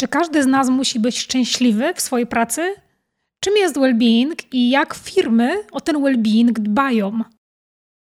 Czy 0.00 0.08
każdy 0.08 0.42
z 0.42 0.46
nas 0.46 0.68
musi 0.68 1.00
być 1.00 1.18
szczęśliwy 1.18 1.94
w 1.94 2.00
swojej 2.00 2.26
pracy? 2.26 2.74
Czym 3.40 3.56
jest 3.56 3.76
well-being 3.76 4.34
i 4.52 4.70
jak 4.70 4.94
firmy 4.94 5.50
o 5.72 5.80
ten 5.80 5.96
well-being 5.96 6.52
dbają? 6.52 7.20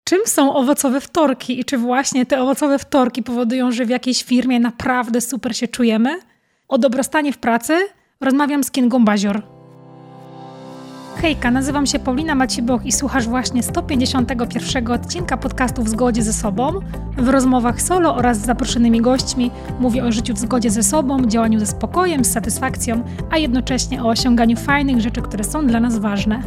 Czym 0.03 0.19
są 0.25 0.55
owocowe 0.55 1.01
wtorki 1.01 1.59
i 1.59 1.65
czy 1.65 1.77
właśnie 1.77 2.25
te 2.25 2.41
owocowe 2.41 2.79
wtorki 2.79 3.23
powodują, 3.23 3.71
że 3.71 3.85
w 3.85 3.89
jakiejś 3.89 4.23
firmie 4.23 4.59
naprawdę 4.59 5.21
super 5.21 5.57
się 5.57 5.67
czujemy? 5.67 6.19
O 6.67 6.77
dobrostanie 6.77 7.33
w 7.33 7.37
pracy 7.37 7.77
rozmawiam 8.21 8.63
z 8.63 8.71
Kingą 8.71 9.05
Bazior. 9.05 9.54
Hejka, 11.15 11.51
nazywam 11.51 11.85
się 11.85 11.99
Paulina 11.99 12.35
Maciboch 12.35 12.85
i 12.85 12.91
słuchasz 12.91 13.27
właśnie 13.27 13.63
151 13.63 14.91
odcinka 14.91 15.37
podcastu 15.37 15.83
W 15.83 15.89
zgodzie 15.89 16.23
ze 16.23 16.33
sobą. 16.33 16.79
W 17.17 17.29
rozmowach 17.29 17.81
solo 17.81 18.15
oraz 18.15 18.37
z 18.37 18.45
zaproszonymi 18.45 19.01
gośćmi 19.01 19.51
mówię 19.79 20.03
o 20.03 20.11
życiu 20.11 20.33
w 20.33 20.37
zgodzie 20.37 20.69
ze 20.69 20.83
sobą, 20.83 21.25
działaniu 21.25 21.59
ze 21.59 21.65
spokojem, 21.65 22.25
z 22.25 22.31
satysfakcją, 22.31 23.03
a 23.31 23.37
jednocześnie 23.37 24.03
o 24.03 24.07
osiąganiu 24.07 24.57
fajnych 24.57 25.01
rzeczy, 25.01 25.21
które 25.21 25.43
są 25.43 25.67
dla 25.67 25.79
nas 25.79 25.97
ważne. 25.97 26.43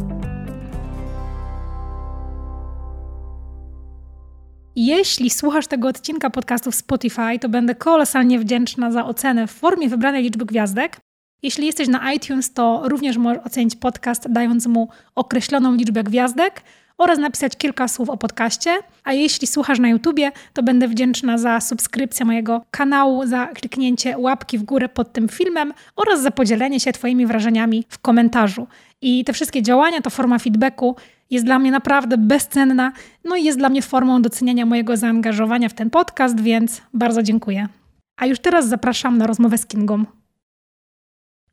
Jeśli 4.75 5.29
słuchasz 5.29 5.67
tego 5.67 5.87
odcinka 5.87 6.29
podcastu 6.29 6.71
w 6.71 6.75
Spotify, 6.75 7.39
to 7.41 7.49
będę 7.49 7.75
kolosalnie 7.75 8.39
wdzięczna 8.39 8.91
za 8.91 9.05
ocenę 9.05 9.47
w 9.47 9.51
formie 9.51 9.89
wybranej 9.89 10.23
liczby 10.23 10.45
gwiazdek. 10.45 11.08
Jeśli 11.43 11.65
jesteś 11.65 11.87
na 11.87 12.13
iTunes, 12.13 12.53
to 12.53 12.81
również 12.85 13.17
możesz 13.17 13.45
ocenić 13.45 13.75
podcast, 13.75 14.31
dając 14.31 14.67
mu 14.67 14.89
określoną 15.15 15.75
liczbę 15.75 16.03
gwiazdek 16.03 16.61
oraz 16.97 17.19
napisać 17.19 17.57
kilka 17.57 17.87
słów 17.87 18.09
o 18.09 18.17
podcaście. 18.17 18.77
A 19.03 19.13
jeśli 19.13 19.47
słuchasz 19.47 19.79
na 19.79 19.89
YouTubie, 19.89 20.31
to 20.53 20.63
będę 20.63 20.87
wdzięczna 20.87 21.37
za 21.37 21.61
subskrypcję 21.61 22.25
mojego 22.25 22.61
kanału, 22.71 23.27
za 23.27 23.47
kliknięcie 23.47 24.17
łapki 24.17 24.57
w 24.57 24.63
górę 24.63 24.89
pod 24.89 25.13
tym 25.13 25.29
filmem 25.29 25.73
oraz 25.95 26.21
za 26.21 26.31
podzielenie 26.31 26.79
się 26.79 26.91
Twoimi 26.91 27.25
wrażeniami 27.25 27.85
w 27.89 27.99
komentarzu. 27.99 28.67
I 29.01 29.25
te 29.25 29.33
wszystkie 29.33 29.61
działania 29.61 30.01
to 30.01 30.09
forma 30.09 30.39
feedbacku 30.39 30.95
jest 31.29 31.45
dla 31.45 31.59
mnie 31.59 31.71
naprawdę 31.71 32.17
bezcenna, 32.17 32.91
no 33.25 33.35
i 33.35 33.43
jest 33.43 33.57
dla 33.57 33.69
mnie 33.69 33.81
formą 33.81 34.21
doceniania 34.21 34.65
mojego 34.65 34.97
zaangażowania 34.97 35.69
w 35.69 35.73
ten 35.73 35.89
podcast, 35.89 36.41
więc 36.41 36.81
bardzo 36.93 37.23
dziękuję. 37.23 37.67
A 38.17 38.25
już 38.25 38.39
teraz 38.39 38.67
zapraszam 38.67 39.17
na 39.17 39.27
rozmowę 39.27 39.57
z 39.57 39.65
Kingą. 39.65 40.05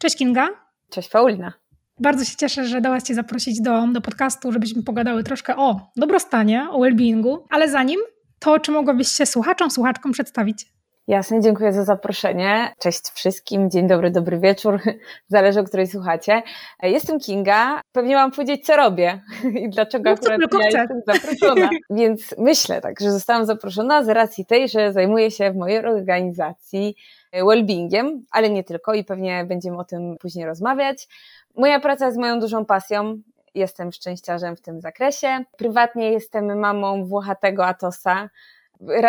Cześć 0.06 0.18
Kinga. 0.18 0.48
Cześć 0.90 1.08
Paulina. 1.08 1.52
Bardzo 2.00 2.24
się 2.24 2.36
cieszę, 2.36 2.64
że 2.64 2.80
dałaś 2.80 3.02
Cię 3.02 3.14
zaprosić 3.14 3.60
do, 3.60 3.86
do 3.92 4.00
podcastu, 4.00 4.52
żebyśmy 4.52 4.82
pogadały 4.82 5.24
troszkę 5.24 5.56
o 5.56 5.90
dobrostanie, 5.96 6.66
o 6.70 6.78
well-beingu, 6.78 7.38
ale 7.50 7.68
zanim, 7.68 8.00
to 8.38 8.60
czy 8.60 8.72
mogłabyś 8.72 9.08
się 9.08 9.26
słuchaczom, 9.26 9.70
słuchaczkom 9.70 10.12
przedstawić? 10.12 10.66
Jasne, 11.08 11.40
dziękuję 11.40 11.72
za 11.72 11.84
zaproszenie. 11.84 12.72
Cześć 12.78 13.02
wszystkim, 13.14 13.70
dzień 13.70 13.86
dobry, 13.86 14.10
dobry 14.10 14.38
wieczór, 14.38 14.80
zależy 15.28 15.60
o 15.60 15.64
której 15.64 15.86
słuchacie. 15.86 16.42
Jestem 16.82 17.20
Kinga, 17.20 17.80
pewnie 17.92 18.14
mam 18.14 18.30
powiedzieć, 18.30 18.66
co 18.66 18.76
robię 18.76 19.20
i 19.62 19.70
dlaczego 19.70 20.10
no, 20.10 20.16
akurat 20.16 20.72
ja 20.72 20.80
jestem 20.80 21.00
zaproszona. 21.06 21.68
Więc 21.90 22.34
myślę 22.38 22.80
tak, 22.80 23.00
że 23.00 23.10
zostałam 23.10 23.46
zaproszona 23.46 24.04
z 24.04 24.08
racji 24.08 24.46
tej, 24.46 24.68
że 24.68 24.92
zajmuję 24.92 25.30
się 25.30 25.52
w 25.52 25.56
mojej 25.56 25.78
organizacji 25.78 26.96
well-beingiem, 27.34 28.20
ale 28.30 28.50
nie 28.50 28.64
tylko 28.64 28.94
i 28.94 29.04
pewnie 29.04 29.44
będziemy 29.44 29.78
o 29.78 29.84
tym 29.84 30.16
później 30.20 30.46
rozmawiać. 30.46 31.08
Moja 31.56 31.80
praca 31.80 32.06
jest 32.06 32.18
moją 32.18 32.40
dużą 32.40 32.64
pasją. 32.64 33.18
Jestem 33.54 33.92
szczęściarzem 33.92 34.56
w 34.56 34.60
tym 34.60 34.80
zakresie. 34.80 35.44
Prywatnie 35.56 36.12
jestem 36.12 36.58
mamą 36.58 37.04
włochatego 37.04 37.66
Atosa, 37.66 38.28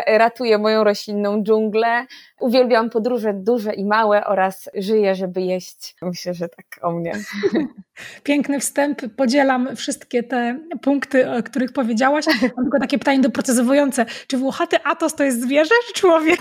ratuje 0.08 0.58
moją 0.58 0.84
roślinną 0.84 1.44
dżunglę. 1.44 2.06
Uwielbiam 2.40 2.90
podróże 2.90 3.34
duże 3.34 3.74
i 3.74 3.86
małe 3.86 4.26
oraz 4.26 4.70
żyję, 4.76 5.16
żeby 5.16 5.42
jeść. 5.42 5.96
Myślę, 6.02 6.34
że 6.34 6.50
tak 6.50 6.66
o 6.82 6.92
mnie. 6.92 7.14
Piękny 8.24 8.60
wstęp. 8.60 9.02
Podzielam 9.16 9.76
wszystkie 9.76 10.24
te 10.24 10.60
punkty, 10.82 11.32
o 11.32 11.44
których 11.44 11.74
powiedziałaś. 11.74 12.26
Mam 12.28 12.66
tylko 12.66 12.80
takie 12.80 13.00
pytanie 13.00 13.20
doprecyzowujące. 13.20 14.06
Czy 14.28 14.38
włochaty 14.38 14.78
atos 14.84 15.16
to 15.16 15.24
jest 15.24 15.42
zwierzę 15.42 15.76
czy 15.88 15.94
człowiek? 15.94 16.40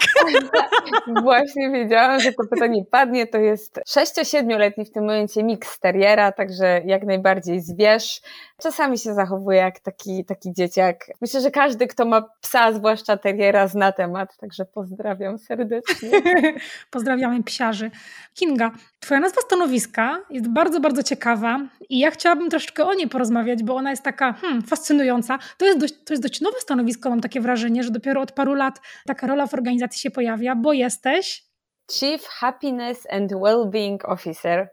Właśnie 1.23 1.71
wiedziałam, 1.71 2.21
że 2.21 2.33
to 2.33 2.45
pytanie 2.51 2.85
padnie. 2.91 3.27
To 3.27 3.39
jest 3.39 3.81
6-7-letni 3.89 4.85
w 4.85 4.91
tym 4.91 5.05
momencie 5.05 5.45
mix 5.45 5.81
terriera, 5.81 6.33
także 6.33 6.83
jak 6.85 7.05
najbardziej 7.05 7.61
zwierz. 7.61 8.21
Czasami 8.63 8.99
się 8.99 9.15
zachowuje 9.15 9.59
jak 9.59 9.81
taki, 9.81 10.25
taki 10.25 10.53
dzieciak. 10.53 11.07
Myślę, 11.21 11.41
że 11.41 11.51
każdy, 11.51 11.87
kto 11.87 12.05
ma 12.05 12.23
psa, 12.41 12.73
zwłaszcza 12.73 13.16
terriera, 13.17 13.69
zna 13.69 13.93
temat, 13.93 14.37
także 14.37 14.65
pozdrawiam 14.65 15.39
serdecznie. 15.39 16.11
Pozdrawiamy 16.91 17.43
psiarzy. 17.43 17.91
Kinga, 18.35 18.71
twoja 19.01 19.21
nazwa 19.21 19.41
stanowiska 19.41 20.21
jest 20.31 20.49
bardzo, 20.49 20.81
bardzo 20.81 21.03
ciekawa 21.03 21.61
i 21.89 21.99
ja 21.99 22.11
chciałabym 22.11 22.51
troszeczkę 22.51 22.85
o 22.85 22.95
niej 22.95 23.09
porozmawiać, 23.09 23.63
bo 23.63 23.75
ona 23.77 23.91
jest 23.91 24.03
taka 24.03 24.33
hmm, 24.33 24.63
fascynująca. 24.63 25.39
To 25.59 25.67
jest, 25.67 25.79
dość, 25.79 25.95
to 26.05 26.13
jest 26.13 26.23
dość 26.23 26.41
nowe 26.41 26.61
stanowisko, 26.61 27.11
mam 27.11 27.21
takie 27.21 27.41
wrażenie, 27.41 27.83
że 27.83 27.91
dopiero 27.91 28.21
od 28.21 28.33
paru 28.33 28.55
lat 28.55 28.81
taka 29.07 29.27
rola 29.27 29.47
w 29.47 29.55
organizacji 29.55 30.01
się 30.01 30.11
pojawia, 30.11 30.55
bo 30.57 30.73
jesteś... 30.73 31.47
Chief 31.93 32.27
Happiness 32.27 33.07
and 33.11 33.33
Wellbeing 33.43 34.09
Officer. 34.09 34.69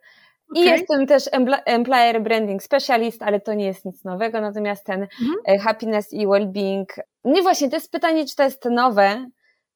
Okay. 0.53 0.65
I 0.65 0.69
jestem 0.69 1.07
też 1.07 1.29
Employer 1.65 2.21
Branding 2.21 2.63
Specialist, 2.63 3.21
ale 3.21 3.39
to 3.39 3.53
nie 3.53 3.65
jest 3.65 3.85
nic 3.85 4.03
nowego, 4.03 4.41
natomiast 4.41 4.85
ten 4.85 5.01
mhm. 5.01 5.33
E, 5.47 5.57
happiness 5.57 6.13
i 6.13 6.27
well-being. 6.27 6.85
Nie 7.23 7.41
właśnie, 7.41 7.69
to 7.69 7.75
jest 7.75 7.91
pytanie, 7.91 8.25
czy 8.25 8.35
to 8.35 8.43
jest 8.43 8.65
nowe, 8.65 9.25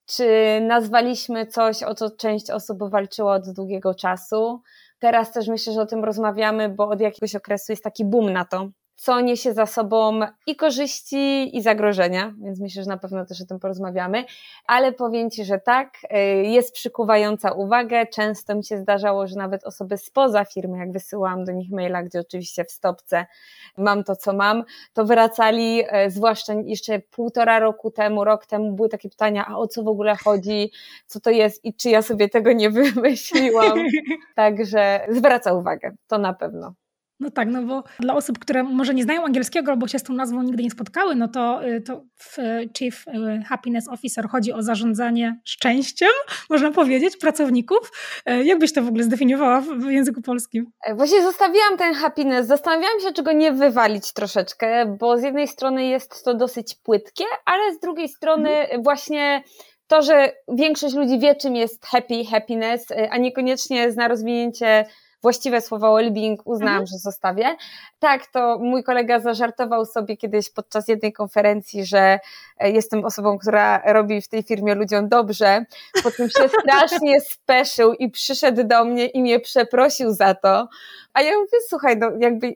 czy 0.05 0.27
nazwaliśmy 0.61 1.45
coś, 1.45 1.83
o 1.83 1.95
co 1.95 2.11
część 2.11 2.51
osób 2.51 2.89
walczyła 2.89 3.33
od 3.33 3.53
długiego 3.53 3.95
czasu. 3.95 4.61
Teraz 4.99 5.31
też 5.31 5.47
myślę, 5.47 5.73
że 5.73 5.81
o 5.81 5.85
tym 5.85 6.03
rozmawiamy, 6.03 6.69
bo 6.69 6.88
od 6.89 7.01
jakiegoś 7.01 7.35
okresu 7.35 7.71
jest 7.71 7.83
taki 7.83 8.05
boom 8.05 8.33
na 8.33 8.45
to, 8.45 8.69
co 8.97 9.22
niesie 9.22 9.53
za 9.53 9.66
sobą 9.66 10.19
i 10.47 10.56
korzyści, 10.56 11.58
i 11.58 11.62
zagrożenia, 11.62 12.34
więc 12.41 12.59
myślę, 12.59 12.84
że 12.84 12.90
na 12.90 12.97
pewno 12.97 13.25
też 13.25 13.41
o 13.41 13.46
tym 13.46 13.59
porozmawiamy. 13.59 14.25
Ale 14.68 14.94
powiem 14.94 15.30
Ci, 15.30 15.46
że 15.46 15.59
tak, 15.59 15.97
y, 16.03 16.44
jest 16.44 16.74
przykuwająca 16.74 17.52
uwagę. 17.52 18.06
Często 18.06 18.56
mi 18.56 18.63
się 18.63 18.78
zdarzało, 18.78 19.28
że 19.28 19.36
nawet 19.36 19.63
osoby 19.63 19.97
spoza 19.97 20.46
firmy, 20.46 20.78
jak 20.78 20.91
wysyłałam 20.91 21.46
do 21.46 21.52
nich 21.52 21.72
maila, 21.72 22.03
gdzie 22.03 22.19
oczywiście 22.19 22.66
w 22.66 22.72
stopce 22.72 23.25
mam 23.78 24.03
to, 24.03 24.16
co 24.16 24.34
mam, 24.34 24.63
to 24.94 25.06
wracali, 25.06 25.84
y, 26.06 26.12
zwłaszcza 26.12 26.53
jeszcze 26.53 27.00
półtora 27.00 27.59
roku 27.59 27.91
temu, 27.91 28.24
rok 28.24 28.46
temu, 28.46 28.72
były 28.72 28.90
takie 28.90 29.09
pytania, 29.09 29.46
a 29.47 29.57
o 29.57 29.68
co 29.68 29.84
w 29.84 29.88
ogóle 29.88 30.16
chodzi, 30.16 30.72
co 31.06 31.19
to 31.19 31.30
jest 31.30 31.66
i 31.66 31.74
czy 31.74 31.90
ja 31.90 32.02
sobie 32.02 32.30
tego 32.30 32.53
nie 32.53 32.69
wymyśliłam. 32.69 33.80
Także 34.36 35.06
zwraca 35.09 35.53
uwagę, 35.53 35.91
to 36.07 36.18
na 36.18 36.34
pewno. 36.34 36.74
No 37.19 37.31
tak, 37.31 37.47
no 37.47 37.63
bo 37.63 37.83
dla 38.00 38.16
osób, 38.16 38.39
które 38.39 38.63
może 38.63 38.94
nie 38.94 39.03
znają 39.03 39.25
angielskiego 39.25 39.72
albo 39.72 39.88
się 39.88 40.00
z 40.00 40.03
tą 40.03 40.13
nazwą 40.13 40.44
nigdy 40.44 40.63
nie 40.63 40.72
spotkały, 40.72 41.16
no 41.16 41.28
to, 41.28 41.67
y, 41.67 41.81
to 41.81 42.03
w 42.16 42.39
y, 42.39 42.69
Chief 42.78 43.07
y, 43.07 43.44
Happiness 43.50 43.88
Officer 43.88 44.28
chodzi 44.29 44.53
o 44.53 44.63
zarządzanie 44.63 45.39
szczęściem, 45.44 46.09
można 46.50 46.72
powiedzieć, 46.72 47.17
pracowników. 47.17 47.91
Jak 48.44 48.59
byś 48.59 48.73
to 48.73 48.81
w 48.81 48.88
ogóle 48.88 49.03
zdefiniowała 49.03 49.61
w 49.61 49.91
języku 49.91 50.22
polskim? 50.22 50.72
E, 50.85 50.95
właśnie 50.95 51.22
zostawiłam 51.22 51.77
ten 51.77 51.94
happiness, 51.94 52.47
zastanawiałam 52.47 53.00
się, 53.00 53.13
czego 53.13 53.31
nie 53.31 53.51
wywalić 53.51 54.13
troszeczkę, 54.13 54.97
bo 55.00 55.17
z 55.17 55.23
jednej 55.23 55.47
strony 55.47 55.85
jest 55.85 56.23
to 56.25 56.33
dosyć 56.33 56.75
płytkie, 56.75 57.23
ale 57.45 57.73
z 57.73 57.79
drugiej 57.79 58.09
strony 58.09 58.50
mhm. 58.50 58.83
właśnie 58.83 59.44
to, 59.88 60.01
że 60.01 60.31
większość 60.47 60.95
ludzi 60.95 61.19
wie, 61.19 61.35
czym 61.35 61.56
jest 61.56 61.85
happy, 61.85 62.25
happiness, 62.31 62.85
a 63.09 63.17
niekoniecznie 63.17 63.91
zna 63.91 64.07
rozwinięcie 64.07 64.85
właściwe 65.22 65.61
słowo 65.61 65.95
well-being 65.95 66.38
uznałam, 66.45 66.81
mhm. 66.81 66.88
że 66.88 66.97
zostawię. 66.97 67.55
Tak, 68.00 68.28
to 68.28 68.57
mój 68.61 68.83
kolega 68.83 69.19
zażartował 69.19 69.85
sobie 69.85 70.17
kiedyś 70.17 70.50
podczas 70.50 70.88
jednej 70.88 71.13
konferencji, 71.13 71.85
że 71.85 72.19
e, 72.59 72.72
jestem 72.72 73.05
osobą, 73.05 73.38
która 73.38 73.81
robi 73.85 74.22
w 74.22 74.27
tej 74.27 74.44
firmie 74.44 74.75
ludziom 74.75 75.09
dobrze, 75.09 75.66
po 76.03 76.11
czym 76.11 76.29
się 76.29 76.50
strasznie 76.61 77.22
speszył 77.22 77.94
i 77.94 78.11
przyszedł 78.11 78.63
do 78.63 78.85
mnie 78.85 79.06
i 79.06 79.22
mnie 79.22 79.39
przeprosił 79.39 80.13
za 80.13 80.36
to. 80.36 80.68
A 81.13 81.21
ja 81.21 81.31
mówię, 81.31 81.57
słuchaj, 81.68 81.97
no 81.97 82.12
jakby 82.19 82.56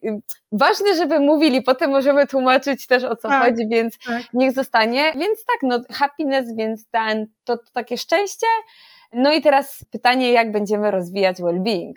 ważne, 0.51 0.95
żeby 0.95 1.19
mówili, 1.19 1.61
potem 1.61 1.91
możemy 1.91 2.27
tłumaczyć 2.27 2.87
też 2.87 3.03
o 3.03 3.15
co 3.15 3.27
tak, 3.27 3.43
chodzi, 3.43 3.67
więc 3.67 3.97
tak. 4.05 4.21
niech 4.33 4.51
zostanie. 4.51 5.13
Więc 5.15 5.45
tak, 5.45 5.57
no 5.63 5.79
happiness, 5.89 6.55
więc 6.55 6.87
ten, 6.89 7.27
to, 7.43 7.57
to 7.57 7.71
takie 7.73 7.97
szczęście. 7.97 8.47
No 9.13 9.33
i 9.33 9.41
teraz 9.41 9.85
pytanie, 9.91 10.31
jak 10.31 10.51
będziemy 10.51 10.91
rozwijać 10.91 11.37
well-being. 11.37 11.93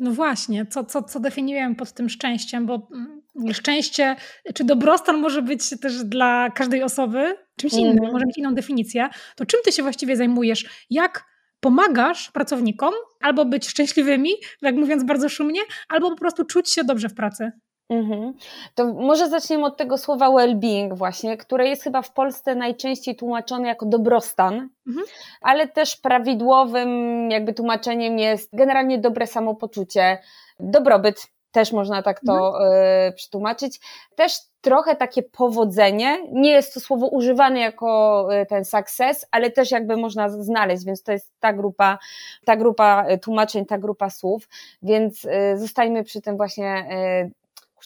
No 0.00 0.10
właśnie, 0.10 0.66
co, 0.66 0.84
co, 0.84 1.02
co 1.02 1.20
definiujemy 1.20 1.74
pod 1.74 1.92
tym 1.92 2.08
szczęściem, 2.08 2.66
bo 2.66 2.88
mm, 2.92 3.54
szczęście 3.54 4.16
czy 4.54 4.64
dobrostan 4.64 5.18
może 5.18 5.42
być 5.42 5.80
też 5.80 6.04
dla 6.04 6.50
każdej 6.50 6.82
osoby 6.82 7.36
czymś 7.56 7.72
innym, 7.72 7.98
mm. 7.98 8.12
może 8.12 8.26
mieć 8.26 8.38
inną 8.38 8.54
definicję. 8.54 9.08
To 9.36 9.46
czym 9.46 9.60
ty 9.64 9.72
się 9.72 9.82
właściwie 9.82 10.16
zajmujesz? 10.16 10.86
Jak 10.90 11.24
pomagasz 11.60 12.30
pracownikom 12.30 12.94
albo 13.20 13.44
być 13.44 13.68
szczęśliwymi, 13.68 14.30
jak 14.62 14.74
mówiąc 14.74 15.04
bardzo 15.04 15.28
szumnie, 15.28 15.60
albo 15.88 16.10
po 16.10 16.16
prostu 16.16 16.44
czuć 16.44 16.70
się 16.70 16.84
dobrze 16.84 17.08
w 17.08 17.14
pracy? 17.14 17.52
Mhm. 17.90 18.34
To 18.74 18.86
może 18.86 19.28
zaczniemy 19.28 19.66
od 19.66 19.76
tego 19.76 19.98
słowa 19.98 20.28
well-being 20.28 20.94
właśnie, 20.94 21.36
które 21.36 21.68
jest 21.68 21.82
chyba 21.82 22.02
w 22.02 22.12
Polsce 22.12 22.54
najczęściej 22.54 23.16
tłumaczone 23.16 23.68
jako 23.68 23.86
dobrostan, 23.86 24.68
mhm. 24.86 25.06
ale 25.40 25.68
też 25.68 25.96
prawidłowym 25.96 26.90
jakby 27.30 27.54
tłumaczeniem 27.54 28.18
jest 28.18 28.50
generalnie 28.52 28.98
dobre 28.98 29.26
samopoczucie, 29.26 30.18
dobrobyt, 30.60 31.26
też 31.52 31.72
można 31.72 32.02
tak 32.02 32.20
to 32.26 32.60
mhm. 32.60 32.72
y, 33.08 33.12
przetłumaczyć. 33.12 33.80
Też 34.14 34.32
trochę 34.60 34.96
takie 34.96 35.22
powodzenie. 35.22 36.18
Nie 36.32 36.50
jest 36.50 36.74
to 36.74 36.80
słowo 36.80 37.06
używane 37.06 37.60
jako 37.60 38.28
e, 38.32 38.46
ten 38.46 38.64
success, 38.64 39.26
ale 39.30 39.50
też 39.50 39.70
jakby 39.70 39.96
można 39.96 40.28
znaleźć, 40.28 40.84
więc 40.84 41.02
to 41.02 41.12
jest 41.12 41.32
ta 41.40 41.52
grupa, 41.52 41.98
ta 42.44 42.56
grupa 42.56 43.06
tłumaczeń, 43.22 43.66
ta 43.66 43.78
grupa 43.78 44.10
słów, 44.10 44.48
więc 44.82 45.26
zostańmy 45.56 46.04
przy 46.04 46.20
tym 46.20 46.36
właśnie 46.36 46.88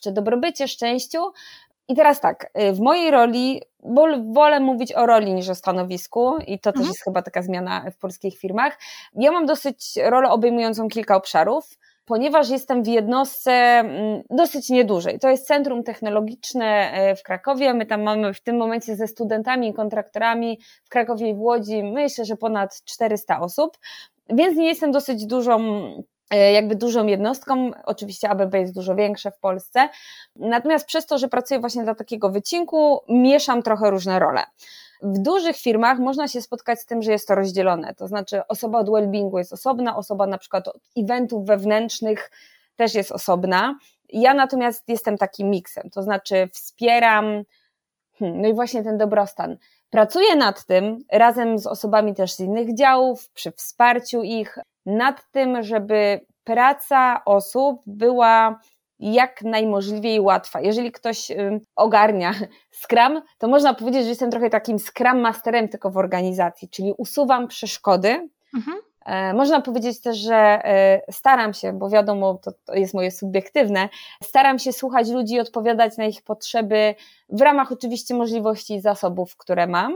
jeszcze 0.05 0.13
dobrobycie, 0.13 0.69
szczęściu. 0.69 1.19
I 1.89 1.95
teraz 1.95 2.21
tak, 2.21 2.51
y, 2.61 2.73
w 2.73 2.81
mojej 2.81 3.11
roli, 3.11 3.63
bo 3.83 4.07
wolę 4.33 4.61
mówić 4.61 4.93
o 4.93 5.07
roli 5.07 5.35
niż 5.35 5.49
o 5.49 5.55
stanowisku, 5.55 6.37
i 6.47 6.59
to 6.59 6.71
mhm. 6.71 6.73
też 6.73 6.87
jest 6.87 7.05
chyba 7.05 7.23
taka 7.23 7.43
zmiana 7.43 7.91
w 7.91 7.97
polskich 7.97 8.39
firmach. 8.39 8.79
Ja 9.15 9.33
mam 9.33 9.47
dosyć 9.47 9.99
rolę 10.05 10.31
obejmującą 10.31 10.89
kilka 10.89 11.17
obszarów, 11.17 11.79
ponieważ 12.05 12.51
jestem 12.51 12.83
w 12.83 12.87
jednostce 12.87 13.53
mm, 13.53 14.23
dosyć 14.31 14.71
niedużej. 14.71 15.19
To 15.19 15.29
jest 15.29 15.47
Centrum 15.47 15.83
Technologiczne 15.83 16.93
y, 17.13 17.17
w 17.17 17.23
Krakowie. 17.23 17.75
My 17.75 17.87
tam 17.87 18.03
mamy 18.03 18.35
w 18.35 18.41
tym 18.41 18.57
momencie 18.57 18.97
ze 18.97 19.07
studentami 19.07 19.69
i 19.69 19.75
kontraktorami 19.75 20.59
w 20.85 20.89
Krakowie 20.89 21.29
i 21.29 21.35
w 21.35 21.41
Łodzi, 21.41 21.83
myślę, 21.83 22.25
że 22.25 22.37
ponad 22.37 22.83
400 22.85 23.41
osób. 23.41 23.79
Więc 24.31 24.57
nie 24.57 24.69
jestem 24.69 24.93
dosyć 24.93 25.27
dużą 25.27 25.61
E, 25.61 26.14
jakby 26.37 26.75
dużą 26.75 27.07
jednostką. 27.07 27.71
Oczywiście 27.85 28.29
ABB 28.29 28.55
jest 28.55 28.75
dużo 28.75 28.95
większe 28.95 29.31
w 29.31 29.39
Polsce. 29.39 29.89
Natomiast 30.37 30.87
przez 30.87 31.07
to, 31.07 31.19
że 31.19 31.29
pracuję 31.29 31.61
właśnie 31.61 31.85
dla 31.85 31.95
takiego 31.95 32.31
wycinku, 32.31 33.01
mieszam 33.09 33.63
trochę 33.63 33.91
różne 33.91 34.19
role. 34.19 34.43
W 35.03 35.19
dużych 35.19 35.57
firmach 35.57 35.99
można 35.99 36.29
się 36.29 36.43
spotkać 36.43 36.81
z 36.81 36.87
tym, 36.87 37.03
że 37.03 37.13
jest 37.13 37.29
to 37.29 37.35
rozdzielone. 37.35 37.95
To 37.95 38.09
znaczy, 38.09 38.47
osoba 38.49 38.79
od 38.79 38.91
wellbeingu 38.91 39.39
jest 39.39 39.53
osobna, 39.53 39.97
osoba 39.97 40.27
na 40.27 40.39
przykład 40.39 40.69
od 40.69 40.81
eventów 40.97 41.47
wewnętrznych 41.47 42.31
też 42.77 42.95
jest 42.95 43.13
osobna. 43.13 43.79
Ja 44.09 44.35
natomiast 44.35 44.89
jestem 44.89 45.19
takim 45.19 45.51
miksem, 45.51 45.91
to 45.91 46.03
znaczy 46.03 46.49
wspieram, 46.53 47.25
hmm, 48.19 48.41
no 48.43 48.49
i 48.49 48.55
właśnie 48.55 48.83
ten 48.83 48.99
dobrostan. 48.99 49.57
Pracuję 49.91 50.37
nad 50.37 50.67
tym 50.67 50.99
razem 51.13 51.59
z 51.59 51.67
osobami 51.67 52.15
też 52.15 52.33
z 52.33 52.41
innych 52.41 52.77
działów, 52.77 53.31
przy 53.31 53.53
wsparciu 53.53 54.23
ich, 54.23 54.59
nad 54.87 55.31
tym, 55.31 55.63
żeby 55.63 56.21
praca 56.45 57.25
osób 57.25 57.83
była 57.87 58.61
jak 58.99 59.43
najmożliwiej 59.43 60.21
łatwa. 60.21 60.61
Jeżeli 60.61 60.93
ktoś 60.93 61.33
ogarnia 61.77 62.35
Scrum, 62.83 63.23
to 63.39 63.49
można 63.49 63.75
powiedzieć, 63.75 64.03
że 64.03 64.09
jestem 64.09 64.31
trochę 64.31 64.51
takim 64.51 64.79
Scrum 64.79 65.21
Masterem 65.21 65.69
tylko 65.69 65.91
w 65.91 65.97
organizacji, 65.97 66.69
czyli 66.69 66.95
usuwam 66.99 67.49
przeszkody. 67.49 68.29
Mhm. 68.55 68.79
E, 69.07 69.35
można 69.35 69.61
powiedzieć 69.61 70.01
też, 70.01 70.17
że 70.17 70.37
e, 70.37 71.03
staram 71.11 71.55
się, 71.55 71.73
bo 71.73 71.91
wiadomo, 71.91 72.39
to, 72.43 72.53
to 72.65 72.75
jest 72.75 72.95
moje 72.95 73.11
subiektywne, 73.11 73.89
staram 74.23 74.59
się 74.59 74.73
słuchać 74.73 75.11
ludzi 75.11 75.35
i 75.35 75.41
odpowiadać 75.41 75.97
na 75.97 76.05
ich 76.05 76.23
potrzeby 76.23 76.95
w 77.29 77.41
ramach 77.41 77.73
oczywiście 77.73 78.15
możliwości 78.15 78.75
i 78.75 78.81
zasobów, 78.81 79.37
które 79.37 79.67
mam. 79.67 79.95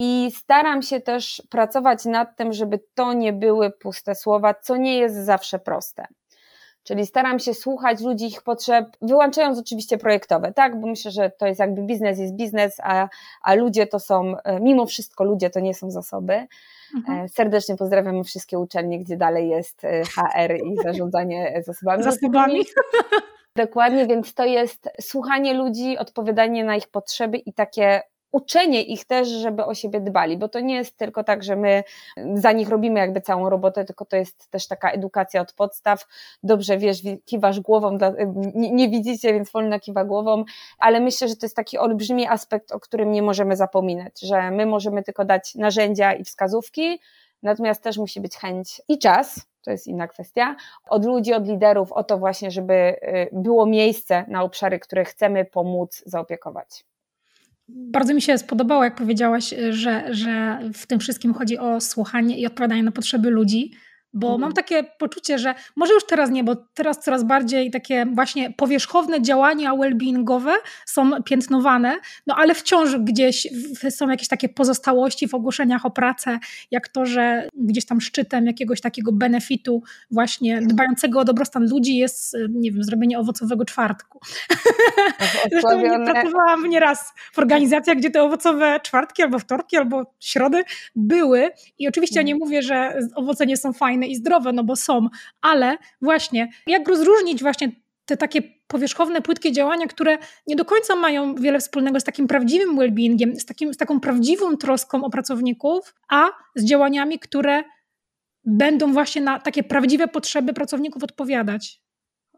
I 0.00 0.30
staram 0.36 0.82
się 0.82 1.00
też 1.00 1.42
pracować 1.50 2.04
nad 2.04 2.36
tym, 2.36 2.52
żeby 2.52 2.80
to 2.94 3.12
nie 3.12 3.32
były 3.32 3.70
puste 3.70 4.14
słowa, 4.14 4.54
co 4.54 4.76
nie 4.76 4.98
jest 4.98 5.16
zawsze 5.16 5.58
proste. 5.58 6.06
Czyli 6.84 7.06
staram 7.06 7.38
się 7.38 7.54
słuchać 7.54 8.00
ludzi, 8.00 8.26
ich 8.26 8.42
potrzeb, 8.42 8.86
wyłączając 9.02 9.58
oczywiście 9.58 9.98
projektowe, 9.98 10.52
tak? 10.52 10.80
Bo 10.80 10.86
myślę, 10.86 11.10
że 11.10 11.30
to 11.30 11.46
jest 11.46 11.60
jakby 11.60 11.82
biznes 11.82 12.18
jest 12.18 12.34
biznes, 12.34 12.76
a, 12.82 13.08
a 13.42 13.54
ludzie 13.54 13.86
to 13.86 14.00
są, 14.00 14.36
e, 14.44 14.60
mimo 14.60 14.86
wszystko 14.86 15.24
ludzie 15.24 15.50
to 15.50 15.60
nie 15.60 15.74
są 15.74 15.90
zasoby. 15.90 16.46
Mhm. 16.96 17.24
E, 17.24 17.28
serdecznie 17.28 17.76
pozdrawiamy 17.76 18.24
wszystkie 18.24 18.58
uczelnie, 18.58 18.98
gdzie 18.98 19.16
dalej 19.16 19.48
jest 19.48 19.84
e, 19.84 20.02
HR 20.04 20.56
i 20.64 20.76
zarządzanie 20.84 21.62
zasobami. 21.66 22.02
Zasobami. 22.12 22.60
Dokładnie, 23.56 24.06
więc 24.06 24.34
to 24.34 24.44
jest 24.44 24.88
słuchanie 25.00 25.54
ludzi, 25.54 25.98
odpowiadanie 25.98 26.64
na 26.64 26.76
ich 26.76 26.88
potrzeby 26.88 27.36
i 27.38 27.52
takie 27.52 28.02
uczenie 28.34 28.82
ich 28.82 29.04
też, 29.04 29.28
żeby 29.28 29.64
o 29.64 29.74
siebie 29.74 30.00
dbali, 30.00 30.36
bo 30.38 30.48
to 30.48 30.60
nie 30.60 30.74
jest 30.74 30.96
tylko 30.96 31.24
tak, 31.24 31.42
że 31.42 31.56
my 31.56 31.84
za 32.34 32.52
nich 32.52 32.68
robimy 32.68 33.00
jakby 33.00 33.20
całą 33.20 33.50
robotę, 33.50 33.84
tylko 33.84 34.04
to 34.04 34.16
jest 34.16 34.50
też 34.50 34.68
taka 34.68 34.90
edukacja 34.90 35.40
od 35.40 35.52
podstaw. 35.52 36.06
Dobrze 36.42 36.78
wiesz, 36.78 36.98
kiwasz 37.24 37.60
głową, 37.60 37.98
nie, 38.54 38.70
nie 38.70 38.88
widzicie, 38.88 39.32
więc 39.32 39.50
wolno 39.50 39.80
kiwa 39.80 40.04
głową, 40.04 40.44
ale 40.78 41.00
myślę, 41.00 41.28
że 41.28 41.36
to 41.36 41.46
jest 41.46 41.56
taki 41.56 41.78
olbrzymi 41.78 42.26
aspekt, 42.26 42.72
o 42.72 42.80
którym 42.80 43.12
nie 43.12 43.22
możemy 43.22 43.56
zapominać, 43.56 44.20
że 44.20 44.50
my 44.50 44.66
możemy 44.66 45.02
tylko 45.02 45.24
dać 45.24 45.54
narzędzia 45.54 46.12
i 46.12 46.24
wskazówki, 46.24 47.00
natomiast 47.42 47.82
też 47.82 47.98
musi 47.98 48.20
być 48.20 48.36
chęć 48.36 48.82
i 48.88 48.98
czas, 48.98 49.46
to 49.62 49.70
jest 49.70 49.86
inna 49.86 50.08
kwestia, 50.08 50.56
od 50.88 51.04
ludzi, 51.04 51.34
od 51.34 51.46
liderów, 51.48 51.92
o 51.92 52.04
to 52.04 52.18
właśnie, 52.18 52.50
żeby 52.50 52.74
y, 52.74 53.28
było 53.32 53.66
miejsce 53.66 54.24
na 54.28 54.42
obszary, 54.42 54.78
które 54.78 55.04
chcemy 55.04 55.44
pomóc 55.44 56.02
zaopiekować. 56.06 56.84
Bardzo 57.68 58.14
mi 58.14 58.22
się 58.22 58.38
spodobało, 58.38 58.84
jak 58.84 58.94
powiedziałaś, 58.94 59.54
że, 59.70 60.14
że 60.14 60.60
w 60.74 60.86
tym 60.86 61.00
wszystkim 61.00 61.34
chodzi 61.34 61.58
o 61.58 61.80
słuchanie 61.80 62.38
i 62.38 62.46
odpowiadanie 62.46 62.82
na 62.82 62.92
potrzeby 62.92 63.30
ludzi, 63.30 63.70
bo 64.14 64.26
mhm. 64.26 64.40
mam 64.40 64.52
takie 64.52 64.84
poczucie, 64.98 65.38
że 65.38 65.54
może 65.76 65.94
już 65.94 66.06
teraz 66.06 66.30
nie, 66.30 66.44
bo 66.44 66.56
teraz 66.56 67.00
coraz 67.00 67.24
bardziej 67.24 67.70
takie 67.70 68.06
właśnie 68.06 68.52
powierzchowne 68.52 69.22
działania 69.22 69.72
well-beingowe 69.72 70.52
są 70.86 71.22
piętnowane, 71.22 71.96
no 72.26 72.34
ale 72.36 72.54
wciąż 72.54 72.96
gdzieś 72.96 73.46
są 73.90 74.08
jakieś 74.08 74.28
takie 74.28 74.48
pozostałości 74.48 75.28
w 75.28 75.34
ogłoszeniach 75.34 75.86
o 75.86 75.90
pracę, 75.90 76.38
jak 76.70 76.88
to, 76.88 77.06
że 77.06 77.48
gdzieś 77.54 77.86
tam 77.86 78.00
szczytem 78.00 78.46
jakiegoś 78.46 78.80
takiego 78.80 79.12
benefitu 79.12 79.82
właśnie 80.10 80.60
dbającego 80.62 81.20
o 81.20 81.24
dobrostan 81.24 81.68
ludzi 81.70 81.96
jest, 81.96 82.36
nie 82.50 82.72
wiem, 82.72 82.84
zrobienie 82.84 83.18
owocowego 83.18 83.64
czwartku. 83.64 84.20
Zresztą 85.50 85.80
nie 85.80 86.04
pracowałam 86.06 86.68
nieraz 86.68 87.12
w 87.32 87.38
organizacjach, 87.38 87.96
gdzie 87.96 88.10
te 88.10 88.22
owocowe 88.22 88.80
czwartki 88.82 89.22
albo 89.22 89.38
wtorki, 89.38 89.76
albo 89.76 90.14
środy 90.20 90.64
były 90.96 91.50
i 91.78 91.88
oczywiście 91.88 92.20
ja 92.20 92.22
nie 92.22 92.32
mhm. 92.32 92.48
mówię, 92.48 92.62
że 92.62 92.98
owoce 93.14 93.46
nie 93.46 93.56
są 93.56 93.72
fajne, 93.72 94.03
i 94.06 94.16
zdrowe, 94.16 94.52
no 94.52 94.64
bo 94.64 94.76
są, 94.76 95.08
ale 95.40 95.76
właśnie 96.02 96.48
jak 96.66 96.88
rozróżnić 96.88 97.42
właśnie 97.42 97.72
te 98.04 98.16
takie 98.16 98.42
powierzchowne, 98.66 99.22
płytkie 99.22 99.52
działania, 99.52 99.86
które 99.86 100.18
nie 100.46 100.56
do 100.56 100.64
końca 100.64 100.96
mają 100.96 101.34
wiele 101.34 101.60
wspólnego 101.60 102.00
z 102.00 102.04
takim 102.04 102.26
prawdziwym 102.26 102.76
well-beingiem, 102.76 103.40
z, 103.40 103.44
takim, 103.46 103.74
z 103.74 103.76
taką 103.76 104.00
prawdziwą 104.00 104.56
troską 104.56 105.04
o 105.04 105.10
pracowników, 105.10 105.94
a 106.08 106.30
z 106.54 106.64
działaniami, 106.64 107.18
które 107.18 107.64
będą 108.44 108.92
właśnie 108.92 109.22
na 109.22 109.40
takie 109.40 109.62
prawdziwe 109.62 110.08
potrzeby 110.08 110.52
pracowników 110.52 111.04
odpowiadać. 111.04 111.83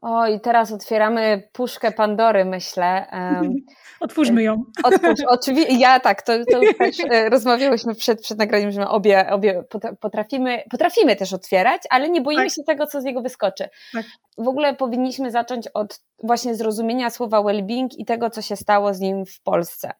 O, 0.06 0.26
i 0.26 0.40
teraz 0.40 0.72
otwieramy 0.72 1.48
puszkę 1.52 1.92
Pandory, 1.92 2.44
myślę. 2.44 3.06
Otwórzmy 4.00 4.42
ją. 4.42 4.62
Otwórz, 4.84 5.20
oczywiście, 5.26 5.78
ja 5.78 6.00
tak, 6.00 6.22
to, 6.22 6.32
to 6.52 6.60
też 6.78 6.96
e, 7.10 7.28
rozmawiałyśmy 7.28 7.94
przed, 7.94 8.22
przed 8.22 8.38
nagraniem, 8.38 8.70
że 8.70 8.80
my 8.80 8.88
obie, 8.88 9.30
obie 9.30 9.64
potrafimy, 10.00 10.62
potrafimy 10.70 11.16
też 11.16 11.32
otwierać, 11.32 11.82
ale 11.90 12.08
nie 12.08 12.20
boimy 12.20 12.42
tak. 12.42 12.52
się 12.52 12.62
tego, 12.62 12.86
co 12.86 13.00
z 13.00 13.04
niego 13.04 13.22
wyskoczy. 13.22 13.68
Tak. 13.92 14.04
W 14.38 14.48
ogóle 14.48 14.74
powinniśmy 14.74 15.30
zacząć 15.30 15.68
od 15.68 16.00
właśnie 16.22 16.54
zrozumienia 16.54 17.10
słowa 17.10 17.40
well-being 17.40 17.88
i 17.98 18.04
tego, 18.04 18.30
co 18.30 18.42
się 18.42 18.56
stało 18.56 18.94
z 18.94 19.00
nim 19.00 19.26
w 19.26 19.40
Polsce. 19.40 19.92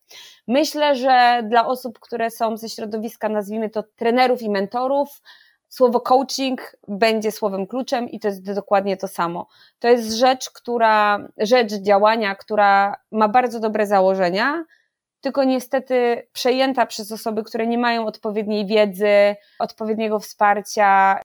Myślę, 0.49 0.97
że 0.97 1.43
dla 1.49 1.67
osób, 1.67 1.99
które 2.01 2.31
są 2.31 2.57
ze 2.57 2.69
środowiska, 2.69 3.29
nazwijmy 3.29 3.71
to 3.71 3.83
trenerów 3.97 4.43
i 4.43 4.51
mentorów, 4.51 5.21
słowo 5.69 6.01
coaching 6.01 6.77
będzie 6.89 7.33
słowem 7.33 7.67
kluczem 7.67 8.09
i 8.11 8.21
to 8.21 8.29
jest 8.29 8.53
dokładnie 8.55 8.97
to 8.97 9.09
samo. 9.09 9.47
To 9.79 9.89
jest 9.89 10.13
rzecz, 10.13 10.51
która, 10.51 11.19
rzecz 11.39 11.73
działania, 11.75 12.35
która 12.35 12.97
ma 13.13 13.29
bardzo 13.29 13.61
dobre 13.61 13.87
założenia, 13.87 14.65
tylko 15.21 15.45
niestety 15.45 16.27
przejęta 16.33 16.87
przez 16.87 17.13
osoby, 17.13 17.43
które 17.45 17.67
nie 17.67 17.79
mają 17.79 18.07
odpowiedniej 18.07 18.67
wiedzy, 18.67 19.37
odpowiedniego 19.59 20.19
wsparcia. 20.19 21.21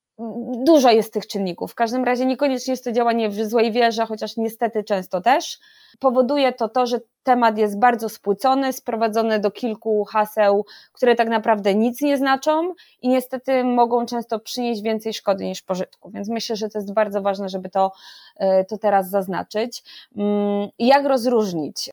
Dużo 0.66 0.92
jest 0.92 1.14
tych 1.14 1.28
czynników. 1.28 1.72
W 1.72 1.76
każdym 1.76 2.04
razie 2.04 2.26
niekoniecznie 2.26 2.72
jest 2.74 2.84
to 2.84 2.92
działanie 2.92 3.30
w 3.30 3.36
złej 3.36 3.72
wierze, 3.72 4.06
chociaż 4.06 4.38
niestety 4.38 4.84
często 4.84 5.22
też. 5.22 5.60
Powoduje 6.00 6.54
to 6.54 6.70
to, 6.70 6.86
że 6.86 7.00
temat 7.24 7.58
jest 7.58 7.80
bardzo 7.80 8.10
spłycony, 8.10 8.74
sprowadzony 8.74 9.40
do 9.40 9.52
kilku 9.52 10.06
haseł, 10.06 10.66
które 10.94 11.16
tak 11.16 11.30
naprawdę 11.30 11.76
nic 11.76 12.02
nie 12.02 12.18
znaczą 12.18 12.74
i 13.02 13.10
niestety 13.10 13.64
mogą 13.64 14.06
często 14.06 14.40
przynieść 14.40 14.82
więcej 14.82 15.14
szkody 15.14 15.46
niż 15.46 15.62
pożytku. 15.62 16.12
Więc 16.12 16.30
myślę, 16.30 16.56
że 16.56 16.70
to 16.70 16.78
jest 16.78 16.94
bardzo 16.94 17.22
ważne, 17.22 17.50
żeby 17.50 17.70
to, 17.70 17.92
e, 18.38 18.66
to 18.66 18.78
teraz 18.78 19.10
zaznaczyć. 19.10 19.84
Mm, 20.18 20.70
jak 20.80 21.06
rozróżnić? 21.06 21.90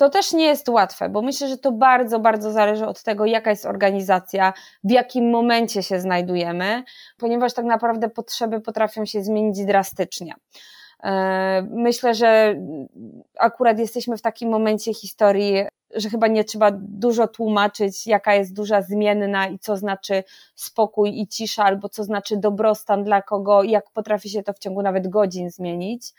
To 0.00 0.10
też 0.10 0.32
nie 0.32 0.46
jest 0.46 0.68
łatwe, 0.68 1.08
bo 1.08 1.22
myślę, 1.22 1.48
że 1.48 1.58
to 1.58 1.72
bardzo, 1.72 2.20
bardzo 2.20 2.52
zależy 2.52 2.86
od 2.86 3.02
tego, 3.02 3.26
jaka 3.26 3.50
jest 3.50 3.66
organizacja, 3.66 4.52
w 4.84 4.90
jakim 4.90 5.30
momencie 5.30 5.82
się 5.82 6.00
znajdujemy, 6.00 6.84
ponieważ 7.18 7.54
tak 7.54 7.64
naprawdę 7.64 8.08
potrzeby 8.08 8.60
potrafią 8.60 9.04
się 9.06 9.22
zmienić 9.22 9.64
drastycznie. 9.64 10.34
E, 11.02 11.66
myślę, 11.70 12.14
że 12.14 12.56
akurat 13.38 13.78
jesteśmy 13.78 14.16
w 14.16 14.22
takim 14.22 14.50
momencie 14.50 14.94
historii, 14.94 15.54
że 15.94 16.10
chyba 16.10 16.26
nie 16.26 16.44
trzeba 16.44 16.70
dużo 16.74 17.28
tłumaczyć, 17.28 18.06
jaka 18.06 18.34
jest 18.34 18.54
duża 18.54 18.82
zmienna 18.82 19.48
i 19.48 19.58
co 19.58 19.76
znaczy 19.76 20.24
spokój 20.54 21.20
i 21.20 21.28
cisza, 21.28 21.64
albo 21.64 21.88
co 21.88 22.04
znaczy 22.04 22.36
dobrostan 22.36 23.04
dla 23.04 23.22
kogo, 23.22 23.62
jak 23.62 23.90
potrafi 23.90 24.30
się 24.30 24.42
to 24.42 24.52
w 24.52 24.58
ciągu 24.58 24.82
nawet 24.82 25.08
godzin 25.08 25.50
zmienić. 25.50 26.12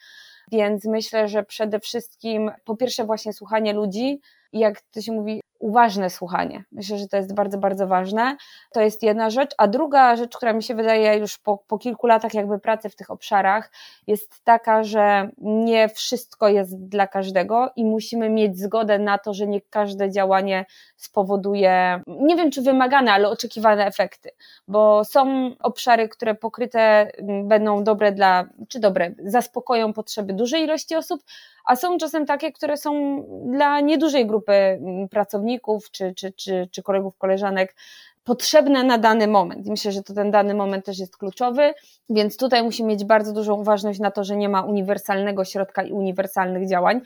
Więc 0.51 0.85
myślę, 0.85 1.27
że 1.27 1.43
przede 1.43 1.79
wszystkim 1.79 2.51
po 2.65 2.75
pierwsze 2.75 3.05
właśnie 3.05 3.33
słuchanie 3.33 3.73
ludzi, 3.73 4.21
i 4.53 4.59
jak 4.59 4.81
to 4.81 5.01
się 5.01 5.11
mówi, 5.11 5.41
uważne 5.61 6.09
słuchanie. 6.09 6.63
Myślę, 6.71 6.97
że 6.97 7.07
to 7.07 7.17
jest 7.17 7.35
bardzo, 7.35 7.57
bardzo 7.57 7.87
ważne. 7.87 8.37
To 8.73 8.81
jest 8.81 9.03
jedna 9.03 9.29
rzecz. 9.29 9.51
A 9.57 9.67
druga 9.67 10.15
rzecz, 10.15 10.37
która 10.37 10.53
mi 10.53 10.63
się 10.63 10.75
wydaje 10.75 11.17
już 11.17 11.37
po, 11.37 11.57
po 11.57 11.77
kilku 11.77 12.07
latach 12.07 12.33
jakby 12.33 12.59
pracy 12.59 12.89
w 12.89 12.95
tych 12.95 13.11
obszarach, 13.11 13.71
jest 14.07 14.43
taka, 14.43 14.83
że 14.83 15.29
nie 15.37 15.89
wszystko 15.89 16.47
jest 16.47 16.87
dla 16.87 17.07
każdego 17.07 17.71
i 17.75 17.85
musimy 17.85 18.29
mieć 18.29 18.59
zgodę 18.59 18.99
na 18.99 19.17
to, 19.17 19.33
że 19.33 19.47
nie 19.47 19.61
każde 19.61 20.11
działanie 20.11 20.65
spowoduje, 20.97 22.01
nie 22.07 22.35
wiem 22.35 22.51
czy 22.51 22.61
wymagane, 22.61 23.13
ale 23.13 23.29
oczekiwane 23.29 23.85
efekty. 23.85 24.29
Bo 24.67 25.03
są 25.03 25.51
obszary, 25.59 26.09
które 26.09 26.35
pokryte 26.35 27.11
będą 27.43 27.83
dobre 27.83 28.11
dla, 28.11 28.45
czy 28.67 28.79
dobre, 28.79 29.11
zaspokoją 29.25 29.93
potrzeby 29.93 30.33
dużej 30.33 30.63
ilości 30.63 30.95
osób, 30.95 31.21
a 31.65 31.75
są 31.75 31.97
czasem 31.97 32.25
takie, 32.25 32.51
które 32.51 32.77
są 32.77 33.21
dla 33.45 33.79
niedużej 33.79 34.27
grupy 34.27 34.40
mm, 34.49 35.09
pracowników 35.09 35.91
czy, 35.91 36.13
czy, 36.15 36.33
czy, 36.33 36.69
czy 36.71 36.83
kolegów, 36.83 37.17
koleżanek 37.17 37.75
potrzebne 38.23 38.83
na 38.83 38.97
dany 38.97 39.27
moment. 39.27 39.67
Myślę, 39.67 39.91
że 39.91 40.03
to 40.03 40.13
ten 40.13 40.31
dany 40.31 40.53
moment 40.53 40.85
też 40.85 40.99
jest 40.99 41.17
kluczowy, 41.17 41.73
więc 42.09 42.37
tutaj 42.37 42.63
musimy 42.63 42.89
mieć 42.89 43.05
bardzo 43.05 43.33
dużą 43.33 43.55
uważność 43.55 43.99
na 43.99 44.11
to, 44.11 44.23
że 44.23 44.35
nie 44.35 44.49
ma 44.49 44.61
uniwersalnego 44.61 45.45
środka 45.45 45.83
i 45.83 45.91
uniwersalnych 45.91 46.69
działań. 46.69 47.01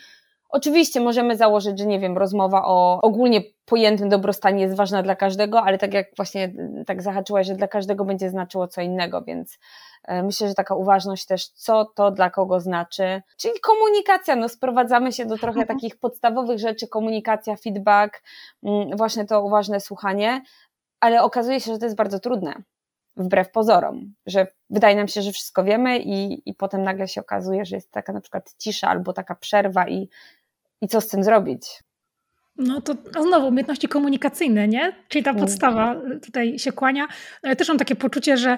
Oczywiście 0.55 0.99
możemy 0.99 1.37
założyć, 1.37 1.79
że 1.79 1.85
nie 1.85 1.99
wiem, 1.99 2.17
rozmowa 2.17 2.65
o 2.65 2.99
ogólnie 3.01 3.41
pojętym 3.65 4.09
dobrostanie 4.09 4.61
jest 4.61 4.75
ważna 4.75 5.03
dla 5.03 5.15
każdego, 5.15 5.61
ale 5.61 5.77
tak 5.77 5.93
jak 5.93 6.07
właśnie 6.15 6.53
tak 6.85 7.01
zahaczyłaś, 7.01 7.47
że 7.47 7.55
dla 7.55 7.67
każdego 7.67 8.05
będzie 8.05 8.29
znaczyło 8.29 8.67
co 8.67 8.81
innego, 8.81 9.21
więc 9.21 9.59
e, 10.03 10.23
myślę, 10.23 10.47
że 10.47 10.53
taka 10.53 10.75
uważność 10.75 11.25
też, 11.25 11.47
co 11.47 11.85
to 11.85 12.11
dla 12.11 12.29
kogo 12.29 12.59
znaczy. 12.59 13.21
Czyli 13.37 13.59
komunikacja, 13.59 14.35
no 14.35 14.49
sprowadzamy 14.49 15.11
się 15.11 15.25
do 15.25 15.37
trochę 15.37 15.65
takich 15.75 15.99
podstawowych 15.99 16.59
rzeczy, 16.59 16.87
komunikacja, 16.87 17.55
feedback, 17.55 18.23
mm, 18.63 18.97
właśnie 18.97 19.25
to 19.25 19.43
uważne 19.43 19.79
słuchanie, 19.79 20.41
ale 20.99 21.23
okazuje 21.23 21.59
się, 21.59 21.73
że 21.73 21.79
to 21.79 21.85
jest 21.85 21.97
bardzo 21.97 22.19
trudne 22.19 22.63
wbrew 23.17 23.51
pozorom, 23.51 24.13
że 24.25 24.47
wydaje 24.69 24.95
nam 24.95 25.07
się, 25.07 25.21
że 25.21 25.31
wszystko 25.31 25.63
wiemy 25.63 25.99
i, 25.99 26.49
i 26.49 26.53
potem 26.53 26.83
nagle 26.83 27.07
się 27.07 27.21
okazuje, 27.21 27.65
że 27.65 27.75
jest 27.75 27.91
taka 27.91 28.13
na 28.13 28.21
przykład 28.21 28.55
cisza 28.57 28.87
albo 28.87 29.13
taka 29.13 29.35
przerwa 29.35 29.87
i, 29.87 30.09
i 30.81 30.87
co 30.87 31.01
z 31.01 31.07
tym 31.07 31.23
zrobić. 31.23 31.67
No 32.57 32.81
to 32.81 32.95
znowu 33.21 33.47
umiejętności 33.47 33.87
komunikacyjne, 33.87 34.67
nie? 34.67 34.95
Czyli 35.07 35.23
ta 35.23 35.31
mhm. 35.31 35.47
podstawa 35.47 35.95
tutaj 36.23 36.59
się 36.59 36.71
kłania. 36.71 37.07
Ale 37.43 37.55
też 37.55 37.67
mam 37.67 37.77
takie 37.77 37.95
poczucie, 37.95 38.37
że 38.37 38.57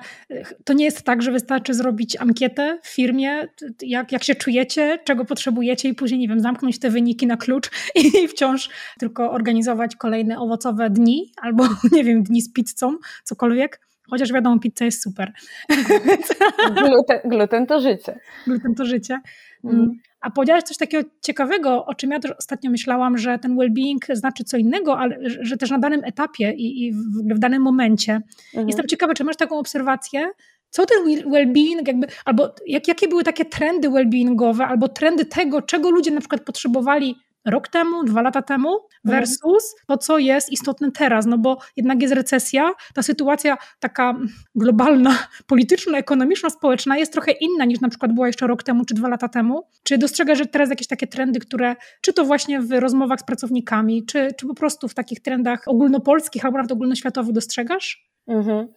to 0.66 0.74
nie 0.74 0.86
jest 0.86 1.04
tak, 1.04 1.22
że 1.22 1.32
wystarczy 1.32 1.74
zrobić 1.74 2.16
ankietę 2.16 2.80
w 2.84 2.88
firmie, 2.88 3.48
jak, 3.82 4.12
jak 4.12 4.24
się 4.24 4.36
czujecie, 4.36 5.00
czego 5.04 5.26
potrzebujecie 5.26 5.90
i 5.90 5.94
później, 5.94 6.20
nie 6.20 6.28
wiem, 6.28 6.40
zamknąć 6.40 6.80
te 6.80 6.90
wyniki 6.90 7.28
na 7.28 7.38
klucz 7.38 7.70
i 8.24 8.28
wciąż 8.28 8.70
tylko 9.00 9.32
organizować 9.32 9.96
kolejne 9.96 10.40
owocowe 10.40 10.90
dni 10.90 11.32
albo, 11.42 11.64
nie 11.92 12.04
wiem, 12.04 12.24
dni 12.24 12.42
z 12.42 12.54
pizzą, 12.54 12.98
cokolwiek. 13.24 13.88
Chociaż 14.10 14.34
wiadomo, 14.34 14.60
pizza 14.60 14.86
jest 14.86 15.04
super. 15.04 15.34
gluten, 16.80 17.20
gluten 17.26 17.66
to 17.66 17.82
życie. 17.82 18.20
Gluten 18.48 18.76
to 18.76 18.86
życie. 18.86 19.20
Mm. 19.64 19.92
A 20.22 20.32
powiedziałaś 20.32 20.64
coś 20.64 20.78
takiego 20.78 21.10
ciekawego, 21.22 21.86
o 21.86 21.96
czym 21.96 22.12
ja 22.12 22.20
też 22.20 22.32
ostatnio 22.40 22.72
myślałam, 22.72 23.18
że 23.18 23.40
ten 23.40 23.56
well-being 23.56 24.16
znaczy 24.16 24.44
co 24.44 24.58
innego, 24.58 24.98
ale 25.00 25.18
że 25.42 25.58
też 25.58 25.72
na 25.72 25.80
danym 25.80 26.04
etapie 26.04 26.54
i, 26.58 26.86
i 26.86 26.94
w, 26.94 27.36
w, 27.36 27.40
danym 27.40 27.62
momencie. 27.62 28.14
Mhm. 28.14 28.68
Jestem 28.68 28.88
ciekawa, 28.88 29.14
czy 29.14 29.24
masz 29.24 29.36
taką 29.36 29.60
obserwację, 29.60 30.28
co 30.70 30.86
ten 30.86 30.98
well-being, 31.06 31.88
jakby, 31.88 32.08
albo 32.26 32.56
jak, 32.68 32.88
jakie 32.88 33.08
były 33.08 33.24
takie 33.24 33.46
trendy 33.46 33.90
well-beingowe, 33.90 34.64
albo 34.64 34.88
trendy 34.88 35.26
tego, 35.26 35.62
czego 35.62 35.90
ludzie 35.90 36.12
na 36.12 36.20
przykład 36.20 36.42
potrzebowali 36.42 37.16
rok 37.48 37.68
temu, 37.68 38.04
dwa 38.04 38.22
lata 38.22 38.42
temu, 38.42 38.70
mhm. 38.70 38.90
versus 39.04 39.76
to, 39.88 39.98
co 39.98 40.18
jest 40.18 40.52
istotne 40.52 40.92
teraz, 40.92 41.26
no 41.26 41.38
bo 41.38 41.58
jednak 41.76 42.02
jest 42.02 42.14
recesja, 42.14 42.72
ta 42.94 43.04
sytuacja 43.04 43.58
taka 43.80 44.16
globalna, 44.56 45.18
polityczna, 45.48 45.98
ekonomiczna, 45.98 46.50
społeczna 46.50 46.98
jest 46.98 47.14
trochę 47.14 47.32
inna 47.32 47.66
niż 47.66 47.82
na 47.82 47.90
przykład 47.90 48.14
była 48.14 48.28
jeszcze 48.28 48.48
rok 48.48 48.64
temu 48.64 48.86
czy 48.86 48.94
dwa 48.94 49.08
lata 49.08 49.28
temu. 49.28 49.68
Czy 49.84 49.98
dostrzegasz, 49.98 50.38
że 50.38 50.46
teraz 50.46 50.70
jakieś 50.70 50.88
takie 50.88 51.08
trendy, 51.08 51.40
które, 51.40 51.76
czy 52.02 52.14
to 52.14 52.26
właśnie 52.26 52.62
w 52.62 52.72
rozmowach 52.72 53.20
z 53.20 53.24
pracownikami, 53.24 54.06
czy, 54.06 54.30
czy 54.38 54.48
po 54.48 54.54
prostu 54.54 54.88
w 54.88 54.94
takich 54.94 55.22
trendach 55.22 55.64
ogólnopolskich 55.68 56.46
albo 56.46 56.58
nawet 56.58 56.72
ogólnoświatowych 56.72 57.32
dostrzegasz? 57.32 58.08
Mhm. 58.28 58.68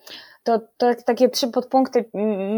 To, 0.42 0.60
to 0.76 0.94
takie 1.06 1.28
trzy 1.28 1.48
podpunkty 1.48 2.04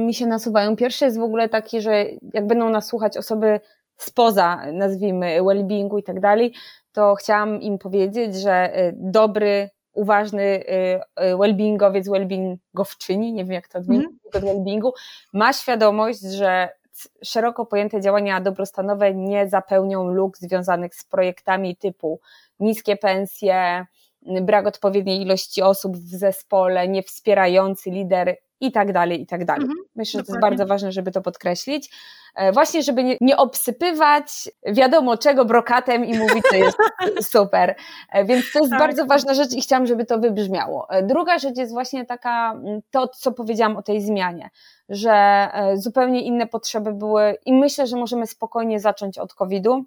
mi 0.07 0.15
się 0.15 0.27
nasuwają. 0.27 0.77
Pierwszy 0.77 1.05
jest 1.05 1.19
w 1.19 1.23
ogóle 1.23 1.49
taki, 1.49 1.81
że 1.81 2.05
jak 2.35 2.47
będą 2.47 2.71
nas 2.71 2.87
słuchać 2.87 3.17
osoby 3.17 3.61
spoza, 3.97 4.61
nazwijmy, 4.73 5.43
well-beingu 5.43 5.99
i 5.99 6.03
tak 6.03 6.21
dalej, 6.21 6.55
to 6.93 7.15
chciałam 7.15 7.61
im 7.61 7.79
powiedzieć, 7.79 8.37
że 8.37 8.79
y, 8.79 8.95
dobry, 8.97 9.71
uważny 9.93 10.43
y, 10.43 11.01
y, 11.25 11.37
well-beingowiec, 11.37 12.09
well-beingowczyni, 12.09 13.33
nie 13.33 13.45
wiem 13.45 13.53
jak 13.53 13.69
to 13.69 13.79
odmienić, 13.79 14.07
mm. 14.35 14.45
well-beingu, 14.45 14.91
ma 15.33 15.53
świadomość, 15.53 16.21
że 16.21 16.69
szeroko 17.25 17.67
pojęte 17.67 18.01
działania 18.01 18.41
dobrostanowe 18.41 19.15
nie 19.15 19.49
zapełnią 19.49 20.09
luk 20.09 20.39
związanych 20.39 20.95
z 20.95 21.05
projektami 21.05 21.77
typu 21.77 22.21
niskie 22.61 22.97
pensje, 22.97 23.87
brak 24.43 24.67
odpowiedniej 24.67 25.23
ilości 25.23 25.63
osób 25.63 25.97
w 25.97 26.17
zespole, 26.17 26.89
niewspierający 26.89 27.91
lider 27.91 28.37
i 28.67 28.73
tak 28.73 28.93
dalej, 28.93 29.23
i 29.23 29.27
tak 29.27 29.45
dalej. 29.45 29.63
Mhm, 29.63 29.85
Myślę, 29.97 30.21
że 30.21 30.27
to 30.27 30.33
jest 30.33 30.41
bardzo 30.41 30.67
ważne, 30.67 30.93
żeby 30.93 31.11
to 31.11 31.23
podkreślić. 31.23 31.91
E, 32.35 32.53
właśnie, 32.53 32.83
żeby 32.83 33.05
nie, 33.05 33.17
nie 33.21 33.37
obsypywać 33.37 34.51
wiadomo 34.67 35.17
czego 35.17 35.45
brokatem 35.45 36.05
i 36.05 36.19
mówić, 36.19 36.45
że 36.53 36.59
jest 36.59 36.79
super. 37.33 37.75
E, 38.13 38.25
więc 38.25 38.53
to 38.53 38.59
jest 38.59 38.71
tak. 38.71 38.81
bardzo 38.81 39.07
ważna 39.07 39.35
rzecz 39.35 39.53
i 39.53 39.61
chciałam, 39.61 39.87
żeby 39.87 40.05
to 40.05 40.19
wybrzmiało. 40.19 40.91
E, 40.91 41.03
druga 41.03 41.39
rzecz 41.39 41.57
jest 41.57 41.73
właśnie 41.73 42.07
taka, 42.07 42.61
to 42.91 43.09
co 43.09 43.33
powiedziałam 43.33 43.77
o 43.77 43.83
tej 43.83 44.01
zmianie, 44.01 44.51
że 44.89 45.49
zupełnie 45.75 46.23
inne 46.23 46.47
potrzeby 46.47 46.93
były 46.93 47.37
i 47.47 47.53
myślę, 47.53 47.87
że 47.87 47.97
możemy 47.97 48.27
spokojnie 48.27 48.81
zacząć 48.81 49.19
od 49.19 49.35
COVID-u 49.35 49.85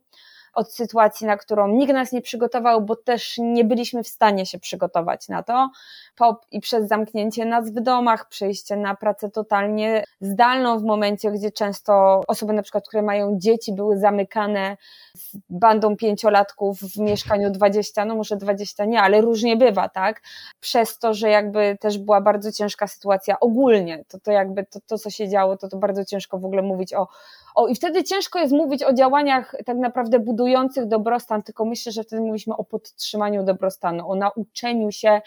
od 0.56 0.74
sytuacji, 0.74 1.28
na 1.28 1.38
którą 1.38 1.68
nikt 1.68 1.94
nas 1.94 2.12
nie 2.12 2.22
przygotował, 2.22 2.82
bo 2.82 2.96
też 2.96 3.36
nie 3.38 3.64
byliśmy 3.64 4.04
w 4.04 4.08
stanie 4.08 4.46
się 4.46 4.60
przygotować 4.60 5.30
na 5.30 5.44
to. 5.44 5.70
Po, 6.16 6.42
I 6.52 6.62
przez 6.62 6.88
zamknięcie 6.88 7.46
nas 7.46 7.72
w 7.72 7.80
domach, 7.80 8.30
przejście 8.30 8.76
na 8.78 8.96
pracę 8.96 9.30
totalnie 9.30 10.04
zdalną 10.22 10.80
w 10.80 10.84
momencie, 10.84 11.32
gdzie 11.32 11.52
często 11.52 12.22
osoby 12.28 12.54
na 12.54 12.62
przykład, 12.62 12.88
które 12.88 13.04
mają 13.04 13.40
dzieci, 13.40 13.74
były 13.74 13.98
zamykane 13.98 14.78
z 15.18 15.38
bandą 15.50 15.96
pięciolatków 15.96 16.80
w 16.80 16.98
mieszkaniu 16.98 17.52
20, 17.52 18.06
no 18.06 18.16
może 18.16 18.38
20 18.38 18.86
nie, 18.86 19.02
ale 19.02 19.22
różnie 19.22 19.58
bywa, 19.58 19.90
tak? 19.90 20.22
Przez 20.60 21.00
to, 21.00 21.14
że 21.14 21.30
jakby 21.30 21.78
też 21.80 21.98
była 21.98 22.22
bardzo 22.22 22.52
ciężka 22.52 22.88
sytuacja 22.88 23.40
ogólnie, 23.40 24.06
to, 24.08 24.20
to 24.20 24.32
jakby 24.32 24.66
to, 24.66 24.80
to 24.88 24.98
co 24.98 25.10
się 25.10 25.30
działo, 25.30 25.58
to 25.58 25.68
to 25.70 25.78
bardzo 25.78 26.06
ciężko 26.06 26.40
w 26.40 26.46
ogóle 26.46 26.62
mówić 26.62 26.94
o, 26.94 27.08
o, 27.56 27.68
I 27.68 27.76
wtedy 27.76 28.04
ciężko 28.04 28.40
jest 28.40 28.54
mówić 28.54 28.84
o 28.84 28.94
działaniach 28.94 29.56
tak 29.66 29.78
naprawdę 29.78 30.20
budujących 30.20 30.86
dobrostan, 30.86 31.44
tylko 31.44 31.66
myślę, 31.66 31.92
że 31.92 32.04
wtedy 32.04 32.22
mówiliśmy 32.22 32.56
o 32.58 32.64
podtrzymaniu 32.64 33.44
dobrostanu, 33.44 34.12
o 34.12 34.16
nauczeniu 34.16 34.92
się 34.92 35.22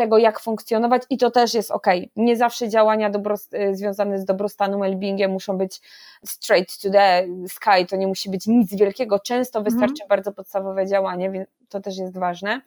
tego, 0.00 0.18
jak 0.18 0.40
funkcjonować 0.40 1.02
i 1.10 1.18
to 1.18 1.30
też 1.30 1.54
jest 1.54 1.70
ok. 1.70 1.86
Nie 2.16 2.36
zawsze 2.36 2.68
działania 2.68 3.10
y, 3.54 3.76
związane 3.76 4.18
z 4.18 4.24
dobrostanem, 4.24 4.80
well 4.80 5.28
muszą 5.28 5.58
być 5.58 5.80
straight 6.26 6.82
to 6.82 6.90
the 6.90 7.26
sky, 7.48 7.86
to 7.90 7.96
nie 7.96 8.06
musi 8.06 8.30
być 8.30 8.46
nic 8.46 8.74
wielkiego, 8.74 9.18
często 9.18 9.58
mhm. 9.58 9.64
wystarczy 9.64 10.08
bardzo 10.08 10.32
podstawowe 10.32 10.86
działanie, 10.86 11.30
więc 11.30 11.48
to 11.68 11.80
też 11.80 11.98
jest 11.98 12.18
ważne. 12.18 12.60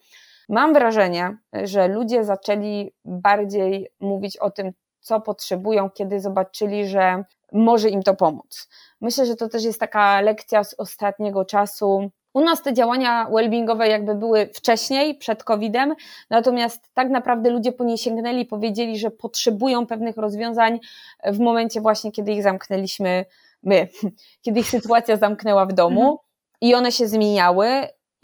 Mam 0.48 0.74
wrażenie, 0.74 1.36
że 1.52 1.88
ludzie 1.88 2.24
zaczęli 2.24 2.92
bardziej 3.04 3.90
mówić 4.00 4.36
o 4.36 4.50
tym, 4.50 4.72
co 5.00 5.20
potrzebują, 5.20 5.90
kiedy 5.90 6.20
zobaczyli, 6.20 6.88
że 6.88 7.24
może 7.52 7.88
im 7.88 8.02
to 8.02 8.14
pomóc. 8.14 8.68
Myślę, 9.00 9.26
że 9.26 9.36
to 9.36 9.48
też 9.48 9.64
jest 9.64 9.80
taka 9.80 10.20
lekcja 10.20 10.64
z 10.64 10.74
ostatniego 10.74 11.44
czasu. 11.44 12.10
U 12.34 12.40
nas 12.40 12.62
te 12.62 12.72
działania 12.72 13.28
wellbeingowe 13.32 13.88
jakby 13.88 14.14
były 14.14 14.46
wcześniej, 14.54 15.14
przed 15.14 15.44
COVID-em, 15.44 15.94
natomiast 16.30 16.90
tak 16.94 17.10
naprawdę 17.10 17.50
ludzie 17.50 17.72
po 17.72 17.84
nie 17.84 17.98
sięgnęli 17.98 18.40
i 18.40 18.46
powiedzieli, 18.46 18.98
że 18.98 19.10
potrzebują 19.10 19.86
pewnych 19.86 20.16
rozwiązań 20.16 20.80
w 21.24 21.38
momencie 21.38 21.80
właśnie, 21.80 22.12
kiedy 22.12 22.32
ich 22.32 22.42
zamknęliśmy 22.42 23.24
my, 23.62 23.88
kiedy 24.42 24.60
ich 24.60 24.68
sytuacja 24.68 25.16
zamknęła 25.16 25.66
w 25.66 25.72
domu 25.72 26.00
mhm. 26.00 26.18
i 26.60 26.74
one 26.74 26.92
się 26.92 27.08
zmieniały 27.08 27.66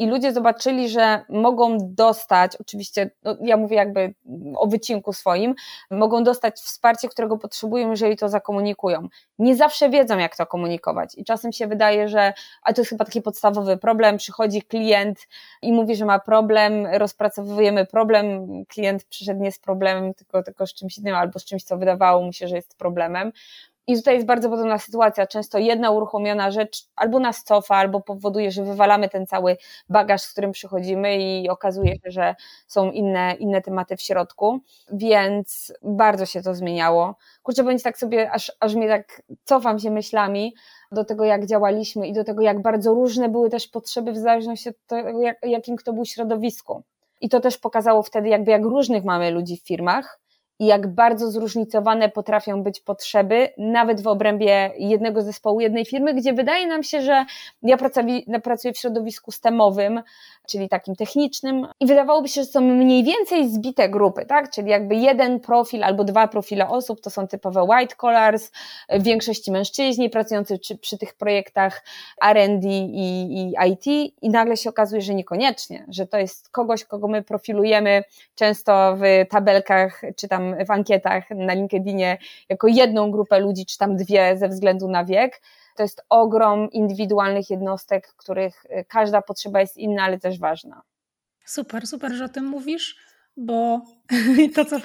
i 0.01 0.07
ludzie 0.07 0.33
zobaczyli, 0.33 0.89
że 0.89 1.25
mogą 1.29 1.79
dostać, 1.81 2.57
oczywiście, 2.57 3.11
no 3.23 3.37
ja 3.41 3.57
mówię 3.57 3.77
jakby 3.77 4.15
o 4.57 4.67
wycinku 4.67 5.13
swoim, 5.13 5.55
mogą 5.91 6.23
dostać 6.25 6.57
wsparcie, 6.57 7.09
którego 7.09 7.39
potrzebują, 7.39 7.91
jeżeli 7.91 8.17
to 8.17 8.29
zakomunikują. 8.29 9.09
Nie 9.39 9.57
zawsze 9.57 9.91
wiedzą, 9.91 10.19
jak 10.19 10.37
to 10.37 10.47
komunikować 10.47 11.15
i 11.15 11.25
czasem 11.25 11.53
się 11.53 11.67
wydaje, 11.67 12.09
że, 12.09 12.33
a 12.63 12.73
to 12.73 12.81
jest 12.81 12.91
chyba 12.91 13.05
taki 13.05 13.23
podstawowy 13.23 13.77
problem, 13.77 14.17
przychodzi 14.17 14.63
klient 14.63 15.19
i 15.63 15.73
mówi, 15.73 15.97
że 15.97 16.05
ma 16.05 16.19
problem, 16.19 16.87
rozpracowujemy 16.87 17.87
problem, 17.87 18.47
klient 18.69 19.05
przyszedł 19.05 19.41
nie 19.41 19.53
z 19.53 19.59
problemem, 19.59 20.15
tylko, 20.15 20.43
tylko 20.43 20.67
z 20.67 20.75
czymś 20.75 20.99
innym 20.99 21.15
albo 21.15 21.39
z 21.39 21.45
czymś, 21.45 21.65
co 21.65 21.79
wydawało 21.79 22.23
mu 22.23 22.33
się, 22.33 22.49
że 22.49 22.57
jest 22.57 22.79
problemem. 22.79 23.33
I 23.87 23.97
tutaj 23.97 24.15
jest 24.15 24.27
bardzo 24.27 24.51
podobna 24.51 24.79
sytuacja. 24.79 25.27
Często 25.27 25.59
jedna 25.59 25.91
uruchomiona 25.91 26.51
rzecz 26.51 26.87
albo 26.97 27.19
nas 27.19 27.45
cofa, 27.45 27.77
albo 27.77 28.01
powoduje, 28.01 28.51
że 28.51 28.65
wywalamy 28.65 29.09
ten 29.09 29.27
cały 29.27 29.57
bagaż, 29.89 30.23
z 30.23 30.33
którym 30.33 30.53
przychodzimy 30.53 31.17
i 31.17 31.49
okazuje 31.49 31.95
się, 31.95 32.11
że 32.11 32.35
są 32.67 32.91
inne, 32.91 33.35
inne 33.35 33.63
tematy 33.63 33.97
w 33.97 34.03
środku. 34.03 34.61
Więc 34.93 35.73
bardzo 35.83 36.27
się 36.27 36.43
to 36.43 36.55
zmieniało. 36.55 37.15
Kurczę, 37.43 37.65
będzie 37.65 37.85
tak 37.85 37.99
sobie, 37.99 38.31
aż, 38.31 38.53
aż 38.61 38.75
mnie 38.75 38.89
tak 38.89 39.23
cofam 39.45 39.79
się 39.79 39.91
myślami 39.91 40.55
do 40.93 41.05
tego, 41.05 41.25
jak 41.25 41.47
działaliśmy 41.47 42.09
i 42.09 42.13
do 42.13 42.25
tego, 42.25 42.43
jak 42.43 42.63
bardzo 42.63 42.95
różne 42.95 43.29
były 43.29 43.51
też 43.51 43.69
potrzeby 43.69 44.13
w 44.13 44.19
zależności 44.19 44.69
od 44.69 44.77
tego, 44.87 45.21
jak, 45.21 45.39
jakim 45.43 45.77
kto 45.77 45.93
był 45.93 46.05
środowisku. 46.05 46.83
I 47.21 47.29
to 47.29 47.41
też 47.41 47.59
pokazało 47.59 48.03
wtedy, 48.03 48.29
jakby 48.29 48.51
jak 48.51 48.63
różnych 48.63 49.05
mamy 49.05 49.31
ludzi 49.31 49.57
w 49.57 49.67
firmach 49.67 50.20
i 50.61 50.67
jak 50.67 50.95
bardzo 50.95 51.31
zróżnicowane 51.31 52.09
potrafią 52.09 52.63
być 52.63 52.81
potrzeby, 52.81 53.49
nawet 53.59 54.01
w 54.01 54.07
obrębie 54.07 54.71
jednego 54.79 55.23
zespołu, 55.23 55.61
jednej 55.61 55.85
firmy, 55.85 56.15
gdzie 56.15 56.33
wydaje 56.33 56.67
nam 56.67 56.83
się, 56.83 57.03
że 57.03 57.25
ja 57.63 57.77
pracuję 58.43 58.73
w 58.73 58.79
środowisku 58.79 59.33
STEMowym, 59.33 60.03
czyli 60.49 60.69
takim 60.69 60.97
technicznym, 60.97 61.67
i 61.81 61.87
wydawałoby 61.87 62.29
się, 62.29 62.41
że 62.41 62.47
są 62.47 62.61
mniej 62.61 63.05
więcej 63.05 63.49
zbite 63.49 63.89
grupy, 63.89 64.27
tak? 64.27 64.51
Czyli 64.51 64.71
jakby 64.71 64.95
jeden 64.95 65.41
profil 65.41 65.85
albo 65.85 66.05
dwa 66.05 66.29
profile 66.29 66.69
osób 66.69 67.01
to 67.01 67.11
są 67.11 67.29
typowe 67.29 67.63
white 67.63 67.97
collars, 67.97 68.51
w 68.91 69.03
większości 69.03 69.53
mężczyźni 69.53 70.11
pracujący 70.11 70.59
przy, 70.59 70.79
przy 70.79 70.99
tych 70.99 71.15
projektach 71.15 71.85
RD 72.33 72.65
i, 72.65 73.33
i 73.33 73.55
IT, 73.71 73.87
i 74.23 74.31
nagle 74.31 74.57
się 74.57 74.71
okazuje, 74.71 75.03
że 75.03 75.15
niekoniecznie, 75.15 75.85
że 75.89 76.07
to 76.07 76.19
jest 76.19 76.49
kogoś, 76.49 76.85
kogo 76.85 77.09
my 77.09 77.23
profilujemy 77.23 78.03
często 78.35 78.97
w 78.97 79.31
tabelkach 79.31 80.03
czy 80.17 80.29
tam 80.29 80.50
w 80.67 80.71
ankietach 80.71 81.31
na 81.31 81.55
LinkedInie 81.55 82.19
jako 82.49 82.69
jedną 82.69 83.11
grupę 83.11 83.41
ludzi, 83.41 83.67
czy 83.67 83.79
tam 83.79 83.97
dwie 83.97 84.37
ze 84.37 84.49
względu 84.49 84.89
na 84.89 85.05
wiek. 85.05 85.43
To 85.77 85.83
jest 85.83 86.05
ogrom 86.09 86.71
indywidualnych 86.71 87.51
jednostek, 87.51 88.15
których 88.17 88.65
y, 88.65 88.85
każda 88.89 89.23
potrzeba 89.23 89.61
jest 89.61 89.77
inna, 89.77 90.03
ale 90.03 90.19
też 90.19 90.39
ważna. 90.39 90.83
Super, 91.45 91.87
super, 91.87 92.13
że 92.13 92.25
o 92.25 92.29
tym 92.29 92.45
mówisz, 92.45 92.97
bo 93.37 93.81
to, 94.55 94.65
co, 94.65 94.77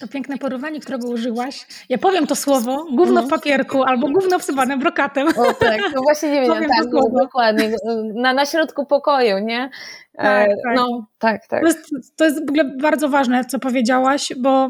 to 0.00 0.08
piękne 0.08 0.38
porównanie, 0.38 0.80
którego 0.80 1.08
użyłaś, 1.08 1.66
ja 1.88 1.98
powiem 1.98 2.26
to 2.26 2.36
słowo, 2.36 2.86
gówno 2.92 3.22
w 3.22 3.24
no. 3.24 3.30
papierku 3.30 3.82
albo 3.82 4.08
gówno 4.08 4.38
wsypane 4.38 4.76
brokatem. 4.76 5.28
O 5.28 5.52
tak, 5.54 5.80
no 5.94 6.02
właśnie 6.02 6.30
nie 6.30 6.40
wiem, 6.40 6.52
tak, 6.52 6.86
no, 6.92 7.00
dokładnie, 7.22 7.70
na, 8.14 8.32
na 8.32 8.46
środku 8.46 8.86
pokoju, 8.86 9.38
nie? 9.38 9.70
Tak, 10.16 10.50
e, 10.50 10.56
tak. 10.64 10.76
No, 10.76 11.06
tak, 11.18 11.46
tak. 11.46 11.60
To 11.60 11.66
jest, 11.66 11.90
to 12.16 12.24
jest 12.24 12.46
w 12.46 12.48
ogóle 12.48 12.64
bardzo 12.64 13.08
ważne, 13.08 13.44
co 13.44 13.58
powiedziałaś, 13.58 14.32
bo 14.38 14.68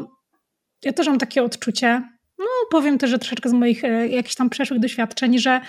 ja 0.83 0.93
też 0.93 1.07
mam 1.07 1.17
takie 1.17 1.43
odczucie, 1.43 2.01
no 2.39 2.45
powiem 2.71 2.97
też, 2.97 3.09
że 3.09 3.19
troszeczkę 3.19 3.49
z 3.49 3.53
moich 3.53 3.83
e, 3.83 4.07
jakichś 4.07 4.35
tam 4.35 4.49
przeszłych 4.49 4.79
doświadczeń, 4.79 5.39
że 5.39 5.61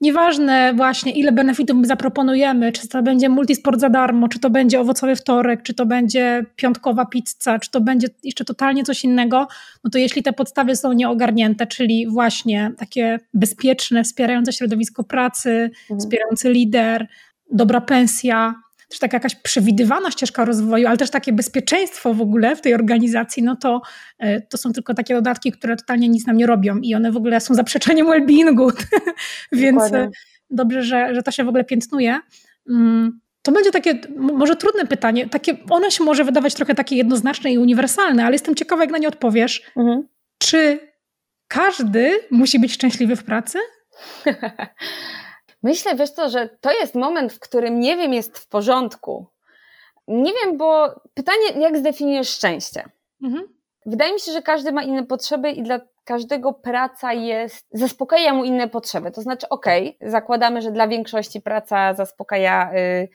nieważne 0.00 0.74
właśnie 0.74 1.12
ile 1.12 1.32
benefitów 1.32 1.76
my 1.76 1.86
zaproponujemy, 1.86 2.72
czy 2.72 2.88
to 2.88 3.02
będzie 3.02 3.28
multisport 3.28 3.80
za 3.80 3.90
darmo, 3.90 4.28
czy 4.28 4.38
to 4.38 4.50
będzie 4.50 4.80
owocowy 4.80 5.16
wtorek, 5.16 5.62
czy 5.62 5.74
to 5.74 5.86
będzie 5.86 6.44
piątkowa 6.56 7.06
pizza, 7.06 7.58
czy 7.58 7.70
to 7.70 7.80
będzie 7.80 8.08
jeszcze 8.24 8.44
totalnie 8.44 8.82
coś 8.82 9.04
innego, 9.04 9.48
no 9.84 9.90
to 9.90 9.98
jeśli 9.98 10.22
te 10.22 10.32
podstawy 10.32 10.76
są 10.76 10.92
nieogarnięte, 10.92 11.66
czyli 11.66 12.06
właśnie 12.08 12.72
takie 12.78 13.18
bezpieczne, 13.34 14.04
wspierające 14.04 14.52
środowisko 14.52 15.04
pracy, 15.04 15.70
mhm. 15.82 16.00
wspierający 16.00 16.52
lider, 16.52 17.06
dobra 17.52 17.80
pensja, 17.80 18.54
też 18.90 18.98
taka 18.98 19.16
jakaś 19.16 19.34
przewidywana 19.34 20.10
ścieżka 20.10 20.44
rozwoju, 20.44 20.86
ale 20.86 20.96
też 20.96 21.10
takie 21.10 21.32
bezpieczeństwo 21.32 22.14
w 22.14 22.20
ogóle 22.20 22.56
w 22.56 22.60
tej 22.60 22.74
organizacji, 22.74 23.42
no 23.42 23.56
to, 23.56 23.80
e, 24.18 24.40
to 24.40 24.58
są 24.58 24.72
tylko 24.72 24.94
takie 24.94 25.14
dodatki, 25.14 25.52
które 25.52 25.76
totalnie 25.76 26.08
nic 26.08 26.26
nam 26.26 26.36
nie 26.36 26.46
robią 26.46 26.78
i 26.78 26.94
one 26.94 27.12
w 27.12 27.16
ogóle 27.16 27.40
są 27.40 27.54
zaprzeczeniem 27.54 28.06
well-beingu, 28.06 28.72
więc 29.52 29.82
e, 29.82 30.10
dobrze, 30.50 30.82
że, 30.82 31.14
że 31.14 31.22
to 31.22 31.30
się 31.30 31.44
w 31.44 31.48
ogóle 31.48 31.64
piętnuje. 31.64 32.20
Mm, 32.70 33.20
to 33.42 33.52
będzie 33.52 33.70
takie, 33.70 34.00
może 34.16 34.56
trudne 34.56 34.86
pytanie, 34.86 35.28
takie, 35.28 35.56
ono 35.70 35.90
się 35.90 36.04
może 36.04 36.24
wydawać 36.24 36.54
trochę 36.54 36.74
takie 36.74 36.96
jednoznaczne 36.96 37.52
i 37.52 37.58
uniwersalne, 37.58 38.24
ale 38.24 38.34
jestem 38.34 38.54
ciekawa, 38.54 38.82
jak 38.82 38.90
na 38.90 38.98
nie 38.98 39.08
odpowiesz. 39.08 39.62
Mhm. 39.76 40.08
Czy 40.38 40.78
każdy 41.48 42.18
musi 42.30 42.58
być 42.58 42.72
szczęśliwy 42.72 43.16
w 43.16 43.24
pracy? 43.24 43.58
Myślę, 45.62 45.94
wiesz 45.94 46.14
to, 46.14 46.28
że 46.28 46.48
to 46.60 46.72
jest 46.72 46.94
moment, 46.94 47.32
w 47.32 47.38
którym 47.38 47.80
nie 47.80 47.96
wiem, 47.96 48.12
jest 48.12 48.38
w 48.38 48.48
porządku. 48.48 49.26
Nie 50.08 50.32
wiem, 50.32 50.56
bo 50.56 51.00
pytanie, 51.14 51.46
jak 51.60 51.78
zdefiniujesz 51.78 52.28
szczęście? 52.28 52.84
Mhm. 53.22 53.48
Wydaje 53.86 54.12
mi 54.12 54.20
się, 54.20 54.32
że 54.32 54.42
każdy 54.42 54.72
ma 54.72 54.82
inne 54.82 55.06
potrzeby 55.06 55.50
i 55.50 55.62
dla 55.62 55.80
każdego 56.04 56.52
praca 56.52 57.12
jest, 57.12 57.66
zaspokaja 57.72 58.34
mu 58.34 58.44
inne 58.44 58.68
potrzeby. 58.68 59.10
To 59.10 59.22
znaczy, 59.22 59.48
okej, 59.48 59.96
okay, 59.96 60.10
zakładamy, 60.10 60.62
że 60.62 60.72
dla 60.72 60.88
większości 60.88 61.40
praca 61.40 61.94
zaspokaja 61.94 62.72
y, 62.74 63.08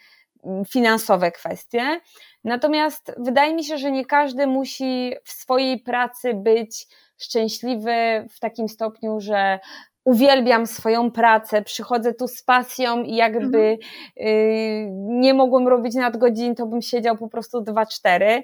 finansowe 0.70 1.32
kwestie. 1.32 2.00
Natomiast 2.44 3.12
wydaje 3.18 3.54
mi 3.54 3.64
się, 3.64 3.78
że 3.78 3.92
nie 3.92 4.06
każdy 4.06 4.48
musi 4.48 5.14
w 5.24 5.32
swojej 5.32 5.80
pracy 5.80 6.34
być 6.34 6.88
szczęśliwy 7.18 8.28
w 8.30 8.40
takim 8.40 8.70
stopniu, 8.70 9.20
że 9.20 9.60
uwielbiam 10.06 10.68
swoją 10.68 11.12
pracę, 11.12 11.62
przychodzę 11.62 12.14
tu 12.14 12.28
z 12.28 12.44
pasją 12.44 13.04
i 13.04 13.16
jakby 13.16 13.58
mhm. 13.58 13.80
y, 14.18 14.88
nie 14.92 15.34
mogłem 15.34 15.68
robić 15.68 15.96
nadgodzin, 15.96 16.56
to 16.56 16.66
bym 16.66 16.82
siedział 16.82 17.18
po 17.18 17.28
prostu 17.28 17.62
2-4. 17.62 18.42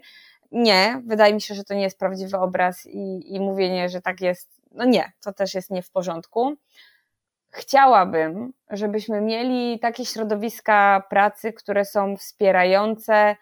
Nie, 0.51 1.01
wydaje 1.05 1.33
mi 1.33 1.41
się, 1.41 1.55
że 1.55 1.63
to 1.63 1.73
nie 1.73 1.81
jest 1.81 1.99
prawdziwy 1.99 2.37
obraz 2.37 2.85
i, 2.85 3.35
i 3.35 3.39
mówienie, 3.39 3.89
że 3.89 4.01
tak 4.01 4.21
jest, 4.21 4.49
no 4.71 4.85
nie, 4.85 5.11
to 5.23 5.33
też 5.33 5.53
jest 5.53 5.71
nie 5.71 5.81
w 5.81 5.91
porządku. 5.91 6.55
Chciałabym, 7.49 8.53
żebyśmy 8.69 9.21
mieli 9.21 9.79
takie 9.79 10.05
środowiska 10.05 11.03
pracy, 11.09 11.53
które 11.53 11.85
są 11.85 12.17
wspierające, 12.17 13.35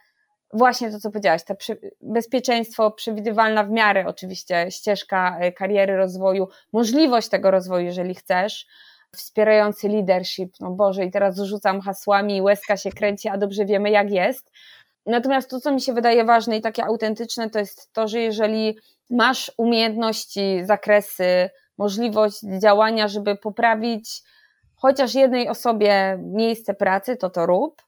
właśnie 0.54 0.92
to, 0.92 1.00
co 1.00 1.12
powiedziałaś, 1.12 1.44
to 1.44 1.56
bezpieczeństwo, 2.02 2.92
przewidywalna 2.92 3.64
w 3.64 3.70
miarę 3.70 4.06
oczywiście 4.08 4.72
ścieżka 4.72 5.40
e, 5.40 5.52
kariery, 5.52 5.98
rozwoju, 5.98 6.48
możliwość 6.74 7.30
tego 7.30 7.52
rozwoju, 7.52 7.86
jeżeli 7.86 8.16
chcesz, 8.16 8.68
wspierający 9.16 9.90
leadership, 9.90 10.54
no 10.60 10.72
Boże, 10.72 11.06
i 11.06 11.12
teraz 11.12 11.40
rzucam 11.40 11.82
hasłami, 11.82 12.42
łezka 12.42 12.78
się 12.78 12.90
kręci, 12.90 13.30
a 13.30 13.38
dobrze 13.38 13.66
wiemy, 13.66 13.90
jak 13.90 14.12
jest. 14.12 14.52
Natomiast 15.06 15.50
to, 15.50 15.60
co 15.60 15.72
mi 15.72 15.82
się 15.82 15.94
wydaje 15.94 16.26
ważne 16.26 16.58
i 16.58 16.62
takie 16.62 16.86
autentyczne, 16.86 17.50
to 17.50 17.60
jest 17.60 17.94
to, 17.94 18.08
że 18.08 18.20
jeżeli 18.20 18.78
masz 19.10 19.52
umiejętności, 19.58 20.66
zakresy, 20.66 21.50
możliwość 21.78 22.40
działania, 22.62 23.08
żeby 23.08 23.36
poprawić 23.36 24.22
chociaż 24.76 25.16
jednej 25.16 25.50
osobie 25.50 26.20
miejsce 26.22 26.74
pracy, 26.74 27.18
to 27.18 27.30
to 27.30 27.46
rób 27.46 27.82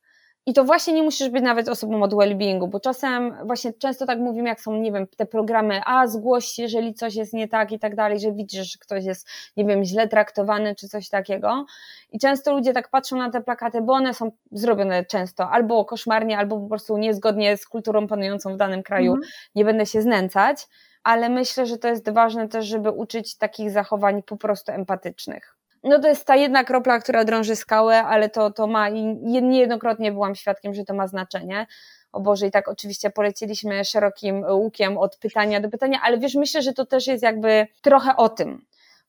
i 0.45 0.53
to 0.53 0.63
właśnie 0.63 0.93
nie 0.93 1.03
musisz 1.03 1.29
być 1.29 1.43
nawet 1.43 1.69
osobą 1.69 2.03
od 2.03 2.13
well-beingu, 2.13 2.67
bo 2.67 2.79
czasem 2.79 3.35
właśnie 3.45 3.73
często 3.73 4.05
tak 4.05 4.19
mówimy, 4.19 4.49
jak 4.49 4.61
są, 4.61 4.73
nie 4.73 4.91
wiem, 4.91 5.07
te 5.07 5.25
programy, 5.25 5.81
a 5.85 6.07
zgłoś 6.07 6.45
się, 6.45 6.63
jeżeli 6.63 6.93
coś 6.93 7.15
jest 7.15 7.33
nie 7.33 7.47
tak 7.47 7.71
i 7.71 7.79
tak 7.79 7.95
dalej, 7.95 8.19
że 8.19 8.31
widzisz, 8.31 8.71
że 8.71 8.77
ktoś 8.79 9.05
jest, 9.05 9.27
nie 9.57 9.65
wiem, 9.65 9.83
źle 9.83 10.07
traktowany 10.07 10.75
czy 10.75 10.87
coś 10.87 11.09
takiego. 11.09 11.65
I 12.11 12.19
często 12.19 12.53
ludzie 12.53 12.73
tak 12.73 12.89
patrzą 12.89 13.17
na 13.17 13.29
te 13.29 13.41
plakaty, 13.41 13.81
bo 13.81 13.93
one 13.93 14.13
są 14.13 14.31
zrobione 14.51 15.05
często 15.05 15.49
albo 15.49 15.85
koszmarnie, 15.85 16.37
albo 16.37 16.59
po 16.59 16.67
prostu 16.67 16.97
niezgodnie 16.97 17.57
z 17.57 17.65
kulturą 17.65 18.07
panującą 18.07 18.53
w 18.53 18.57
danym 18.57 18.83
kraju. 18.83 19.11
Mhm. 19.11 19.31
Nie 19.55 19.65
będę 19.65 19.85
się 19.85 20.01
znęcać, 20.01 20.67
ale 21.03 21.29
myślę, 21.29 21.65
że 21.65 21.77
to 21.77 21.87
jest 21.87 22.09
ważne 22.09 22.47
też, 22.47 22.65
żeby 22.65 22.91
uczyć 22.91 23.37
takich 23.37 23.71
zachowań 23.71 24.23
po 24.23 24.37
prostu 24.37 24.71
empatycznych 24.71 25.60
no 25.83 25.99
to 25.99 26.07
jest 26.07 26.25
ta 26.25 26.35
jedna 26.35 26.63
kropla, 26.63 26.99
która 26.99 27.25
drąży 27.25 27.55
skałę, 27.55 28.03
ale 28.03 28.29
to, 28.29 28.51
to 28.51 28.67
ma 28.67 28.89
i 28.89 29.03
niejednokrotnie 29.41 30.11
byłam 30.11 30.35
świadkiem, 30.35 30.73
że 30.73 30.83
to 30.85 30.93
ma 30.93 31.07
znaczenie. 31.07 31.67
O 32.11 32.19
Boże, 32.19 32.47
i 32.47 32.51
tak 32.51 32.67
oczywiście 32.67 33.09
poleciliśmy 33.09 33.85
szerokim 33.85 34.45
łukiem 34.49 34.97
od 34.97 35.17
pytania 35.17 35.59
do 35.59 35.69
pytania, 35.69 35.99
ale 36.03 36.17
wiesz, 36.17 36.35
myślę, 36.35 36.61
że 36.61 36.73
to 36.73 36.85
też 36.85 37.07
jest 37.07 37.23
jakby 37.23 37.67
trochę 37.81 38.15
o 38.15 38.29
tym. 38.29 38.65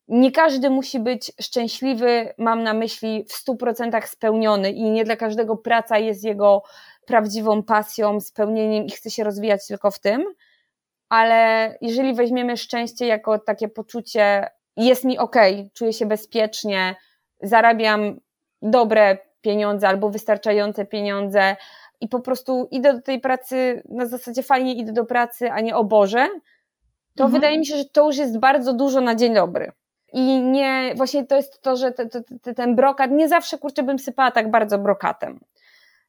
Nie 0.09 0.33
każdy 0.33 0.71
musi 0.71 1.01
być 1.01 1.33
szczęśliwy, 1.41 2.35
mam 2.39 2.63
na 2.63 2.75
myśli 2.75 3.25
w 3.29 3.33
stu 3.33 3.57
procentach 3.57 4.09
spełniony 4.09 4.71
i 4.71 4.91
nie 4.91 5.05
dla 5.05 5.17
każdego 5.17 5.57
praca 5.57 5.99
jest 5.99 6.25
jego 6.25 6.63
prawdziwą 7.07 7.63
pasją, 7.63 8.21
spełnieniem 8.21 8.87
i 8.87 8.91
chce 8.91 9.11
się 9.11 9.25
rozwijać 9.25 9.67
tylko 9.67 9.91
w 9.91 9.99
tym, 9.99 10.25
ale 11.09 11.75
jeżeli 11.81 12.15
weźmiemy 12.15 12.57
szczęście 12.57 13.07
jako 13.07 13.39
takie 13.39 13.69
poczucie 13.69 14.49
jest 14.77 15.05
mi 15.05 15.19
ok, 15.19 15.37
czuję 15.75 15.93
się 15.93 16.07
bezpiecznie, 16.07 16.97
zarabiam 17.43 18.21
dobre 18.63 19.19
pieniądze 19.41 19.89
albo 19.89 20.11
wystarczające 20.11 20.85
pieniądze 20.85 21.57
i 22.01 22.09
po 22.09 22.21
prostu 22.21 22.69
idę 22.71 22.95
do 22.95 23.03
tej 23.03 23.21
pracy 23.21 23.83
na 23.89 24.07
zasadzie 24.07 24.43
fajnie 24.43 24.75
idę 24.75 24.93
do 24.93 25.05
pracy, 25.05 25.51
a 25.51 25.61
nie 25.61 25.77
o 25.77 25.85
Boże, 25.85 26.29
to 27.17 27.25
mhm. 27.25 27.33
wydaje 27.33 27.59
mi 27.59 27.67
się, 27.67 27.77
że 27.77 27.85
to 27.85 28.07
już 28.07 28.17
jest 28.17 28.39
bardzo 28.39 28.73
dużo 28.73 29.01
na 29.01 29.15
dzień 29.15 29.35
dobry. 29.35 29.73
I 30.13 30.43
nie, 30.43 30.93
właśnie 30.97 31.27
to 31.27 31.37
jest 31.37 31.63
to, 31.63 31.77
że 31.77 31.93
te, 31.93 32.07
te, 32.43 32.55
ten 32.55 32.77
brokat, 32.77 33.11
nie 33.11 33.29
zawsze 33.29 33.59
kurczę 33.59 33.83
bym 33.83 33.99
sypała 33.99 34.31
tak 34.31 34.51
bardzo 34.51 34.79
brokatem. 34.79 35.41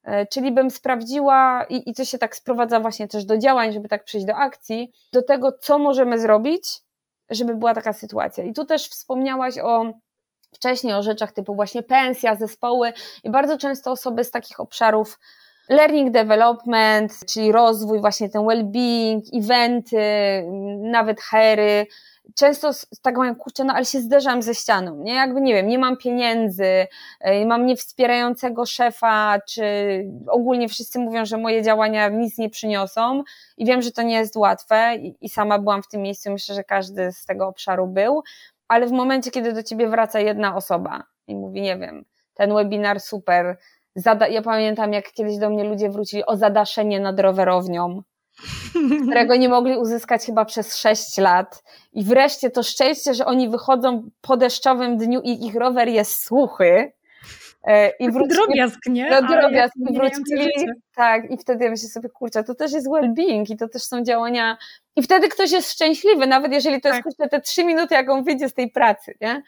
E, 0.04 0.26
czyli 0.26 0.52
bym 0.52 0.70
sprawdziła, 0.70 1.66
i, 1.70 1.90
i 1.90 1.94
to 1.94 2.06
się 2.06 2.18
tak 2.18 2.36
sprowadza 2.36 2.80
właśnie 2.80 3.08
też 3.08 3.26
do 3.26 3.38
działań, 3.38 3.74
żeby 3.74 3.88
tak 3.88 4.04
przejść 4.04 4.28
do 4.28 4.36
akcji, 4.36 4.92
do 5.14 5.22
tego, 5.22 5.52
co 5.52 5.80
możemy 5.80 6.20
zrobić, 6.20 6.64
żeby 7.30 7.56
była 7.56 7.74
taka 7.74 7.94
sytuacja. 7.94 8.44
I 8.44 8.54
tu 8.54 8.66
też 8.66 8.88
wspomniałaś 8.88 9.58
o 9.58 9.94
wcześniej 10.54 10.94
o 10.94 11.04
rzeczach 11.04 11.32
typu 11.32 11.56
właśnie 11.56 11.84
pensja, 11.84 12.36
zespoły 12.36 12.94
i 13.24 13.30
bardzo 13.30 13.58
często 13.58 13.92
osoby 13.92 14.24
z 14.24 14.32
takich 14.32 14.60
obszarów 14.60 15.20
learning 15.70 16.12
development, 16.12 17.12
czyli 17.30 17.52
rozwój, 17.52 18.00
właśnie 18.02 18.30
ten 18.30 18.42
well-being, 18.42 19.22
eventy, 19.34 19.98
nawet 20.82 21.22
hery, 21.22 21.86
często 22.36 22.72
tak 23.02 23.18
mają, 23.18 23.36
kurczę, 23.36 23.64
no 23.64 23.74
ale 23.74 23.86
się 23.86 24.00
zderzam 24.00 24.42
ze 24.42 24.56
ścianą, 24.56 24.96
nie? 25.04 25.14
Jakby, 25.14 25.42
nie 25.42 25.54
wiem, 25.54 25.68
nie 25.68 25.80
mam 25.80 25.98
pieniędzy, 25.98 26.88
e, 27.20 27.46
mam 27.46 27.66
niewspierającego 27.66 28.66
szefa, 28.66 29.40
czy 29.50 29.64
ogólnie 30.28 30.70
wszyscy 30.70 31.00
mówią, 31.00 31.26
że 31.26 31.38
moje 31.38 31.62
działania 31.62 32.10
nic 32.10 32.38
nie 32.38 32.50
przyniosą 32.50 33.24
i 33.58 33.66
wiem, 33.66 33.82
że 33.82 33.92
to 33.92 34.02
nie 34.02 34.16
jest 34.16 34.36
łatwe 34.36 34.96
i, 34.96 35.16
i 35.22 35.30
sama 35.30 35.60
byłam 35.60 35.84
w 35.84 35.88
tym 35.88 36.02
miejscu, 36.02 36.32
myślę, 36.32 36.56
że 36.56 36.64
każdy 36.64 37.12
z 37.12 37.26
tego 37.26 37.48
obszaru 37.48 37.88
był, 37.88 38.24
ale 38.68 38.88
w 38.88 38.92
momencie, 38.92 39.32
kiedy 39.32 39.54
do 39.54 39.64
ciebie 39.64 39.90
wraca 39.90 40.20
jedna 40.20 40.56
osoba 40.56 41.04
i 41.28 41.36
mówi, 41.36 41.62
nie 41.62 41.78
wiem, 41.78 42.06
ten 42.34 42.54
webinar 42.56 43.00
super, 43.00 43.58
zada, 43.96 44.28
ja 44.28 44.42
pamiętam, 44.42 44.94
jak 44.94 45.12
kiedyś 45.12 45.38
do 45.38 45.50
mnie 45.50 45.64
ludzie 45.64 45.90
wrócili 45.90 46.26
o 46.26 46.38
zadaszenie 46.38 47.00
nad 47.00 47.20
rowerownią, 47.20 48.02
którego 49.04 49.36
nie 49.36 49.50
mogli 49.50 49.78
uzyskać 49.78 50.26
chyba 50.26 50.46
przez 50.46 50.78
6 50.78 51.18
lat. 51.18 51.64
I 51.94 52.04
wreszcie 52.04 52.50
to 52.50 52.64
szczęście, 52.64 53.14
że 53.14 53.26
oni 53.26 53.50
wychodzą 53.50 54.10
po 54.22 54.38
deszczowym 54.38 54.98
dniu 54.98 55.22
i 55.22 55.46
ich 55.46 55.56
rower 55.56 55.88
jest 55.88 56.24
suchy. 56.24 56.92
E, 57.68 57.90
I 57.90 58.12
wrócili, 58.12 58.36
drobiazg, 58.36 58.80
nie? 58.86 59.10
No, 59.10 59.22
drobiazg. 59.22 59.74
I 59.90 59.94
wrócili, 59.94 60.52
tak, 60.96 61.32
i 61.32 61.38
wtedy 61.38 61.64
ja 61.66 61.72
myślę 61.72 61.90
sobie, 61.90 62.10
kurczę, 62.10 62.44
to 62.44 62.56
też 62.56 62.72
jest 62.72 62.88
well-being 62.90 63.52
i 63.52 63.58
to 63.58 63.68
też 63.68 63.84
są 63.84 64.04
działania. 64.04 64.58
I 64.96 65.04
wtedy 65.04 65.30
ktoś 65.30 65.52
jest 65.52 65.72
szczęśliwy, 65.72 66.28
nawet 66.28 66.54
jeżeli 66.54 66.82
to 66.82 66.90
tak. 66.90 66.94
jest 66.94 67.04
kurczę, 67.04 67.30
te 67.30 67.42
trzy 67.42 67.64
minuty, 67.64 67.96
jak 67.96 68.10
on 68.10 68.24
wyjdzie 68.24 68.50
z 68.50 68.54
tej 68.54 68.72
pracy, 68.72 69.18
nie? 69.22 69.44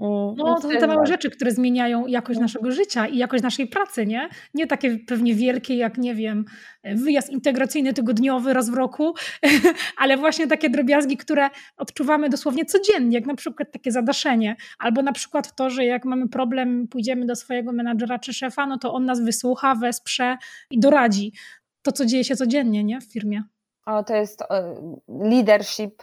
Mm, 0.00 0.34
no, 0.36 0.54
to 0.54 0.60
są 0.60 0.68
te 0.68 0.86
małe 0.86 1.06
rzeczy, 1.06 1.30
które 1.30 1.50
zmieniają 1.50 2.06
jakość 2.06 2.38
no. 2.38 2.42
naszego 2.42 2.70
życia 2.70 3.06
i 3.06 3.16
jakość 3.16 3.42
naszej 3.42 3.66
pracy, 3.66 4.06
nie? 4.06 4.28
Nie 4.54 4.66
takie 4.66 4.98
pewnie 4.98 5.34
wielkie, 5.34 5.76
jak 5.76 5.98
nie 5.98 6.14
wiem, 6.14 6.44
wyjazd 6.84 7.30
integracyjny 7.30 7.92
tygodniowy 7.92 8.52
raz 8.52 8.70
w 8.70 8.74
roku, 8.74 9.14
ale 10.02 10.16
właśnie 10.16 10.46
takie 10.46 10.70
drobiazgi, 10.70 11.16
które 11.16 11.50
odczuwamy 11.76 12.28
dosłownie 12.28 12.64
codziennie, 12.64 13.18
jak 13.18 13.26
na 13.26 13.34
przykład 13.34 13.72
takie 13.72 13.92
zadaszenie, 13.92 14.56
albo 14.78 15.02
na 15.02 15.12
przykład 15.12 15.56
to, 15.56 15.70
że 15.70 15.84
jak 15.84 16.04
mamy 16.04 16.28
problem, 16.28 16.88
pójdziemy 16.88 17.26
do 17.26 17.36
swojego 17.36 17.72
menadżera 17.72 18.18
czy 18.18 18.34
szefa, 18.34 18.66
no 18.66 18.78
to 18.78 18.92
on 18.92 19.04
nas 19.04 19.20
wysłucha, 19.20 19.74
wesprze 19.74 20.36
i 20.70 20.80
doradzi. 20.80 21.32
To, 21.82 21.92
co 21.92 22.06
dzieje 22.06 22.24
się 22.24 22.36
codziennie, 22.36 22.84
nie? 22.84 23.00
W 23.00 23.12
firmie. 23.12 23.42
O, 23.86 24.04
to 24.04 24.14
jest 24.14 24.42
leadership 25.08 26.02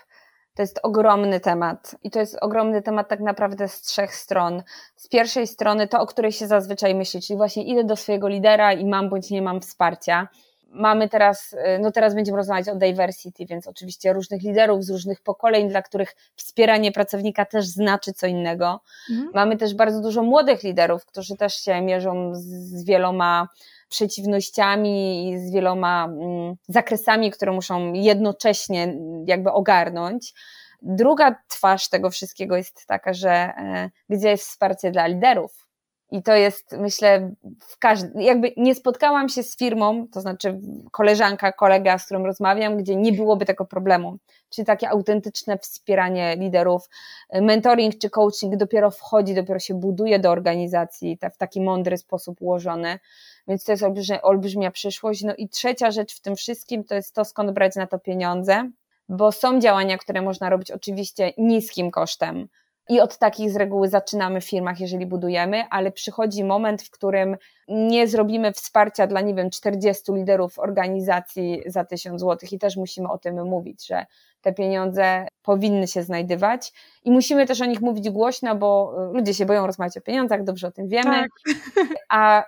to 0.58 0.64
jest 0.64 0.80
ogromny 0.84 1.40
temat 1.40 1.96
i 2.04 2.12
to 2.12 2.20
jest 2.20 2.38
ogromny 2.42 2.82
temat 2.82 3.08
tak 3.08 3.20
naprawdę 3.20 3.68
z 3.68 3.82
trzech 3.82 4.16
stron. 4.16 4.64
Z 4.96 5.08
pierwszej 5.08 5.48
strony 5.48 5.88
to, 5.88 6.00
o 6.00 6.06
której 6.06 6.32
się 6.32 6.48
zazwyczaj 6.48 6.96
myśli, 6.96 7.22
czyli 7.22 7.38
właśnie 7.38 7.64
idę 7.64 7.84
do 7.84 7.96
swojego 7.96 8.28
lidera 8.28 8.74
i 8.74 8.86
mam 8.86 9.10
bądź 9.10 9.30
nie 9.30 9.42
mam 9.42 9.62
wsparcia. 9.62 10.28
Mamy 10.70 11.10
teraz, 11.10 11.54
y, 11.54 11.58
no 11.80 11.92
teraz 11.92 12.16
będziemy 12.16 12.38
rozmawiać 12.38 12.70
o 12.70 12.76
diversity, 12.76 13.46
więc 13.46 13.68
oczywiście 13.68 14.14
różnych 14.14 14.42
liderów 14.42 14.84
z 14.84 14.90
różnych 14.90 15.22
pokoleń, 15.22 15.70
dla 15.70 15.82
których 15.82 16.16
wspieranie 16.36 16.92
pracownika 16.92 17.46
też 17.46 17.66
znaczy 17.66 18.14
co 18.14 18.28
innego. 18.28 18.80
Mhm. 19.10 19.32
Mamy 19.34 19.58
też 19.58 19.76
bardzo 19.76 20.02
dużo 20.02 20.24
młodych 20.24 20.64
liderów, 20.64 21.06
którzy 21.06 21.36
też 21.36 21.56
się 21.56 21.82
mierzą 21.82 22.36
z, 22.36 22.44
z 22.46 22.84
wieloma 22.84 23.48
przeciwnościami 23.90 25.30
i 25.30 25.40
z 25.40 25.52
wieloma 25.52 26.06
mm, 26.06 26.56
zakresami, 26.68 27.32
które 27.32 27.52
muszą 27.52 27.94
jednocześnie 27.94 28.98
jakby 29.26 29.52
ogarnąć. 29.52 30.34
Druga 30.82 31.36
twarz 31.48 31.90
tego 31.90 32.10
wszystkiego 32.10 32.58
jest 32.58 32.86
taka, 32.88 33.14
że 33.14 33.32
e, 33.32 33.90
gdzie 34.10 34.30
jest 34.30 34.48
wsparcie 34.48 34.92
dla 34.92 35.08
liderów, 35.08 35.67
i 36.12 36.24
to 36.24 36.36
jest, 36.36 36.76
myślę, 36.80 37.32
w 37.60 37.78
każdym, 37.80 38.22
jakby 38.22 38.54
nie 38.58 38.76
spotkałam 38.76 39.30
się 39.30 39.44
z 39.44 39.58
firmą, 39.58 40.08
to 40.12 40.22
znaczy 40.22 40.60
koleżanka, 40.92 41.52
kolega, 41.52 41.98
z 41.98 42.06
którym 42.06 42.26
rozmawiam, 42.26 42.78
gdzie 42.78 42.96
nie 42.96 43.14
byłoby 43.14 43.46
tego 43.46 43.66
problemu. 43.66 44.18
Czyli 44.50 44.66
takie 44.66 44.90
autentyczne 44.90 45.58
wspieranie 45.58 46.36
liderów. 46.36 46.90
Mentoring 47.34 47.98
czy 47.98 48.10
coaching 48.10 48.56
dopiero 48.56 48.92
wchodzi, 48.92 49.34
dopiero 49.34 49.60
się 49.60 49.74
buduje 49.74 50.20
do 50.20 50.32
organizacji 50.32 51.18
w 51.34 51.38
taki 51.38 51.62
mądry 51.62 51.98
sposób 51.98 52.42
ułożony. 52.42 53.00
Więc 53.48 53.64
to 53.64 53.72
jest 53.72 53.84
olbrzymia 54.22 54.72
przyszłość. 54.72 55.24
No 55.24 55.36
i 55.36 55.50
trzecia 55.50 55.92
rzecz 55.92 56.16
w 56.16 56.22
tym 56.22 56.36
wszystkim 56.36 56.84
to 56.84 56.96
jest 56.96 57.16
to, 57.16 57.26
skąd 57.26 57.52
brać 57.52 57.76
na 57.76 57.88
to 57.88 58.00
pieniądze, 58.00 58.72
bo 59.10 59.32
są 59.32 59.60
działania, 59.60 59.98
które 59.98 60.22
można 60.22 60.50
robić 60.50 60.72
oczywiście 60.72 61.34
niskim 61.38 61.92
kosztem 61.92 62.48
i 62.90 63.00
od 63.00 63.18
takich 63.18 63.52
z 63.52 63.56
reguły 63.56 63.90
zaczynamy 63.90 64.42
w 64.42 64.46
firmach, 64.46 64.80
jeżeli 64.80 65.06
budujemy, 65.06 65.64
ale 65.70 65.92
przychodzi 65.92 66.44
moment, 66.44 66.84
w 66.84 66.92
którym 66.92 67.38
nie 67.68 68.08
zrobimy 68.08 68.54
wsparcia 68.54 69.08
dla, 69.08 69.22
nie 69.22 69.34
wiem, 69.34 69.50
40 69.50 70.12
liderów 70.14 70.60
organizacji 70.60 71.64
za 71.66 71.86
1000 71.86 72.22
zł 72.22 72.50
i 72.52 72.60
też 72.60 72.78
musimy 72.78 73.10
o 73.10 73.18
tym 73.18 73.46
mówić, 73.46 73.88
że 73.88 74.06
te 74.42 74.54
pieniądze 74.54 75.28
powinny 75.42 75.88
się 75.88 76.04
znajdywać. 76.04 76.74
I 77.04 77.12
musimy 77.12 77.46
też 77.46 77.62
o 77.62 77.66
nich 77.66 77.82
mówić 77.82 78.10
głośno, 78.10 78.56
bo 78.56 78.96
ludzie 79.14 79.34
się 79.34 79.46
boją 79.46 79.68
rozmawiać 79.68 79.98
o 79.98 80.02
pieniądzach, 80.02 80.44
dobrze 80.44 80.68
o 80.68 80.72
tym 80.72 80.88
wiemy, 80.88 81.12
tak. 81.12 81.30
a 82.10 82.44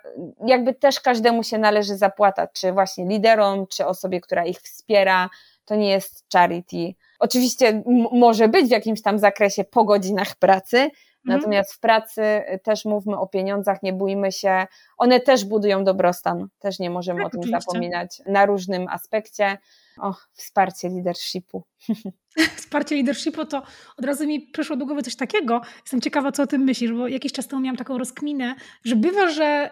jakby 0.45 0.73
też 0.73 0.99
każdemu 0.99 1.43
się 1.43 1.58
należy 1.58 1.97
zapłata, 1.97 2.47
czy 2.47 2.71
właśnie 2.71 3.06
liderom, 3.06 3.67
czy 3.67 3.86
osobie, 3.86 4.21
która 4.21 4.45
ich 4.45 4.62
wspiera, 4.62 5.30
to 5.65 5.75
nie 5.75 5.89
jest 5.89 6.25
charity, 6.34 6.95
Oczywiście 7.19 7.84
może 8.12 8.47
być 8.47 8.67
w 8.67 8.71
jakimś 8.71 9.01
tam 9.01 9.19
zakresie 9.19 9.63
po 9.63 9.84
godzinach 9.84 10.36
pracy, 10.36 10.77
mhm. 10.77 11.39
Natomiast 11.39 11.73
w 11.73 11.79
pracy 11.79 12.21
też 12.63 12.86
mówmy 12.86 13.17
o 13.17 13.27
pieniądzach, 13.27 13.84
nie 13.84 13.93
bójmy 13.93 14.32
się. 14.32 14.67
One 14.97 15.19
też 15.19 15.45
budują 15.45 15.84
dobrostan, 15.84 16.47
też 16.60 16.79
nie 16.79 16.89
możemy 16.89 17.19
tak, 17.19 17.27
o 17.27 17.29
tym 17.29 17.39
oczywiście. 17.39 17.62
zapominać 17.62 18.21
na 18.25 18.45
różnym 18.45 18.88
aspekcie. 18.88 19.58
O, 20.01 20.13
wsparcie 20.34 20.89
leadershipu. 20.89 21.63
Wsparcie 22.58 22.95
leadershipu 22.95 23.45
to 23.45 23.63
od 23.97 24.05
razu 24.05 24.27
mi 24.27 24.41
przyszło 24.41 24.75
do 24.75 24.86
głowy 24.86 25.03
coś 25.03 25.15
takiego. 25.15 25.62
Jestem 25.82 26.01
ciekawa, 26.01 26.32
co 26.32 26.43
o 26.43 26.47
tym 26.47 26.62
myślisz, 26.62 26.91
bo 26.91 27.08
jakiś 27.08 27.32
czas 27.32 27.47
temu 27.47 27.62
miałam 27.62 27.77
taką 27.77 27.97
rozkminę, 27.97 28.55
że 28.84 28.95
bywa, 28.95 29.29
że 29.29 29.69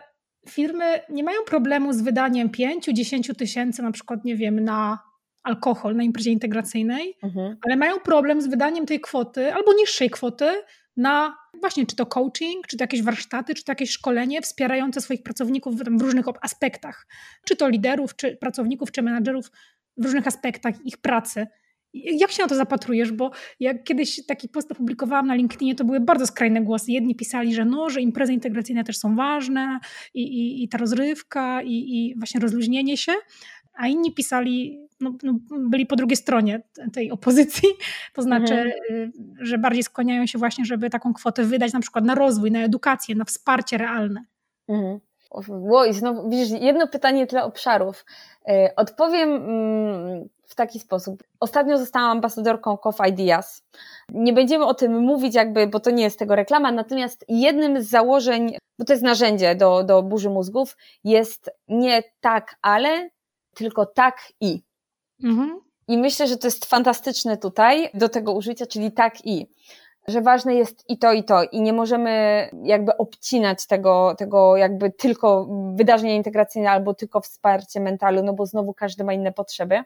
firmy 0.49 1.01
nie 1.10 1.23
mają 1.23 1.41
problemu 1.45 1.93
z 1.93 2.01
wydaniem 2.01 2.49
5-10 2.49 3.36
tysięcy 3.36 3.81
na 3.81 3.91
przykład, 3.91 4.25
nie 4.25 4.36
wiem, 4.36 4.63
na 4.63 4.99
alkohol 5.47 5.95
na 5.95 6.03
imprezie 6.03 6.31
integracyjnej, 6.31 7.17
mhm. 7.23 7.57
ale 7.62 7.75
mają 7.75 7.99
problem 7.99 8.41
z 8.41 8.47
wydaniem 8.47 8.86
tej 8.86 9.01
kwoty 9.01 9.53
albo 9.53 9.73
niższej 9.73 10.10
kwoty 10.10 10.45
na 10.97 11.38
właśnie 11.62 11.86
czy 11.86 11.95
to 11.95 12.05
coaching, 12.05 12.67
czy 12.67 12.77
to 12.77 12.83
jakieś 12.83 13.03
warsztaty, 13.03 13.55
czy 13.55 13.63
to 13.63 13.71
jakieś 13.71 13.89
szkolenie 13.89 14.41
wspierające 14.41 15.01
swoich 15.01 15.23
pracowników 15.23 15.75
w, 15.75 16.01
różnych 16.01 16.25
aspektach, 16.41 17.07
czy 17.45 17.55
to 17.55 17.69
liderów, 17.69 18.15
czy 18.15 18.38
pracowników, 18.38 18.91
czy 18.91 19.01
menadżerów 19.01 19.51
w 19.97 20.03
różnych 20.05 20.27
aspektach 20.27 20.86
ich 20.86 20.97
pracy. 20.97 21.47
Jak 21.93 22.31
się 22.31 22.43
na 22.43 22.49
to 22.49 22.55
zapatrujesz? 22.55 23.12
Bo 23.12 23.31
jak 23.60 23.83
kiedyś 23.83 24.25
taki 24.25 24.49
post 24.49 24.71
opublikowałam 24.71 25.27
na 25.27 25.36
LinkedInie, 25.36 25.75
to 25.75 25.86
były 25.86 25.99
bardzo 25.99 26.27
skrajne 26.27 26.62
głosy. 26.62 26.91
Jedni 26.91 27.15
pisali, 27.15 27.55
że 27.55 27.65
no, 27.65 27.89
że 27.89 28.01
imprezy 28.01 28.33
integracyjne 28.33 28.83
też 28.83 28.97
są 28.97 29.15
ważne 29.15 29.79
i, 30.13 30.21
i, 30.21 30.63
i 30.63 30.69
ta 30.69 30.77
rozrywka 30.77 31.62
i, 31.62 31.71
i 31.71 32.15
właśnie 32.17 32.39
rozluźnienie 32.39 32.97
się, 32.97 33.13
a 33.77 33.87
inni 33.87 34.11
pisali, 34.11 34.87
no, 34.99 35.13
no, 35.23 35.33
byli 35.69 35.85
po 35.85 35.95
drugiej 35.95 36.17
stronie 36.17 36.61
tej 36.93 37.11
opozycji, 37.11 37.69
to 38.15 38.21
znaczy, 38.21 38.53
mhm. 38.53 38.73
Y, 38.91 39.11
że 39.45 39.57
bardziej 39.57 39.83
skłaniają 39.83 40.25
się 40.25 40.39
właśnie, 40.39 40.65
żeby 40.65 40.89
taką 40.89 41.13
kwotę 41.13 41.43
wydać 41.43 41.73
na 41.73 41.79
przykład 41.79 42.05
na 42.05 42.15
rozwój, 42.15 42.51
na 42.51 42.59
edukację, 42.59 43.15
na 43.15 43.25
wsparcie 43.25 43.77
realne. 43.77 44.25
Mhm. 44.67 44.99
Oj, 45.71 45.93
znowu, 45.93 46.29
widzisz, 46.29 46.61
jedno 46.61 46.87
pytanie, 46.87 47.27
tyle 47.27 47.43
obszarów. 47.43 48.05
Y, 48.49 48.75
odpowiem 48.75 49.29
mm, 49.35 50.29
w 50.47 50.55
taki 50.55 50.79
sposób. 50.79 51.23
Ostatnio 51.39 51.77
zostałam 51.77 52.11
ambasadorką 52.11 52.77
Cof 52.77 52.97
Ideas. 53.09 53.63
Nie 54.09 54.33
będziemy 54.33 54.65
o 54.65 54.73
tym 54.73 54.99
mówić 54.99 55.35
jakby, 55.35 55.67
bo 55.67 55.79
to 55.79 55.91
nie 55.91 56.03
jest 56.03 56.19
tego 56.19 56.35
reklama, 56.35 56.71
natomiast 56.71 57.25
jednym 57.27 57.83
z 57.83 57.89
założeń, 57.89 58.57
bo 58.79 58.85
to 58.85 58.93
jest 58.93 59.03
narzędzie 59.03 59.55
do, 59.55 59.83
do 59.83 60.03
burzy 60.03 60.29
mózgów, 60.29 60.77
jest 61.03 61.49
nie 61.67 62.03
tak, 62.21 62.55
ale, 62.61 63.09
tylko 63.58 63.86
tak 63.86 64.34
i. 64.41 64.63
Mhm. 65.24 65.60
I 65.88 65.98
myślę, 65.98 66.28
że 66.28 66.38
to 66.38 66.48
jest 66.48 66.65
fantastyczne 66.65 67.38
tutaj 67.38 67.89
do 67.93 68.10
tego 68.10 68.34
użycia, 68.34 68.65
czyli 68.65 68.91
tak 68.91 69.26
i. 69.26 69.48
że 70.08 70.22
ważne 70.22 70.56
jest 70.56 70.89
i 70.89 70.98
to, 70.98 71.13
i 71.13 71.24
to, 71.24 71.43
i 71.43 71.62
nie 71.62 71.74
możemy 71.74 72.50
jakby 72.63 72.98
obcinać 72.98 73.67
tego, 73.67 74.15
tego 74.17 74.58
jakby 74.58 74.91
tylko 74.91 75.48
wydarzenia 75.76 76.15
integracyjne 76.15 76.72
albo 76.72 76.93
tylko 76.93 77.22
wsparcie 77.22 77.80
mentalu, 77.80 78.24
no 78.24 78.34
bo 78.34 78.46
znowu 78.46 78.74
każdy 78.74 79.04
ma 79.04 79.13
inne 79.13 79.32
potrzeby. 79.32 79.84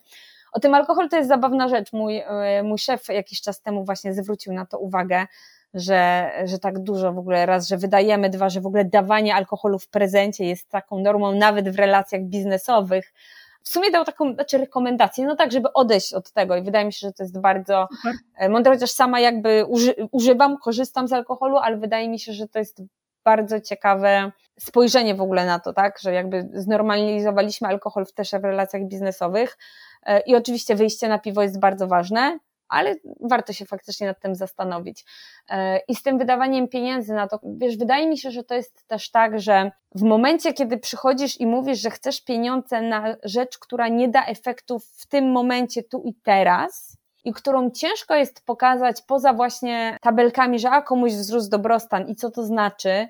O 0.52 0.60
tym 0.60 0.74
alkohol 0.74 1.10
to 1.10 1.18
jest 1.18 1.30
zabawna 1.30 1.68
rzecz. 1.68 1.94
Mój, 1.94 2.18
e, 2.18 2.64
mój 2.64 2.78
szef 2.78 3.08
jakiś 3.08 3.42
czas 3.42 3.62
temu 3.62 3.86
właśnie 3.86 4.14
zwrócił 4.14 4.54
na 4.54 4.66
to 4.66 4.80
uwagę, 4.80 5.28
że, 5.74 6.32
że 6.46 6.60
tak 6.60 6.80
dużo 6.80 7.14
w 7.14 7.18
ogóle 7.18 7.46
raz, 7.46 7.68
że 7.68 7.78
wydajemy, 7.78 8.30
dwa, 8.30 8.50
że 8.50 8.62
w 8.62 8.68
ogóle 8.68 8.86
dawanie 8.86 9.36
alkoholu 9.36 9.80
w 9.80 9.88
prezencie 9.88 10.46
jest 10.46 10.70
taką 10.70 11.00
normą 11.00 11.32
nawet 11.32 11.70
w 11.70 11.76
relacjach 11.76 12.22
biznesowych. 12.22 13.14
W 13.64 13.70
sumie 13.70 13.92
dał 13.92 14.06
taką, 14.06 14.34
znaczy 14.34 14.58
rekomendację, 14.58 15.26
no 15.26 15.36
tak, 15.36 15.52
żeby 15.52 15.74
odejść 15.74 16.14
od 16.14 16.32
tego 16.32 16.56
i 16.56 16.62
wydaje 16.62 16.86
mi 16.86 16.94
się, 16.94 17.08
że 17.08 17.14
to 17.14 17.24
jest 17.24 17.40
bardzo 17.40 17.88
Super. 17.98 18.14
E, 18.38 18.50
mądre, 18.50 18.74
chociaż 18.74 18.92
sama 18.92 19.20
jakby 19.20 19.66
uży, 19.66 19.96
używam, 20.12 20.58
korzystam 20.58 21.08
z 21.08 21.14
alkoholu, 21.14 21.58
ale 21.58 21.78
wydaje 21.78 22.10
mi 22.10 22.20
się, 22.20 22.34
że 22.34 22.48
to 22.48 22.60
jest 22.60 22.82
bardzo 23.24 23.62
ciekawe 23.62 24.32
spojrzenie 24.60 25.16
w 25.16 25.22
ogóle 25.22 25.46
na 25.46 25.60
to, 25.60 25.74
tak, 25.74 26.00
że 26.00 26.14
jakby 26.14 26.50
znormalizowaliśmy 26.54 27.68
alkohol 27.68 28.06
też 28.16 28.32
w 28.32 28.44
relacjach 28.44 28.84
biznesowych 28.84 29.58
e, 30.04 30.20
i 30.20 30.36
oczywiście 30.36 30.76
wyjście 30.76 31.08
na 31.08 31.20
piwo 31.20 31.42
jest 31.42 31.60
bardzo 31.60 31.88
ważne, 31.88 32.40
ale 32.72 32.96
warto 33.20 33.54
się 33.54 33.66
faktycznie 33.66 34.08
nad 34.08 34.20
tym 34.20 34.36
zastanowić. 34.36 35.06
E, 35.50 35.80
I 35.88 35.96
z 35.96 36.04
tym 36.04 36.18
wydawaniem 36.18 36.68
pieniędzy 36.68 37.14
na 37.14 37.28
to, 37.28 37.40
wiesz, 37.44 37.78
wydaje 37.78 38.08
mi 38.08 38.18
się, 38.18 38.32
że 38.32 38.44
to 38.44 38.56
jest 38.56 38.88
też 38.88 39.12
tak, 39.12 39.40
że 39.40 39.72
w 39.96 40.02
momencie, 40.02 40.54
kiedy 40.54 40.78
przychodzisz 40.78 41.40
i 41.40 41.48
mówisz, 41.48 41.82
że 41.82 41.90
chcesz 41.90 42.24
pieniądze 42.24 42.82
na 42.82 43.16
rzecz, 43.24 43.58
która 43.58 43.88
nie 43.88 44.10
da 44.10 44.26
efektów 44.26 44.86
w 44.86 45.08
tym 45.08 45.32
momencie, 45.32 45.84
tu 45.84 46.02
i 46.06 46.14
teraz, 46.14 46.98
i 47.24 47.34
którą 47.34 47.72
ciężko 47.72 48.16
jest 48.16 48.46
pokazać 48.46 49.02
poza 49.02 49.34
właśnie 49.34 49.98
tabelkami, 50.02 50.60
że 50.60 50.70
a 50.70 50.82
komuś 50.82 51.12
wzrósł 51.12 51.50
dobrostan 51.50 52.08
i 52.08 52.16
co 52.16 52.32
to 52.32 52.44
znaczy, 52.44 53.08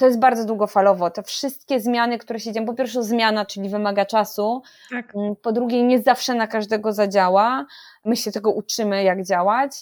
to 0.00 0.06
jest 0.06 0.18
bardzo 0.18 0.44
długofalowo. 0.44 1.10
Te 1.10 1.22
wszystkie 1.22 1.80
zmiany, 1.80 2.18
które 2.18 2.40
się 2.40 2.52
dzieją, 2.52 2.66
po 2.66 2.74
pierwsze 2.74 3.02
zmiana, 3.02 3.46
czyli 3.46 3.68
wymaga 3.68 4.06
czasu, 4.06 4.62
tak. 4.90 5.16
Mm, 5.16 5.36
po 5.36 5.52
drugie 5.52 5.82
nie 5.82 6.02
zawsze 6.02 6.34
na 6.34 6.46
każdego 6.46 6.92
zadziała, 6.92 7.66
my 8.04 8.16
się 8.16 8.32
tego 8.32 8.50
uczymy, 8.50 9.02
jak 9.02 9.24
działać 9.24 9.72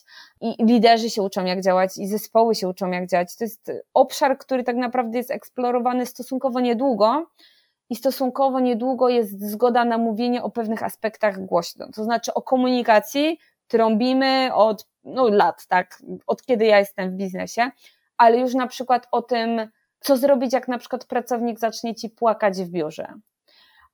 i 0.40 0.64
liderzy 0.64 1.10
się 1.10 1.22
uczą, 1.22 1.44
jak 1.44 1.62
działać 1.62 1.98
i 1.98 2.06
zespoły 2.06 2.54
się 2.54 2.68
uczą, 2.68 2.90
jak 2.90 3.06
działać. 3.06 3.36
To 3.36 3.44
jest 3.44 3.72
obszar, 3.94 4.38
który 4.38 4.64
tak 4.64 4.76
naprawdę 4.76 5.18
jest 5.18 5.30
eksplorowany 5.30 6.06
stosunkowo 6.06 6.60
niedługo 6.60 7.26
i 7.90 7.96
stosunkowo 7.96 8.60
niedługo 8.60 9.08
jest 9.08 9.50
zgoda 9.50 9.84
na 9.84 9.98
mówienie 9.98 10.42
o 10.42 10.50
pewnych 10.50 10.82
aspektach 10.82 11.46
głośno, 11.46 11.86
to 11.94 12.04
znaczy 12.04 12.34
o 12.34 12.42
komunikacji 12.42 13.38
trąbimy 13.68 14.50
od 14.54 14.86
no, 15.04 15.28
lat, 15.28 15.66
tak, 15.66 16.02
od 16.26 16.42
kiedy 16.42 16.64
ja 16.64 16.78
jestem 16.78 17.10
w 17.10 17.14
biznesie, 17.14 17.70
ale 18.16 18.38
już 18.38 18.54
na 18.54 18.66
przykład 18.66 19.08
o 19.12 19.22
tym, 19.22 19.68
co 20.00 20.16
zrobić, 20.16 20.52
jak 20.52 20.68
na 20.68 20.78
przykład 20.78 21.04
pracownik 21.04 21.58
zacznie 21.58 21.94
ci 21.94 22.10
płakać 22.10 22.58
w 22.58 22.68
biurze, 22.68 23.14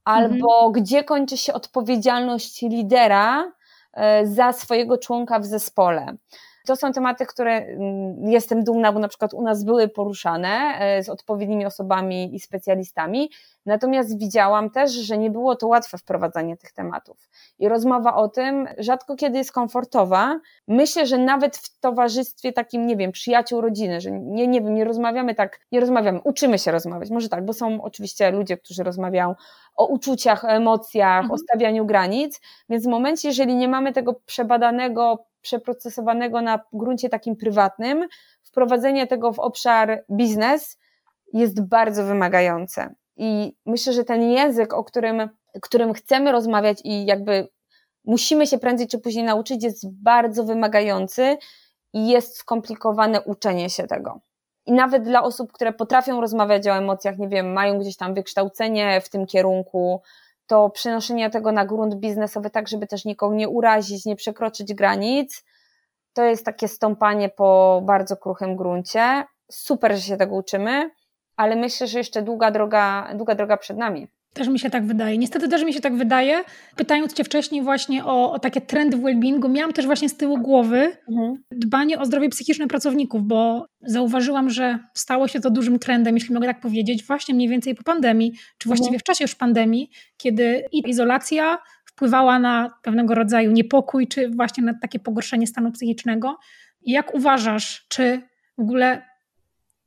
albo 0.05 0.67
mhm. 0.67 0.73
gdzie 0.73 1.05
kończy 1.05 1.37
się 1.37 1.53
odpowiedzialność 1.53 2.62
lidera 2.62 3.53
e, 3.93 4.27
za 4.27 4.53
swojego 4.53 4.99
członka 4.99 5.38
w 5.38 5.45
zespole. 5.45 6.17
To 6.66 6.77
są 6.77 6.92
tematy, 6.92 7.27
które 7.27 7.53
mm, 7.53 8.29
jestem 8.29 8.64
dumna, 8.64 8.92
bo 8.92 8.98
na 8.98 9.09
przykład 9.09 9.35
u 9.35 9.42
nas 9.42 9.64
były 9.64 9.88
poruszane 9.88 10.48
e, 10.48 11.03
z 11.03 11.09
odpowiednimi 11.09 11.66
osobami 11.66 12.35
i 12.35 12.40
specjalistami, 12.40 13.31
natomiast 13.66 14.18
widziałam 14.18 14.70
też, 14.70 14.92
że 14.92 15.18
nie 15.18 15.31
było 15.31 15.57
to 15.57 15.66
łatwe 15.66 15.98
wprowadzanie 15.98 16.57
tych 16.57 16.72
tematów. 16.72 17.29
I 17.59 17.68
rozmowa 17.68 18.14
o 18.14 18.29
tym 18.29 18.68
rzadko 18.79 19.16
kiedy 19.16 19.38
jest 19.38 19.53
komfortowa. 19.53 20.40
Myślę, 20.68 21.07
że 21.07 21.18
nawet 21.18 21.57
w 21.57 21.81
towarzystwie 21.81 22.53
takim, 22.53 22.87
nie 22.87 22.96
wiem, 22.96 23.12
przyjaciół 23.12 23.61
rodziny, 23.61 24.00
że 24.00 24.11
nie, 24.11 24.46
nie 24.46 24.61
wiem, 24.61 24.74
nie 24.74 24.85
rozmawiamy 24.85 25.35
tak, 25.35 25.61
nie 25.72 25.81
rozmawiamy, 25.81 26.20
uczymy 26.24 26.59
się 26.59 26.70
rozmawiać, 26.70 27.11
może 27.11 27.29
tak, 27.29 27.44
bo 27.44 27.53
są 27.53 27.83
oczywiście 27.83 28.31
ludzie, 28.31 28.57
którzy 28.57 28.83
rozmawiają 28.83 29.35
o 29.77 29.87
uczuciach, 29.87 30.45
o 30.45 30.49
emocjach, 30.49 31.23
mhm. 31.23 31.31
o 31.31 31.39
stawianiu 31.39 31.87
granic, 31.87 32.41
więc 32.69 32.85
w 32.85 32.89
momencie, 32.89 33.29
jeżeli 33.29 33.57
nie 33.57 33.69
mamy 33.69 33.93
tego 33.93 34.15
przebadanego, 34.27 35.27
przeprocesowanego 35.41 36.41
na 36.41 36.61
gruncie 36.73 37.09
takim 37.09 37.37
prywatnym, 37.37 38.09
wprowadzenie 38.43 39.07
tego 39.07 39.33
w 39.33 39.39
obszar 39.39 40.05
biznes 40.11 40.79
jest 41.33 41.69
bardzo 41.69 42.05
wymagające. 42.05 42.95
I 43.17 43.57
myślę, 43.67 43.93
że 43.93 44.05
ten 44.05 44.23
język, 44.23 44.75
o 44.75 44.85
którym, 44.85 45.29
którym 45.63 45.93
chcemy 45.93 46.33
rozmawiać 46.33 46.81
i 46.85 47.07
jakby 47.07 47.49
musimy 48.05 48.47
się 48.47 48.59
prędzej 48.59 48.89
czy 48.89 48.99
później 48.99 49.25
nauczyć, 49.25 49.65
jest 49.65 50.03
bardzo 50.03 50.45
wymagający 50.45 51.37
i 51.93 52.09
jest 52.09 52.37
skomplikowane 52.37 53.23
uczenie 53.23 53.71
się 53.71 53.87
tego. 53.87 54.21
I 54.66 54.72
nawet 54.72 55.03
dla 55.03 55.22
osób, 55.22 55.53
które 55.53 55.72
potrafią 55.72 56.20
rozmawiać 56.20 56.66
o 56.66 56.77
emocjach, 56.77 57.18
nie 57.18 57.29
wiem, 57.29 57.53
mają 57.53 57.79
gdzieś 57.79 57.96
tam 57.96 58.14
wykształcenie 58.14 59.00
w 59.00 59.09
tym 59.09 59.27
kierunku, 59.27 60.03
to 60.46 60.70
przenoszenie 60.70 61.31
tego 61.31 61.53
na 61.53 61.64
grunt 61.64 61.94
biznesowy, 61.94 62.50
tak 62.50 62.68
żeby 62.68 62.87
też 62.87 63.05
nikogo 63.05 63.35
nie 63.35 63.48
urazić, 63.48 64.05
nie 64.05 64.16
przekroczyć 64.16 64.74
granic, 64.74 65.44
to 66.12 66.24
jest 66.24 66.44
takie 66.44 66.68
stąpanie 66.68 67.29
po 67.29 67.81
bardzo 67.85 68.16
kruchym 68.16 68.57
gruncie. 68.57 69.24
Super, 69.50 69.94
że 69.94 70.00
się 70.00 70.16
tego 70.16 70.35
uczymy, 70.35 70.90
ale 71.37 71.57
myślę, 71.57 71.87
że 71.87 71.98
jeszcze 71.98 72.22
długa 72.22 72.50
droga, 72.50 73.11
długa 73.14 73.35
droga 73.35 73.57
przed 73.57 73.77
nami. 73.77 74.09
Też 74.35 74.49
mi 74.49 74.59
się 74.59 74.70
tak 74.70 74.87
wydaje. 74.87 75.18
Niestety 75.18 75.49
też 75.49 75.64
mi 75.64 75.73
się 75.73 75.81
tak 75.81 75.97
wydaje. 75.97 76.44
Pytając 76.77 77.12
Cię 77.12 77.25
wcześniej 77.25 77.62
właśnie 77.62 78.05
o, 78.05 78.33
o 78.33 78.38
takie 78.38 78.61
trendy 78.61 78.97
w 78.97 79.01
wellbeingu, 79.01 79.49
miałam 79.49 79.73
też 79.73 79.87
właśnie 79.87 80.09
z 80.09 80.16
tyłu 80.16 80.38
głowy 80.38 80.97
mhm. 81.09 81.37
dbanie 81.51 81.99
o 81.99 82.05
zdrowie 82.05 82.29
psychiczne 82.29 82.66
pracowników, 82.66 83.23
bo 83.23 83.66
zauważyłam, 83.83 84.51
że 84.51 84.79
stało 84.94 85.29
się 85.29 85.40
to 85.40 85.51
dużym 85.51 85.79
trendem, 85.79 86.14
jeśli 86.14 86.35
mogę 86.35 86.47
tak 86.47 86.61
powiedzieć, 86.61 87.05
właśnie 87.07 87.35
mniej 87.35 87.49
więcej 87.49 87.75
po 87.75 87.83
pandemii, 87.83 88.33
czy 88.59 88.68
właściwie 88.68 88.88
mhm. 88.88 89.01
w 89.01 89.03
czasie 89.03 89.25
już 89.25 89.35
pandemii, 89.35 89.90
kiedy 90.16 90.64
izolacja 90.73 91.59
wpływała 91.85 92.38
na 92.38 92.70
pewnego 92.83 93.14
rodzaju 93.14 93.53
niepokój, 93.53 94.09
czy 94.09 94.31
właśnie 94.31 94.64
na 94.64 94.75
takie 94.83 94.99
pogorszenie 94.99 95.47
stanu 95.47 95.73
psychicznego. 95.73 96.37
Jak 96.87 97.14
uważasz, 97.14 97.87
czy 97.88 98.20
w 98.59 98.61
ogóle 98.61 99.03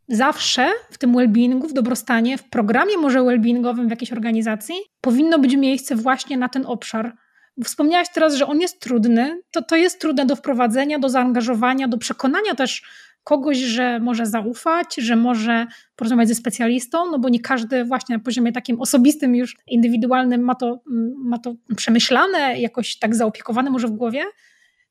zawsze 0.08 0.70
w 0.92 0.98
tym 0.98 1.14
well-beingu, 1.14 1.68
w 1.68 1.74
dobrostanie, 1.74 2.38
w 2.38 2.50
programie 2.50 2.98
może 2.98 3.20
well-beingowym 3.20 3.88
w 3.88 3.90
jakiejś 3.90 4.14
organizacji 4.14 4.76
powinno 5.02 5.40
być 5.40 5.56
miejsce 5.56 5.96
właśnie 5.96 6.38
na 6.38 6.50
ten 6.50 6.66
obszar. 6.66 7.16
Wspomniałaś 7.64 8.08
teraz, 8.14 8.36
że 8.36 8.48
on 8.48 8.60
jest 8.62 8.80
trudny, 8.80 9.42
to, 9.52 9.62
to 9.62 9.76
jest 9.76 10.02
trudne 10.02 10.26
do 10.26 10.36
wprowadzenia, 10.36 11.00
do 11.00 11.10
zaangażowania, 11.10 11.88
do 11.88 11.98
przekonania 11.98 12.56
też 12.56 12.84
kogoś, 13.24 13.58
że 13.58 14.00
może 14.00 14.26
zaufać, 14.26 14.96
że 14.96 15.16
może 15.16 15.68
porozmawiać 15.96 16.28
ze 16.28 16.36
specjalistą, 16.36 17.12
no 17.12 17.20
bo 17.20 17.30
nie 17.30 17.40
każdy 17.40 17.86
właśnie 17.86 18.18
na 18.18 18.24
poziomie 18.24 18.52
takim 18.52 18.82
osobistym, 18.82 19.36
już 19.36 19.58
indywidualnym 19.68 20.42
ma 20.42 20.56
to, 20.56 20.80
ma 21.18 21.38
to 21.38 21.56
przemyślane, 21.76 22.60
jakoś 22.60 23.00
tak 23.00 23.16
zaopiekowane 23.16 23.70
może 23.70 23.88
w 23.88 23.92
głowie. 23.92 24.24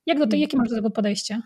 Jak 0.06 0.18
do 0.18 0.26
tej, 0.26 0.40
jakie 0.40 0.56
masz 0.56 0.68
do 0.68 0.74
tego 0.74 0.90
podejście? 0.90 1.40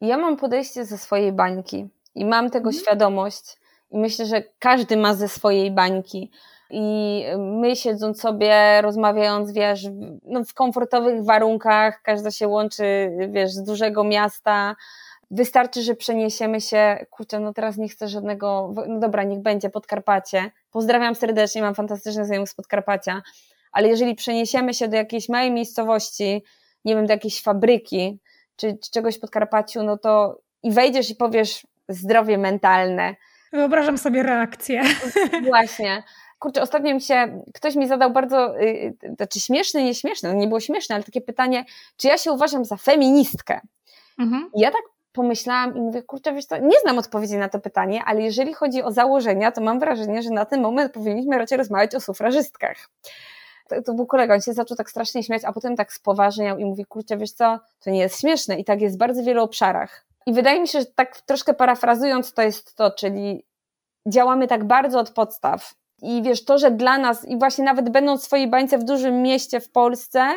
Ja 0.00 0.18
mam 0.18 0.36
podejście 0.36 0.84
ze 0.84 0.98
swojej 0.98 1.32
bańki 1.32 1.88
i 2.14 2.24
mam 2.24 2.50
tego 2.50 2.68
mhm. 2.68 2.84
świadomość 2.84 3.56
i 3.90 3.98
myślę, 3.98 4.26
że 4.26 4.42
każdy 4.58 4.96
ma 4.96 5.14
ze 5.14 5.28
swojej 5.28 5.70
bańki. 5.70 6.30
I 6.70 7.24
my 7.38 7.76
siedząc 7.76 8.20
sobie, 8.20 8.82
rozmawiając, 8.82 9.52
wiesz, 9.52 9.86
no 10.22 10.44
w 10.44 10.54
komfortowych 10.54 11.24
warunkach, 11.24 12.02
każda 12.02 12.30
się 12.30 12.48
łączy, 12.48 13.10
wiesz, 13.30 13.52
z 13.52 13.62
dużego 13.62 14.04
miasta, 14.04 14.76
wystarczy, 15.30 15.82
że 15.82 15.94
przeniesiemy 15.94 16.60
się, 16.60 17.06
kurczę, 17.10 17.40
no 17.40 17.52
teraz 17.52 17.76
nie 17.76 17.88
chcę 17.88 18.08
żadnego, 18.08 18.74
no 18.88 18.98
dobra, 18.98 19.22
niech 19.22 19.40
będzie 19.40 19.70
Podkarpacie. 19.70 20.50
Pozdrawiam 20.70 21.14
serdecznie, 21.14 21.62
mam 21.62 21.74
fantastyczne 21.74 22.24
znajomych 22.24 22.50
z 22.50 22.54
Podkarpacia, 22.54 23.22
ale 23.72 23.88
jeżeli 23.88 24.14
przeniesiemy 24.14 24.74
się 24.74 24.88
do 24.88 24.96
jakiejś 24.96 25.28
małej 25.28 25.50
miejscowości, 25.50 26.44
nie 26.84 26.96
wiem, 26.96 27.06
do 27.06 27.12
jakiejś 27.12 27.42
fabryki, 27.42 28.20
czy, 28.56 28.78
czy 28.82 28.90
czegoś 28.90 29.16
w 29.16 29.20
Podkarpaciu, 29.20 29.82
no 29.82 29.98
to 29.98 30.38
i 30.62 30.72
wejdziesz 30.72 31.10
i 31.10 31.14
powiesz 31.14 31.66
zdrowie 31.88 32.38
mentalne. 32.38 33.16
Wyobrażam 33.52 33.98
sobie 33.98 34.22
reakcję. 34.22 34.82
Właśnie. 35.50 36.02
Kurczę, 36.38 36.62
ostatnio 36.62 36.94
mi 36.94 37.00
się, 37.00 37.42
ktoś 37.54 37.74
mi 37.74 37.88
zadał 37.88 38.10
bardzo, 38.10 38.54
yy, 38.58 38.96
znaczy 39.16 39.40
śmieszne, 39.40 39.84
nieśmieszne, 39.84 40.32
no 40.32 40.34
nie 40.34 40.46
było 40.46 40.60
śmieszne, 40.60 40.94
ale 40.94 41.04
takie 41.04 41.20
pytanie, 41.20 41.64
czy 41.96 42.08
ja 42.08 42.18
się 42.18 42.32
uważam 42.32 42.64
za 42.64 42.76
feministkę? 42.76 43.60
Mhm. 44.18 44.50
I 44.54 44.60
ja 44.60 44.70
tak 44.70 44.82
pomyślałam 45.12 45.76
i 45.76 45.80
mówię, 45.80 46.02
kurczę, 46.02 46.32
wiesz 46.32 46.44
co, 46.44 46.58
nie 46.58 46.80
znam 46.82 46.98
odpowiedzi 46.98 47.36
na 47.36 47.48
to 47.48 47.60
pytanie, 47.60 48.02
ale 48.06 48.22
jeżeli 48.22 48.54
chodzi 48.54 48.82
o 48.82 48.92
założenia, 48.92 49.52
to 49.52 49.60
mam 49.60 49.80
wrażenie, 49.80 50.22
że 50.22 50.30
na 50.30 50.44
ten 50.44 50.62
moment 50.62 50.92
powinniśmy 50.92 51.38
raczej 51.38 51.58
rozmawiać 51.58 51.94
o 51.94 52.00
sufrażystkach. 52.00 52.90
To, 53.68 53.82
to 53.82 53.94
był 53.94 54.06
kolega, 54.06 54.34
on 54.34 54.40
się 54.40 54.52
zaczął 54.52 54.76
tak 54.76 54.90
strasznie 54.90 55.22
śmiać, 55.22 55.42
a 55.44 55.52
potem 55.52 55.76
tak 55.76 55.92
spoważniał 55.92 56.58
i 56.58 56.64
mówi, 56.64 56.84
kurczę, 56.84 57.16
wiesz 57.16 57.32
co, 57.32 57.58
to 57.84 57.90
nie 57.90 57.98
jest 57.98 58.20
śmieszne 58.20 58.58
i 58.58 58.64
tak 58.64 58.80
jest 58.80 58.96
w 58.96 58.98
bardzo 58.98 59.22
wielu 59.22 59.42
obszarach. 59.42 60.06
I 60.26 60.32
wydaje 60.32 60.60
mi 60.60 60.68
się, 60.68 60.80
że 60.80 60.86
tak 60.86 61.20
troszkę 61.20 61.54
parafrazując 61.54 62.32
to 62.32 62.42
jest 62.42 62.74
to, 62.74 62.90
czyli 62.90 63.44
działamy 64.08 64.46
tak 64.46 64.64
bardzo 64.64 64.98
od 65.00 65.10
podstaw, 65.10 65.74
I 66.02 66.22
wiesz, 66.22 66.44
to, 66.44 66.58
że 66.58 66.70
dla 66.70 66.98
nas, 66.98 67.24
i 67.24 67.38
właśnie 67.38 67.64
nawet 67.64 67.90
będąc 67.90 68.22
w 68.22 68.24
swojej 68.24 68.48
bańce 68.48 68.78
w 68.78 68.84
dużym 68.84 69.22
mieście 69.22 69.60
w 69.60 69.70
Polsce, 69.70 70.28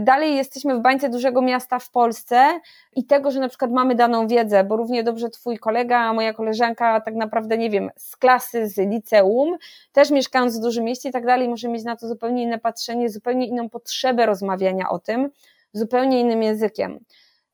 dalej 0.00 0.36
jesteśmy 0.36 0.76
w 0.76 0.80
bańce 0.80 1.08
dużego 1.08 1.42
miasta 1.42 1.78
w 1.78 1.90
Polsce 1.90 2.60
i 2.96 3.04
tego, 3.04 3.30
że 3.30 3.40
na 3.40 3.48
przykład 3.48 3.70
mamy 3.70 3.94
daną 3.94 4.26
wiedzę, 4.26 4.64
bo 4.64 4.76
równie 4.76 5.02
dobrze 5.04 5.30
twój 5.30 5.58
kolega, 5.58 6.12
moja 6.12 6.32
koleżanka, 6.32 7.00
tak 7.00 7.14
naprawdę, 7.14 7.58
nie 7.58 7.70
wiem, 7.70 7.90
z 7.96 8.16
klasy, 8.16 8.68
z 8.68 8.78
liceum, 8.78 9.56
też 9.92 10.10
mieszkając 10.10 10.58
w 10.58 10.62
dużym 10.62 10.84
mieście 10.84 11.08
i 11.08 11.12
tak 11.12 11.26
dalej, 11.26 11.48
może 11.48 11.68
mieć 11.68 11.84
na 11.84 11.96
to 11.96 12.08
zupełnie 12.08 12.42
inne 12.42 12.58
patrzenie, 12.58 13.10
zupełnie 13.10 13.46
inną 13.46 13.68
potrzebę 13.70 14.26
rozmawiania 14.26 14.88
o 14.88 14.98
tym, 14.98 15.30
zupełnie 15.72 16.20
innym 16.20 16.42
językiem. 16.42 17.04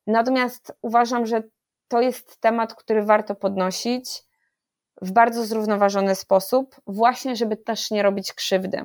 Natomiast 0.07 0.73
uważam, 0.83 1.27
że 1.27 1.43
to 1.93 2.01
jest 2.01 2.41
temat, 2.41 2.75
który 2.75 3.05
warto 3.05 3.35
podnosić 3.35 4.23
w 5.03 5.13
bardzo 5.13 5.45
zrównoważony 5.45 6.15
sposób, 6.15 6.77
właśnie 6.87 7.37
żeby 7.37 7.57
też 7.57 7.91
nie 7.91 8.03
robić 8.03 8.33
krzywdy. 8.33 8.85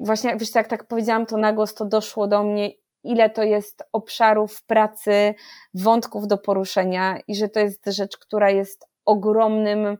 Właśnie, 0.00 0.36
wiesz, 0.36 0.54
jak 0.54 0.68
tak 0.68 0.84
powiedziałam 0.84 1.26
to 1.26 1.36
na 1.36 1.52
głos, 1.52 1.74
to 1.74 1.84
doszło 1.84 2.26
do 2.26 2.42
mnie, 2.42 2.70
ile 3.04 3.30
to 3.30 3.42
jest 3.42 3.82
obszarów 3.92 4.62
pracy, 4.62 5.34
wątków 5.74 6.26
do 6.26 6.38
poruszenia 6.38 7.18
i 7.28 7.34
że 7.34 7.48
to 7.48 7.60
jest 7.60 7.86
rzecz, 7.86 8.18
która 8.18 8.50
jest 8.50 8.86
ogromnym 9.04 9.96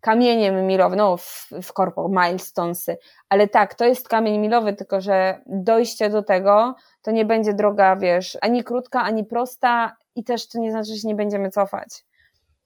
kamieniem 0.00 0.66
milowym, 0.66 0.98
no 0.98 1.16
w, 1.16 1.48
w 1.62 1.72
korpo, 1.72 2.08
milestonsy, 2.08 2.96
ale 3.28 3.48
tak, 3.48 3.74
to 3.74 3.84
jest 3.84 4.08
kamień 4.08 4.38
milowy, 4.38 4.72
tylko 4.72 5.00
że 5.00 5.40
dojście 5.46 6.10
do 6.10 6.22
tego 6.22 6.74
to 7.02 7.10
nie 7.10 7.24
będzie 7.24 7.54
droga, 7.54 7.96
wiesz, 7.96 8.38
ani 8.40 8.64
krótka, 8.64 9.02
ani 9.02 9.24
prosta 9.24 9.96
i 10.16 10.24
też 10.24 10.48
to 10.48 10.58
nie 10.58 10.70
znaczy, 10.70 10.90
że 11.02 11.08
nie 11.08 11.14
będziemy 11.14 11.50
cofać. 11.50 12.04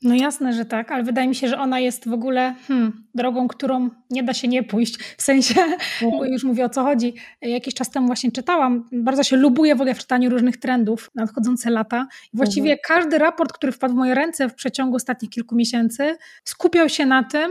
No 0.03 0.15
jasne, 0.15 0.53
że 0.53 0.65
tak, 0.65 0.93
ale 0.93 1.05
wydaje 1.05 1.29
mi 1.29 1.35
się, 1.35 1.49
że 1.49 1.59
ona 1.59 1.81
jest 1.81 2.09
w 2.09 2.13
ogóle 2.13 2.55
hmm, 2.69 3.05
drogą, 3.15 3.49
którą 3.49 3.91
nie 4.11 4.23
da 4.23 4.35
się 4.35 4.49
nie 4.49 4.63
pójść. 4.63 4.99
W 4.99 5.23
sensie, 5.23 5.55
bo 6.03 6.25
już 6.25 6.45
mówię 6.45 6.65
o 6.65 6.69
co 6.69 6.83
chodzi. 6.83 7.15
Jakiś 7.43 7.75
czas 7.75 7.91
temu 7.91 8.07
właśnie 8.07 8.33
czytałam, 8.33 8.89
bardzo 8.93 9.23
się 9.23 9.37
lubuję 9.37 9.75
w 9.75 9.81
ogóle 9.81 9.95
w 9.95 9.99
czytaniu 9.99 10.31
różnych 10.31 10.57
trendów 10.57 11.11
na 11.15 11.23
nadchodzące 11.23 11.71
lata. 11.71 12.07
I 12.35 12.37
właściwie 12.37 12.73
mhm. 12.73 12.79
każdy 12.85 13.19
raport, 13.19 13.53
który 13.53 13.73
wpadł 13.73 13.95
w 13.95 13.97
moje 13.97 14.15
ręce 14.15 14.49
w 14.49 14.55
przeciągu 14.55 14.97
ostatnich 14.97 15.31
kilku 15.31 15.57
miesięcy, 15.57 16.17
skupiał 16.45 16.89
się 16.89 17.07
na 17.07 17.23
tym, 17.23 17.51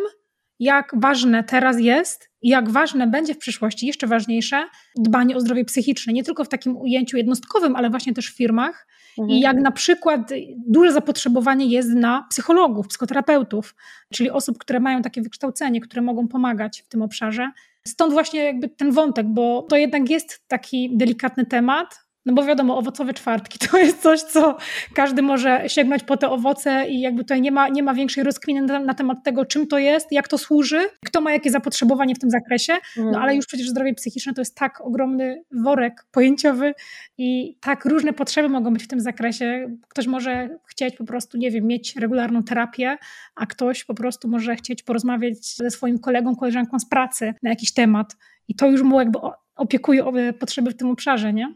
jak 0.59 0.91
ważne 0.93 1.43
teraz 1.43 1.79
jest 1.79 2.29
i 2.41 2.49
jak 2.49 2.69
ważne 2.69 3.07
będzie 3.07 3.33
w 3.33 3.37
przyszłości, 3.37 3.87
jeszcze 3.87 4.07
ważniejsze, 4.07 4.63
dbanie 4.95 5.35
o 5.35 5.39
zdrowie 5.39 5.65
psychiczne, 5.65 6.13
nie 6.13 6.23
tylko 6.23 6.43
w 6.43 6.49
takim 6.49 6.77
ujęciu 6.77 7.17
jednostkowym, 7.17 7.75
ale 7.75 7.89
właśnie 7.89 8.13
też 8.13 8.31
w 8.31 8.35
firmach. 8.35 8.87
Mhm. 9.19 9.29
I 9.29 9.39
jak 9.39 9.57
na 9.57 9.71
przykład 9.71 10.29
duże 10.67 10.91
zapotrzebowanie 10.91 11.65
jest 11.65 11.89
na 11.89 12.25
psychologów, 12.29 12.87
psychoterapeutów, 12.87 13.75
czyli 14.13 14.29
osób, 14.29 14.57
które 14.57 14.79
mają 14.79 15.01
takie 15.01 15.21
wykształcenie, 15.21 15.81
które 15.81 16.01
mogą 16.01 16.27
pomagać 16.27 16.81
w 16.81 16.87
tym 16.87 17.01
obszarze. 17.01 17.51
Stąd 17.87 18.13
właśnie 18.13 18.43
jakby 18.43 18.69
ten 18.69 18.91
wątek, 18.91 19.27
bo 19.27 19.61
to 19.69 19.75
jednak 19.75 20.09
jest 20.09 20.47
taki 20.47 20.97
delikatny 20.97 21.45
temat, 21.45 22.06
no 22.27 22.33
bo 22.33 22.45
wiadomo, 22.45 22.77
owocowe 22.77 23.13
czwartki 23.13 23.59
to 23.59 23.77
jest 23.87 24.01
coś, 24.01 24.21
co 24.21 24.57
każdy 24.93 25.21
może 25.21 25.63
sięgnąć 25.67 26.03
po 26.03 26.17
te 26.17 26.29
owoce 26.29 26.85
i 26.89 26.99
jakby 26.99 27.23
tutaj 27.23 27.41
nie 27.41 27.51
ma, 27.51 27.69
nie 27.69 27.83
ma 27.83 27.93
większej 27.93 28.23
rozkminy 28.23 28.61
na, 28.61 28.79
na 28.79 28.93
temat 28.93 29.23
tego, 29.23 29.45
czym 29.45 29.67
to 29.67 29.77
jest, 29.77 30.11
jak 30.11 30.27
to 30.27 30.37
służy, 30.37 30.89
kto 31.05 31.21
ma 31.21 31.31
jakie 31.31 31.51
zapotrzebowanie 31.51 32.15
w 32.15 32.19
tym 32.19 32.29
zakresie, 32.29 32.73
no 32.97 33.03
mhm. 33.03 33.23
ale 33.23 33.35
już 33.35 33.45
przecież 33.45 33.69
zdrowie 33.69 33.93
psychiczne 33.93 34.33
to 34.33 34.41
jest 34.41 34.55
tak 34.55 34.81
ogromny 34.81 35.43
worek 35.63 36.05
pojęciowy 36.11 36.73
i 37.17 37.57
tak 37.61 37.85
różne 37.85 38.13
potrzeby 38.13 38.49
mogą 38.49 38.73
być 38.73 38.83
w 38.83 38.87
tym 38.87 38.99
zakresie. 38.99 39.77
Ktoś 39.87 40.07
może 40.07 40.49
chcieć 40.65 40.95
po 40.95 41.05
prostu, 41.05 41.37
nie 41.37 41.51
wiem, 41.51 41.67
mieć 41.67 41.95
regularną 41.95 42.43
terapię, 42.43 42.97
a 43.35 43.45
ktoś 43.45 43.83
po 43.83 43.93
prostu 43.93 44.27
może 44.27 44.55
chcieć 44.55 44.83
porozmawiać 44.83 45.55
ze 45.55 45.71
swoim 45.71 45.99
kolegą, 45.99 46.35
koleżanką 46.35 46.79
z 46.79 46.89
pracy 46.89 47.33
na 47.43 47.49
jakiś 47.49 47.73
temat 47.73 48.15
i 48.47 48.55
to 48.55 48.67
już 48.67 48.81
mu 48.81 48.99
jakby 48.99 49.19
opiekuje 49.55 50.05
o 50.05 50.13
potrzeby 50.39 50.71
w 50.71 50.77
tym 50.77 50.89
obszarze, 50.89 51.33
nie? 51.33 51.55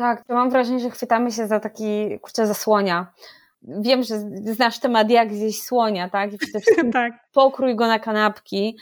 Tak, 0.00 0.24
to 0.24 0.34
mam 0.34 0.50
wrażenie, 0.50 0.80
że 0.80 0.90
chwytamy 0.90 1.32
się 1.32 1.46
za 1.46 1.60
taki, 1.60 2.18
kurczę, 2.20 2.46
za 2.46 2.54
słonia. 2.54 3.12
Wiem, 3.62 4.02
że 4.02 4.18
znasz 4.54 4.78
temat, 4.78 5.10
jak 5.10 5.34
zjeść 5.34 5.62
słonia, 5.62 6.08
tak? 6.08 6.32
I 6.32 6.38
przede 6.38 6.60
wszystkim 6.60 6.92
tak. 7.02 7.12
pokrój 7.32 7.76
go 7.76 7.86
na 7.86 7.98
kanapki, 7.98 8.78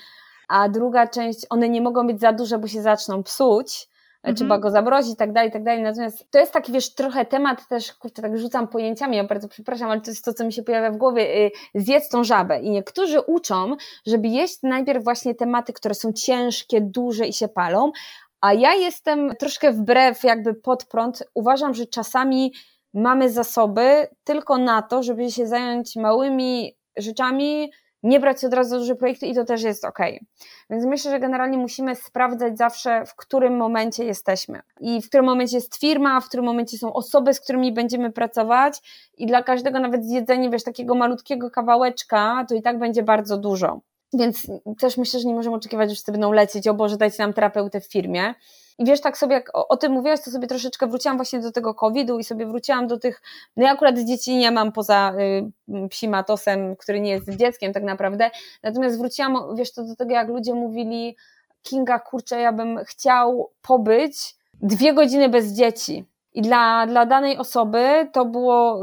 a 0.49 0.69
druga 0.69 1.07
część, 1.07 1.47
one 1.51 1.69
nie 1.69 1.83
mogą 1.83 2.07
być 2.07 2.21
za 2.21 2.33
duże, 2.33 2.59
bo 2.59 2.67
się 2.67 2.83
zaczną 2.83 3.23
psuć, 3.23 3.89
mhm. 4.17 4.37
trzeba 4.37 4.59
go 4.59 4.71
zamrozić 4.71 5.15
i 5.15 5.17
tak 5.17 5.33
dalej, 5.33 5.49
i 5.49 5.53
tak 5.53 5.65
dalej. 5.65 5.83
Natomiast 5.83 6.31
to 6.31 6.39
jest 6.39 6.53
taki, 6.53 6.73
wiesz, 6.73 6.95
trochę 6.95 7.25
temat 7.25 7.69
też, 7.69 7.93
kurczę, 7.93 8.23
tak 8.23 8.39
rzucam 8.39 8.69
pojęciami, 8.69 9.17
ja 9.17 9.25
bardzo 9.25 9.49
przepraszam, 9.49 9.91
ale 9.91 10.01
to 10.01 10.11
jest 10.11 10.25
to, 10.25 10.35
co 10.35 10.45
mi 10.45 10.53
się 10.53 10.63
pojawia 10.63 10.91
w 10.91 10.97
głowie, 10.97 11.47
y, 11.47 11.51
zjedz 11.75 12.09
tą 12.09 12.25
żabę. 12.25 12.61
I 12.61 12.71
niektórzy 12.71 13.21
uczą, 13.21 13.77
żeby 14.07 14.29
jeść 14.29 14.59
najpierw 14.63 15.05
właśnie 15.05 15.35
tematy, 15.35 15.73
które 15.73 15.95
są 15.95 16.13
ciężkie, 16.13 16.81
duże 16.81 17.27
i 17.27 17.33
się 17.33 17.49
palą, 17.49 17.93
a 18.41 18.53
ja 18.53 18.75
jestem 18.75 19.37
troszkę 19.39 19.73
wbrew, 19.73 20.25
jakby 20.25 20.55
pod 20.55 20.85
prąd. 20.85 21.23
Uważam, 21.35 21.75
że 21.75 21.87
czasami 21.87 22.53
mamy 22.95 23.31
zasoby 23.31 24.07
tylko 24.25 24.59
na 24.59 24.83
to, 24.83 25.03
żeby 25.03 25.31
się 25.31 25.47
zająć 25.47 25.97
małymi 25.97 26.77
rzeczami, 26.97 27.71
nie 28.03 28.21
brać 28.21 28.45
od 28.45 28.55
razu 28.55 28.79
duże 28.79 28.95
projekty 28.95 29.27
i 29.27 29.35
to 29.35 29.45
też 29.45 29.63
jest 29.63 29.85
ok. 29.85 29.99
Więc 30.71 30.85
myślę, 30.85 31.11
że 31.11 31.21
generalnie 31.21 31.59
musimy 31.59 31.95
sprawdzać 31.95 32.59
zawsze, 32.59 33.07
w 33.07 33.17
którym 33.17 33.57
momencie 33.57 34.05
jesteśmy 34.05 34.61
i 34.81 35.03
w 35.03 35.09
którym 35.09 35.27
momencie 35.27 35.57
jest 35.57 35.81
firma, 35.81 36.21
w 36.21 36.29
którym 36.29 36.47
momencie 36.47 36.79
są 36.79 36.93
osoby, 36.93 37.35
z 37.35 37.41
którymi 37.41 37.73
będziemy 37.73 38.13
pracować 38.13 38.81
i 39.17 39.27
dla 39.27 39.43
każdego 39.43 39.81
nawet 39.81 40.05
zjedzenie, 40.05 40.51
wiesz, 40.51 40.65
takiego 40.65 40.95
malutkiego 40.95 41.51
kawałeczka, 41.51 42.47
to 42.49 42.55
i 42.55 42.63
tak 42.63 42.79
będzie 42.79 43.03
bardzo 43.03 43.39
dużo. 43.39 43.81
Więc 44.13 44.47
też 44.81 44.97
myślę, 44.97 45.21
że 45.21 45.29
nie 45.29 45.35
możemy 45.35 45.57
oczekiwać, 45.57 45.89
że 45.89 45.95
wszyscy 45.95 46.13
będą 46.13 46.33
lecieć, 46.33 46.69
o 46.69 46.75
Boże, 46.75 46.97
dajcie 46.97 47.23
nam 47.23 47.33
terapeutę 47.33 47.81
w 47.81 47.87
firmie. 47.87 48.35
I 48.79 48.85
wiesz, 48.85 49.01
tak 49.01 49.19
sobie 49.19 49.35
jak 49.35 49.57
o, 49.57 49.69
o, 49.69 49.77
tym 49.77 49.93
mówiłaś, 49.93 50.21
to 50.25 50.31
sobie 50.31 50.47
troszeczkę 50.47 50.87
wróciłam 50.87 51.17
właśnie 51.17 51.41
do 51.41 51.53
tego 51.53 51.75
COVID-u 51.75 52.19
i 52.19 52.25
sobie 52.25 52.47
wróciłam 52.47 52.87
do 52.87 52.99
tych, 52.99 53.23
no 53.57 53.65
ja 53.65 53.73
akurat 53.73 53.99
dzieci 53.99 54.37
nie 54.37 54.51
mam 54.51 54.73
poza 54.73 55.15
y, 55.19 56.77
który 56.79 57.01
nie 57.01 57.11
jest 57.11 57.37
dzieckiem 57.37 57.73
tak 57.73 57.83
naprawdę, 57.83 58.31
natomiast 58.63 58.99
wróciłam, 58.99 59.57
wiesz, 59.57 59.73
to 59.73 59.85
do 59.85 59.97
tego 59.97 60.11
jak 60.11 60.29
ludzie 60.29 60.55
mówili, 60.55 61.17
Kinga, 61.63 61.99
kurczę, 61.99 62.41
ja 62.41 62.53
bym 62.53 62.79
chciał 62.85 63.51
pobyć 63.63 64.37
dwie 64.63 64.95
godziny 64.95 65.29
bez 65.29 65.53
dzieci. 65.53 66.05
I 66.35 66.43
dla, 66.43 66.87
dla 66.87 67.07
danej 67.07 67.39
osoby 67.39 68.09
to 68.13 68.25
było, 68.25 68.81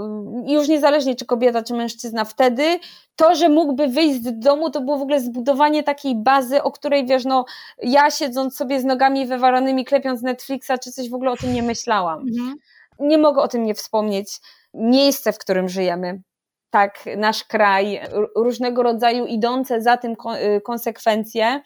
już 0.47 0.67
niezależnie 0.67 1.15
czy 1.15 1.25
kobieta, 1.25 1.63
czy 1.63 1.73
mężczyzna, 1.73 2.25
wtedy 2.25 2.79
to, 3.15 3.35
że 3.35 3.49
mógłby 3.49 3.87
wyjść 3.87 4.23
z 4.23 4.39
domu, 4.39 4.69
to 4.69 4.81
było 4.81 4.97
w 4.97 5.01
ogóle 5.01 5.19
zbudowanie 5.19 5.83
takiej 5.83 6.15
bazy, 6.15 6.63
o 6.63 6.71
której 6.71 7.05
wiesz, 7.05 7.25
no 7.25 7.45
ja 7.81 8.11
siedząc 8.11 8.55
sobie 8.55 8.79
z 8.79 8.85
nogami 8.85 9.27
wywaranymi, 9.27 9.85
klepiąc 9.85 10.21
Netflixa, 10.21 10.71
czy 10.83 10.91
coś 10.91 11.09
w 11.09 11.13
ogóle 11.13 11.31
o 11.31 11.35
tym 11.35 11.53
nie 11.53 11.63
myślałam. 11.63 12.19
Mhm. 12.19 12.55
Nie 12.99 13.17
mogę 13.17 13.41
o 13.41 13.47
tym 13.47 13.63
nie 13.63 13.73
wspomnieć. 13.73 14.39
Miejsce, 14.73 15.33
w 15.33 15.37
którym 15.37 15.69
żyjemy, 15.69 16.21
tak, 16.69 16.99
nasz 17.17 17.43
kraj, 17.43 18.01
różnego 18.35 18.83
rodzaju 18.83 19.25
idące 19.25 19.81
za 19.81 19.97
tym 19.97 20.11
y, 20.11 20.61
konsekwencje, 20.61 21.61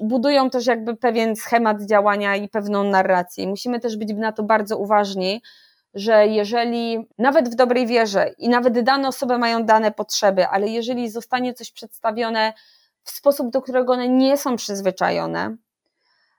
budują 0.00 0.50
też 0.50 0.66
jakby 0.66 0.96
pewien 0.96 1.36
schemat 1.36 1.82
działania 1.82 2.36
i 2.36 2.48
pewną 2.48 2.84
narrację. 2.84 3.48
Musimy 3.48 3.80
też 3.80 3.96
być 3.96 4.08
na 4.16 4.32
to 4.32 4.42
bardzo 4.42 4.78
uważni, 4.78 5.42
że 5.94 6.26
jeżeli 6.26 7.08
nawet 7.18 7.48
w 7.48 7.54
dobrej 7.54 7.86
wierze 7.86 8.34
i 8.38 8.48
nawet 8.48 8.80
dane 8.80 9.08
osoby 9.08 9.38
mają 9.38 9.64
dane 9.64 9.92
potrzeby, 9.92 10.48
ale 10.48 10.68
jeżeli 10.68 11.10
zostanie 11.10 11.54
coś 11.54 11.72
przedstawione 11.72 12.52
w 13.02 13.10
sposób, 13.10 13.50
do 13.50 13.62
którego 13.62 13.92
one 13.92 14.08
nie 14.08 14.36
są 14.36 14.56
przyzwyczajone, 14.56 15.56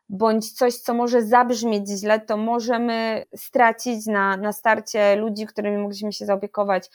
bądź 0.09 0.51
coś, 0.51 0.75
co 0.75 0.93
może 0.93 1.21
zabrzmieć 1.21 1.89
źle, 1.89 2.19
to 2.19 2.37
możemy 2.37 3.25
stracić 3.35 4.05
na, 4.05 4.37
na 4.37 4.51
starcie 4.51 5.15
ludzi, 5.15 5.45
którymi 5.45 5.77
mogliśmy 5.77 6.13
się 6.13 6.25
zaopiekować, 6.25 6.89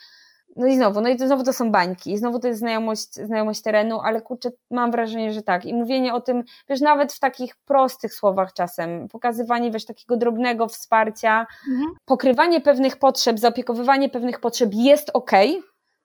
no 0.55 0.67
i 0.67 0.75
znowu, 0.75 1.01
no 1.01 1.09
i 1.09 1.17
to, 1.17 1.27
znowu 1.27 1.43
to 1.43 1.53
są 1.53 1.71
bańki, 1.71 2.11
i 2.11 2.17
znowu 2.17 2.39
to 2.39 2.47
jest 2.47 2.59
znajomość, 2.59 3.13
znajomość 3.13 3.61
terenu, 3.61 3.99
ale 3.99 4.21
kurczę, 4.21 4.49
mam 4.71 4.91
wrażenie, 4.91 5.33
że 5.33 5.41
tak. 5.41 5.65
I 5.65 5.73
mówienie 5.73 6.13
o 6.13 6.21
tym, 6.21 6.43
wiesz, 6.69 6.81
nawet 6.81 7.13
w 7.13 7.19
takich 7.19 7.55
prostych 7.55 8.13
słowach 8.13 8.53
czasem, 8.53 9.07
pokazywanie, 9.07 9.71
wiesz, 9.71 9.85
takiego 9.85 10.17
drobnego 10.17 10.67
wsparcia, 10.67 11.47
mhm. 11.69 11.91
pokrywanie 12.05 12.61
pewnych 12.61 12.97
potrzeb, 12.97 13.39
zaopiekowywanie 13.39 14.09
pewnych 14.09 14.39
potrzeb 14.39 14.69
jest 14.73 15.11
ok, 15.13 15.31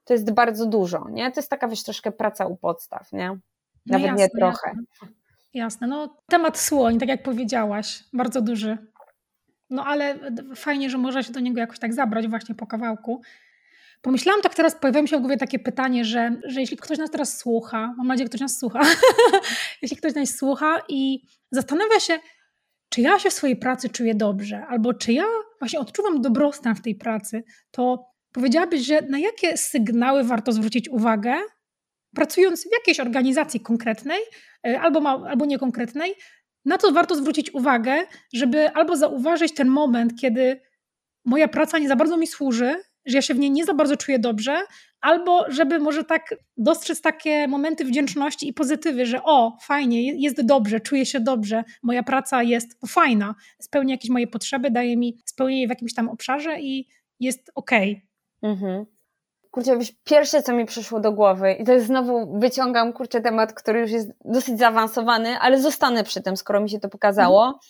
to 0.05 0.13
jest 0.13 0.31
bardzo 0.31 0.67
dużo, 0.67 1.07
nie? 1.11 1.33
To 1.33 1.41
jest 1.41 1.51
taka, 1.51 1.69
wiesz, 1.69 1.83
troszkę 1.83 2.13
praca 2.13 2.47
u 2.47 2.57
podstaw, 2.57 3.13
nie? 3.13 3.29
No 3.29 3.39
nawet 3.87 4.07
no 4.07 4.13
jasne, 4.13 4.25
nie 4.25 4.41
trochę. 4.41 4.69
Jasne. 4.69 5.15
jasne, 5.55 5.87
no 5.87 6.17
temat 6.27 6.59
słoń, 6.59 6.99
tak 6.99 7.09
jak 7.09 7.23
powiedziałaś, 7.23 8.05
bardzo 8.13 8.43
duży. 8.43 8.79
No 9.71 9.85
ale 9.85 10.19
fajnie, 10.57 10.91
że 10.91 10.99
można 10.99 11.23
się 11.23 11.33
do 11.33 11.41
niego 11.41 11.61
jakoś 11.61 11.79
tak 11.79 11.95
zabrać 11.95 12.29
właśnie 12.29 12.55
po 12.55 12.67
kawałku. 12.67 13.23
Pomyślałam 14.03 14.43
tak 14.43 14.55
teraz, 14.55 14.75
pojawiło 14.75 15.07
się 15.07 15.17
w 15.17 15.21
głowie 15.21 15.37
takie 15.37 15.59
pytanie, 15.59 16.05
że, 16.05 16.37
że 16.45 16.61
jeśli 16.61 16.77
ktoś 16.77 16.99
nas 16.99 17.11
teraz 17.11 17.39
słucha, 17.39 17.95
mam 17.97 18.07
nadzieję, 18.07 18.25
że 18.25 18.29
ktoś 18.29 18.41
nas 18.41 18.59
słucha, 18.59 18.81
jeśli 19.83 19.97
ktoś 19.97 20.15
nas 20.15 20.37
słucha 20.37 20.83
i 20.89 21.21
zastanawia 21.51 22.01
się, 22.01 22.19
czy 22.89 23.01
ja 23.01 23.19
się 23.19 23.31
w 23.31 23.33
swojej 23.33 23.57
pracy 23.57 23.89
czuję 23.89 24.15
dobrze, 24.15 24.67
albo 24.69 24.95
czy 24.95 25.13
ja 25.13 25.25
właśnie 25.59 25.81
odczuwam 25.81 26.21
dobrostan 26.21 26.75
w 26.75 26.83
tej 26.83 26.95
pracy, 26.95 27.45
to 27.71 28.07
powiedziałabyś, 28.33 28.81
że 28.87 29.01
na 29.01 29.19
jakie 29.19 29.57
sygnały 29.57 30.25
warto 30.25 30.53
zwrócić 30.53 30.89
uwagę, 30.89 31.35
pracując 32.15 32.63
w 32.63 32.73
jakiejś 32.73 33.01
organizacji 33.01 33.61
konkretnej 33.61 34.21
e, 34.67 34.81
albo, 34.81 35.01
ma, 35.01 35.11
albo 35.11 35.47
niekonkretnej, 35.47 36.15
na 36.65 36.79
to 36.79 36.93
warto 36.93 37.15
zwrócić 37.15 37.55
uwagę, 37.55 38.07
żeby 38.33 38.71
albo 38.71 38.97
zauważyć 38.97 39.55
ten 39.55 39.69
moment, 39.69 40.21
kiedy 40.21 40.61
moja 41.25 41.49
praca 41.49 41.79
nie 41.79 41.89
za 41.89 41.97
bardzo 41.97 42.17
mi 42.17 42.27
służy, 42.27 42.77
że 43.07 43.19
ja 43.19 43.23
się 43.23 43.35
w 43.35 43.39
niej 43.39 43.51
nie 43.51 43.65
za 43.65 43.75
bardzo 43.75 43.97
czuję 43.97 44.19
dobrze, 44.19 44.63
albo 45.01 45.51
żeby 45.51 45.79
może 45.79 46.05
tak 46.05 46.35
dostrzec 46.57 47.01
takie 47.01 47.49
momenty 47.49 47.85
wdzięczności 47.85 48.49
i 48.49 48.53
pozytywy, 48.53 49.07
że 49.07 49.23
o, 49.23 49.59
fajnie, 49.63 50.23
jest 50.23 50.43
dobrze, 50.43 50.81
czuję 50.81 51.07
się 51.07 51.21
dobrze, 51.21 51.65
moja 51.83 52.03
praca 52.03 52.43
jest 52.43 52.79
fajna, 52.89 53.35
spełnia 53.59 53.95
jakieś 53.95 54.11
moje 54.11 54.27
potrzeby, 54.27 54.71
daje 54.71 54.97
mi 54.97 55.19
spełnienie 55.25 55.67
w 55.67 55.71
jakimś 55.71 55.95
tam 55.95 56.09
obszarze 56.09 56.61
i 56.61 56.89
jest 57.21 57.51
okej. 57.55 58.03
Okay. 58.43 58.51
Mhm. 58.51 58.87
Kurczę, 59.51 59.79
pierwsze, 60.05 60.43
co 60.43 60.53
mi 60.53 60.67
przyszło 60.67 61.01
do 61.01 61.13
głowy, 61.13 61.53
i 61.53 61.65
to 61.65 61.73
jest 61.73 61.87
znowu, 61.87 62.39
wyciągam, 62.39 62.93
kurczę, 62.93 63.21
temat, 63.21 63.53
który 63.53 63.81
już 63.81 63.91
jest 63.91 64.11
dosyć 64.25 64.59
zaawansowany, 64.59 65.39
ale 65.39 65.61
zostanę 65.61 66.05
przy 66.05 66.23
tym, 66.23 66.37
skoro 66.37 66.61
mi 66.61 66.71
się 66.71 66.81
to 66.81 66.89
pokazało. 66.89 67.45
Mhm. 67.45 67.61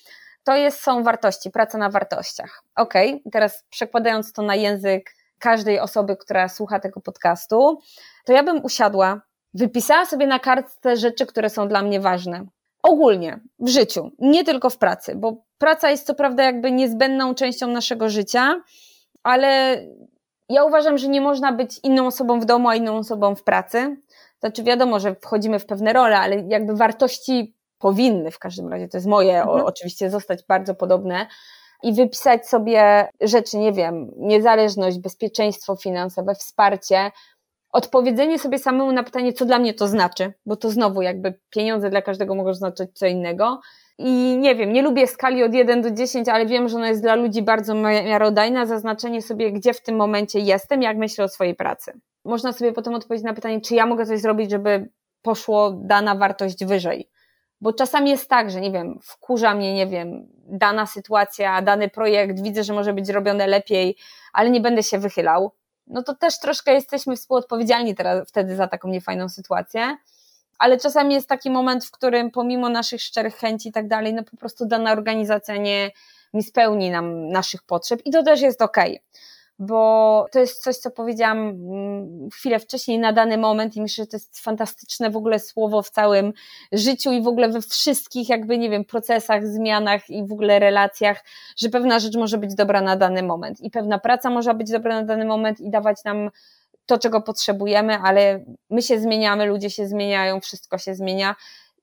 To 0.45 0.57
jest, 0.57 0.80
są 0.80 1.03
wartości, 1.03 1.51
praca 1.51 1.78
na 1.78 1.91
wartościach. 1.91 2.62
Okej, 2.76 3.11
okay, 3.11 3.30
teraz 3.32 3.64
przekładając 3.70 4.32
to 4.32 4.43
na 4.43 4.55
język 4.55 5.11
każdej 5.39 5.80
osoby, 5.80 6.16
która 6.16 6.49
słucha 6.49 6.80
tego 6.80 7.01
podcastu, 7.01 7.78
to 8.24 8.32
ja 8.32 8.43
bym 8.43 8.64
usiadła, 8.64 9.20
wypisała 9.55 10.07
sobie 10.07 10.26
na 10.26 10.39
kartce 10.39 10.97
rzeczy, 10.97 11.26
które 11.26 11.51
są 11.51 11.68
dla 11.68 11.82
mnie 11.82 12.01
ważne. 12.01 12.47
Ogólnie 12.82 13.41
w 13.59 13.68
życiu, 13.68 14.11
nie 14.18 14.45
tylko 14.45 14.70
w 14.70 14.78
pracy, 14.78 15.14
bo 15.14 15.37
praca 15.59 15.91
jest 15.91 16.07
co 16.07 16.14
prawda 16.14 16.45
jakby 16.45 16.72
niezbędną 16.72 17.34
częścią 17.34 17.66
naszego 17.66 18.09
życia, 18.09 18.62
ale 19.22 19.78
ja 20.49 20.64
uważam, 20.64 20.99
że 20.99 21.09
nie 21.09 21.20
można 21.20 21.53
być 21.53 21.80
inną 21.82 22.07
osobą 22.07 22.41
w 22.41 22.45
domu, 22.45 22.68
a 22.68 22.74
inną 22.74 22.97
osobą 22.97 23.34
w 23.34 23.43
pracy. 23.43 23.97
Znaczy 24.41 24.62
wiadomo, 24.62 25.01
że 25.01 25.14
wchodzimy 25.14 25.59
w 25.59 25.66
pewne 25.66 25.93
role, 25.93 26.18
ale 26.18 26.37
jakby 26.49 26.76
wartości 26.76 27.57
powinny 27.78 28.30
w 28.30 28.39
każdym 28.39 28.68
razie, 28.68 28.89
to 28.89 28.97
jest 28.97 29.07
moje 29.07 29.41
mhm. 29.41 29.61
o, 29.61 29.64
oczywiście, 29.64 30.11
zostać 30.11 30.45
bardzo 30.49 30.74
podobne 30.74 31.26
i 31.82 31.92
wypisać 31.92 32.48
sobie 32.48 33.08
rzeczy, 33.20 33.58
nie 33.58 33.72
wiem, 33.72 34.10
niezależność, 34.16 34.98
bezpieczeństwo 34.98 35.76
finansowe, 35.76 36.34
wsparcie, 36.34 37.10
odpowiedzenie 37.72 38.38
sobie 38.38 38.58
samemu 38.58 38.92
na 38.92 39.02
pytanie, 39.02 39.32
co 39.32 39.44
dla 39.44 39.58
mnie 39.58 39.74
to 39.74 39.88
znaczy, 39.88 40.32
bo 40.46 40.56
to 40.56 40.70
znowu 40.70 41.02
jakby 41.02 41.34
pieniądze 41.50 41.90
dla 41.90 42.02
każdego 42.02 42.34
mogą 42.34 42.54
znaczyć 42.54 42.90
co 42.94 43.06
innego. 43.06 43.60
I 43.98 44.36
nie 44.38 44.54
wiem, 44.54 44.72
nie 44.72 44.82
lubię 44.82 45.06
skali 45.06 45.44
od 45.44 45.54
1 45.54 45.82
do 45.82 45.90
10, 45.90 46.28
ale 46.28 46.46
wiem, 46.46 46.68
że 46.68 46.76
ona 46.76 46.88
jest 46.88 47.02
dla 47.02 47.14
ludzi 47.14 47.42
bardzo 47.42 47.74
miarodajna, 47.74 48.66
zaznaczenie 48.66 49.22
sobie, 49.22 49.52
gdzie 49.52 49.74
w 49.74 49.82
tym 49.82 49.96
momencie 49.96 50.38
jestem, 50.38 50.82
jak 50.82 50.96
myślę 50.96 51.24
o 51.24 51.28
swojej 51.28 51.54
pracy. 51.54 52.00
Można 52.24 52.52
sobie 52.52 52.72
potem 52.72 52.94
odpowiedzieć 52.94 53.24
na 53.24 53.34
pytanie, 53.34 53.60
czy 53.60 53.74
ja 53.74 53.86
mogę 53.86 54.06
coś 54.06 54.20
zrobić, 54.20 54.50
żeby 54.50 54.88
poszło 55.22 55.70
dana 55.70 56.14
wartość 56.14 56.64
wyżej. 56.64 57.08
Bo 57.61 57.72
czasami 57.72 58.11
jest 58.11 58.28
tak, 58.28 58.50
że 58.50 58.61
nie 58.61 58.72
wiem, 58.72 58.98
wkurza 59.02 59.54
mnie, 59.54 59.74
nie 59.74 59.86
wiem, 59.86 60.26
dana 60.48 60.86
sytuacja, 60.86 61.62
dany 61.62 61.88
projekt, 61.90 62.42
widzę, 62.42 62.64
że 62.64 62.72
może 62.72 62.92
być 62.92 63.07
zrobione 63.07 63.46
lepiej, 63.46 63.96
ale 64.32 64.50
nie 64.50 64.61
będę 64.61 64.82
się 64.82 64.98
wychylał. 64.98 65.52
No 65.86 66.02
to 66.02 66.14
też 66.14 66.40
troszkę 66.40 66.74
jesteśmy 66.74 67.16
współodpowiedzialni 67.16 67.94
teraz 67.94 68.28
wtedy 68.28 68.57
za 68.57 68.68
taką 68.68 68.88
niefajną 68.88 69.28
sytuację. 69.28 69.96
Ale 70.59 70.78
czasami 70.78 71.14
jest 71.14 71.28
taki 71.28 71.50
moment, 71.50 71.84
w 71.84 71.90
którym 71.90 72.30
pomimo 72.30 72.68
naszych 72.68 73.02
szczerych 73.02 73.36
chęci 73.36 73.68
i 73.68 73.72
tak 73.72 73.88
dalej, 73.88 74.14
no 74.14 74.22
po 74.24 74.36
prostu 74.36 74.66
dana 74.66 74.92
organizacja 74.92 75.57
nie, 75.57 75.90
nie 76.32 76.42
spełni 76.42 76.90
nam 76.90 77.28
naszych 77.28 77.62
potrzeb 77.62 78.00
i 78.04 78.11
to 78.11 78.22
też 78.22 78.40
jest 78.40 78.62
okej. 78.62 78.90
Okay 78.90 79.36
bo 79.59 80.26
to 80.32 80.40
jest 80.40 80.62
coś, 80.62 80.76
co 80.76 80.90
powiedziałam 80.90 81.38
mm, 81.38 82.28
chwilę 82.30 82.59
wcześniej 82.59 82.98
na 82.98 83.12
dany 83.12 83.38
moment 83.38 83.76
i 83.76 83.82
myślę, 83.82 84.04
że 84.04 84.09
to 84.09 84.16
jest 84.16 84.40
fantastyczne 84.40 85.11
w 85.11 85.16
ogóle 85.16 85.38
słowo 85.38 85.82
w 85.82 85.90
całym 85.90 86.32
życiu 86.72 87.12
i 87.12 87.22
w 87.22 87.26
ogóle 87.26 87.48
we 87.48 87.61
wszystkich 87.61 88.28
jakby, 88.28 88.59
nie 88.59 88.70
wiem, 88.70 88.84
procesach, 88.84 89.46
zmianach 89.46 90.11
i 90.11 90.26
w 90.26 90.32
ogóle 90.32 90.59
relacjach, 90.59 91.24
że 91.57 91.68
pewna 91.68 91.98
rzecz 91.98 92.16
może 92.16 92.38
być 92.38 92.54
dobra 92.54 92.80
na 92.80 92.96
dany 92.96 93.22
moment 93.22 93.61
i 93.61 93.70
pewna 93.70 93.98
praca 93.98 94.30
może 94.30 94.54
być 94.54 94.70
dobra 94.70 94.94
na 94.94 95.02
dany 95.02 95.24
moment 95.24 95.61
i 95.61 95.70
dawać 95.70 96.04
nam 96.04 96.30
to, 96.86 96.98
czego 96.98 97.20
potrzebujemy, 97.20 97.98
ale 97.98 98.44
my 98.70 98.82
się 98.82 99.00
zmieniamy, 99.00 99.46
ludzie 99.46 99.70
się 99.70 99.86
zmieniają, 99.86 100.40
wszystko 100.40 100.78
się 100.78 100.94
zmienia 100.94 101.34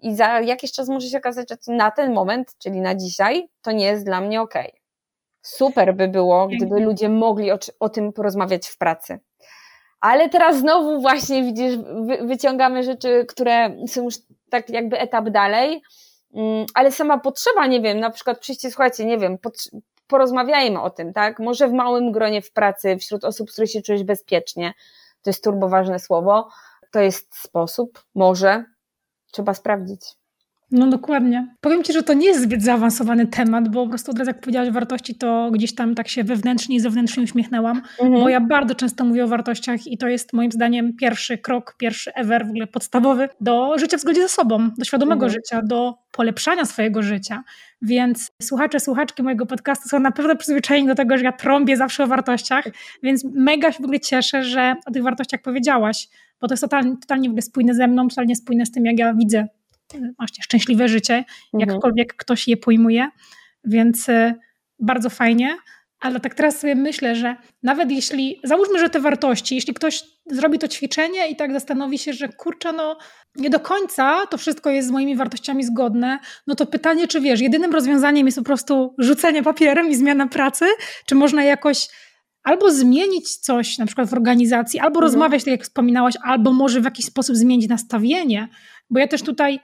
i 0.01 0.15
za 0.15 0.39
jakiś 0.39 0.71
czas 0.71 0.89
może 0.89 1.07
się 1.07 1.17
okazać, 1.17 1.49
że 1.49 1.73
na 1.73 1.91
ten 1.91 2.13
moment, 2.13 2.55
czyli 2.59 2.81
na 2.81 2.95
dzisiaj, 2.95 3.47
to 3.61 3.71
nie 3.71 3.85
jest 3.85 4.05
dla 4.05 4.21
mnie 4.21 4.41
okej. 4.41 4.69
Okay 4.69 4.82
Super 5.43 5.95
by 5.95 6.07
było, 6.07 6.47
gdyby 6.47 6.79
ludzie 6.79 7.09
mogli 7.09 7.51
o, 7.51 7.59
o 7.79 7.89
tym 7.89 8.13
porozmawiać 8.13 8.67
w 8.67 8.77
pracy. 8.77 9.19
Ale 10.01 10.29
teraz 10.29 10.57
znowu 10.57 11.01
właśnie 11.01 11.43
widzisz, 11.43 11.77
wy, 11.77 12.27
wyciągamy 12.27 12.83
rzeczy, 12.83 13.25
które 13.29 13.75
są 13.87 14.03
już 14.03 14.15
tak 14.49 14.69
jakby 14.69 14.99
etap 14.99 15.29
dalej, 15.29 15.81
mm, 16.33 16.65
ale 16.73 16.91
sama 16.91 17.17
potrzeba, 17.17 17.67
nie 17.67 17.81
wiem, 17.81 17.99
na 17.99 18.09
przykład 18.09 18.39
przyjście, 18.39 18.69
słuchajcie, 18.69 19.05
nie 19.05 19.17
wiem, 19.17 19.37
porozmawiajmy 20.07 20.81
o 20.81 20.89
tym, 20.89 21.13
tak? 21.13 21.39
Może 21.39 21.67
w 21.67 21.73
małym 21.73 22.11
gronie 22.11 22.41
w 22.41 22.51
pracy, 22.51 22.97
wśród 22.97 23.23
osób, 23.23 23.49
z 23.49 23.53
których 23.53 23.71
się 23.71 23.81
czujesz 23.81 24.03
bezpiecznie, 24.03 24.73
to 25.21 25.29
jest 25.29 25.43
turboważne 25.43 25.99
słowo, 25.99 26.49
to 26.91 26.99
jest 26.99 27.35
sposób, 27.35 28.03
może, 28.15 28.65
trzeba 29.31 29.53
sprawdzić. 29.53 30.01
No 30.71 30.87
dokładnie. 30.87 31.55
Powiem 31.61 31.83
Ci, 31.83 31.93
że 31.93 32.03
to 32.03 32.13
nie 32.13 32.27
jest 32.27 32.41
zbyt 32.41 32.63
zaawansowany 32.63 33.27
temat, 33.27 33.69
bo 33.69 33.83
po 33.83 33.89
prostu 33.89 34.11
od 34.11 34.19
razu 34.19 34.29
jak 34.29 34.39
powiedziałaś 34.39 34.69
wartości, 34.69 35.15
to 35.15 35.49
gdzieś 35.51 35.75
tam 35.75 35.95
tak 35.95 36.07
się 36.07 36.23
wewnętrznie 36.23 36.75
i 36.75 36.79
zewnętrznie 36.79 37.23
uśmiechnęłam, 37.23 37.81
mhm. 38.01 38.11
bo 38.23 38.29
ja 38.29 38.41
bardzo 38.41 38.75
często 38.75 39.05
mówię 39.05 39.23
o 39.23 39.27
wartościach 39.27 39.87
i 39.87 39.97
to 39.97 40.07
jest 40.07 40.33
moim 40.33 40.51
zdaniem 40.51 40.93
pierwszy 40.95 41.37
krok, 41.37 41.75
pierwszy 41.77 42.13
ever, 42.13 42.45
w 42.45 42.49
ogóle 42.49 42.67
podstawowy 42.67 43.29
do 43.41 43.77
życia 43.77 43.97
w 43.97 44.01
zgodzie 44.01 44.21
ze 44.21 44.29
sobą, 44.29 44.69
do 44.77 44.85
świadomego 44.85 45.25
mhm. 45.25 45.31
życia, 45.31 45.61
do 45.61 45.93
polepszania 46.11 46.65
swojego 46.65 47.03
życia. 47.03 47.43
Więc 47.81 48.31
słuchacze, 48.41 48.79
słuchaczki 48.79 49.23
mojego 49.23 49.45
podcastu 49.45 49.89
są 49.89 49.99
naprawdę 49.99 50.35
przyzwyczajeni 50.35 50.87
do 50.87 50.95
tego, 50.95 51.17
że 51.17 51.23
ja 51.23 51.31
trąbię 51.31 51.77
zawsze 51.77 52.03
o 52.03 52.07
wartościach, 52.07 52.65
więc 53.03 53.25
mega 53.35 53.71
się 53.71 53.77
w 53.77 53.83
ogóle 53.83 53.99
cieszę, 53.99 54.43
że 54.43 54.75
o 54.85 54.91
tych 54.91 55.03
wartościach 55.03 55.41
powiedziałaś, 55.41 56.07
bo 56.41 56.47
to 56.47 56.53
jest 56.53 56.61
totalnie, 56.61 56.97
totalnie 57.01 57.29
w 57.29 57.31
ogóle 57.31 57.41
spójne 57.41 57.75
ze 57.75 57.87
mną, 57.87 58.07
totalnie 58.07 58.35
spójne 58.35 58.65
z 58.65 58.71
tym, 58.71 58.85
jak 58.85 58.99
ja 58.99 59.13
widzę 59.13 59.47
właśnie 60.17 60.43
szczęśliwe 60.43 60.87
życie, 60.87 61.23
mhm. 61.53 61.69
jakkolwiek 61.69 62.13
ktoś 62.15 62.47
je 62.47 62.57
pojmuje, 62.57 63.09
więc 63.63 64.09
y, 64.09 64.33
bardzo 64.79 65.09
fajnie. 65.09 65.57
Ale 65.99 66.19
tak 66.19 66.35
teraz 66.35 66.59
sobie 66.59 66.75
myślę, 66.75 67.15
że 67.15 67.35
nawet 67.63 67.91
jeśli, 67.91 68.39
załóżmy, 68.43 68.79
że 68.79 68.89
te 68.89 68.99
wartości, 68.99 69.55
jeśli 69.55 69.73
ktoś 69.73 70.03
zrobi 70.25 70.59
to 70.59 70.67
ćwiczenie 70.67 71.27
i 71.27 71.35
tak 71.35 71.53
zastanowi 71.53 71.97
się, 71.97 72.13
że 72.13 72.27
kurczę, 72.29 72.73
no 72.73 72.97
nie 73.35 73.49
do 73.49 73.59
końca 73.59 74.27
to 74.27 74.37
wszystko 74.37 74.69
jest 74.69 74.87
z 74.87 74.91
moimi 74.91 75.15
wartościami 75.15 75.63
zgodne, 75.63 76.19
no 76.47 76.55
to 76.55 76.65
pytanie, 76.65 77.07
czy 77.07 77.21
wiesz, 77.21 77.41
jedynym 77.41 77.73
rozwiązaniem 77.73 78.25
jest 78.25 78.37
po 78.37 78.43
prostu 78.43 78.95
rzucenie 78.97 79.43
papierem 79.43 79.89
i 79.89 79.95
zmiana 79.95 80.27
pracy, 80.27 80.65
czy 81.05 81.15
można 81.15 81.43
jakoś 81.43 81.87
albo 82.43 82.71
zmienić 82.71 83.35
coś 83.35 83.77
na 83.77 83.85
przykład 83.85 84.09
w 84.09 84.13
organizacji, 84.13 84.79
albo 84.79 84.99
mhm. 84.99 85.03
rozmawiać, 85.03 85.43
tak 85.43 85.51
jak 85.51 85.63
wspominałaś, 85.63 86.13
albo 86.23 86.53
może 86.53 86.81
w 86.81 86.85
jakiś 86.85 87.05
sposób 87.05 87.35
zmienić 87.35 87.69
nastawienie, 87.69 88.47
bo 88.93 88.99
ja 88.99 89.07
też 89.07 89.21
tutaj 89.21 89.59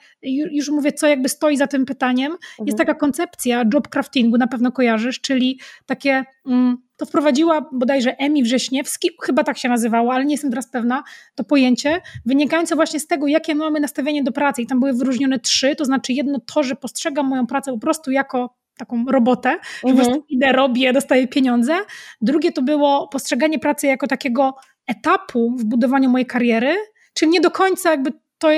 już 0.52 0.70
mówię, 0.70 0.92
co 0.92 1.08
jakby 1.08 1.30
stoi 1.30 1.58
za 1.58 1.68
tym 1.68 1.86
pytaniem. 1.86 2.32
Mhm. 2.32 2.66
Jest 2.66 2.78
taka 2.78 2.94
koncepcja 2.94 3.64
job 3.74 3.88
craftingu, 3.88 4.38
na 4.38 4.48
pewno 4.48 4.72
kojarzysz, 4.72 5.22
czyli 5.22 5.60
takie, 5.86 6.26
mm, 6.46 6.78
to 6.98 7.06
wprowadziła 7.06 7.70
bodajże 7.74 8.18
Emi 8.18 8.44
Wrześniewski, 8.44 9.10
chyba 9.24 9.44
tak 9.44 9.58
się 9.58 9.70
nazywała, 9.70 10.14
ale 10.14 10.26
nie 10.26 10.34
jestem 10.34 10.50
teraz 10.50 10.72
pewna, 10.72 11.04
to 11.36 11.44
pojęcie, 11.44 12.02
wynikające 12.26 12.76
właśnie 12.76 13.00
z 13.00 13.08
tego, 13.08 13.28
jakie 13.28 13.56
mamy 13.56 13.80
nastawienie 13.80 14.24
do 14.24 14.32
pracy 14.32 14.62
i 14.62 14.68
tam 14.68 14.80
były 14.80 14.94
wyróżnione 14.94 15.40
trzy, 15.40 15.76
to 15.76 15.86
znaczy 15.86 16.14
jedno 16.14 16.40
to, 16.54 16.64
że 16.64 16.76
postrzegam 16.76 17.28
moją 17.28 17.48
pracę 17.48 17.72
po 17.72 17.80
prostu 17.80 18.12
jako 18.12 18.60
taką 18.78 19.06
robotę, 19.06 19.50
że 19.50 19.90
mhm. 19.90 19.98
po 19.98 20.04
prostu 20.04 20.26
idę, 20.30 20.52
robię, 20.52 20.94
dostaję 20.94 21.28
pieniądze. 21.28 21.74
Drugie 22.22 22.52
to 22.52 22.62
było 22.62 23.08
postrzeganie 23.08 23.60
pracy 23.60 23.88
jako 23.88 24.08
takiego 24.08 24.56
etapu 24.88 25.56
w 25.58 25.66
budowaniu 25.66 26.10
mojej 26.10 26.26
kariery, 26.26 26.76
czyli 27.14 27.32
nie 27.32 27.42
do 27.42 27.52
końca 27.52 27.92
jakby 27.92 28.12
to 28.40 28.50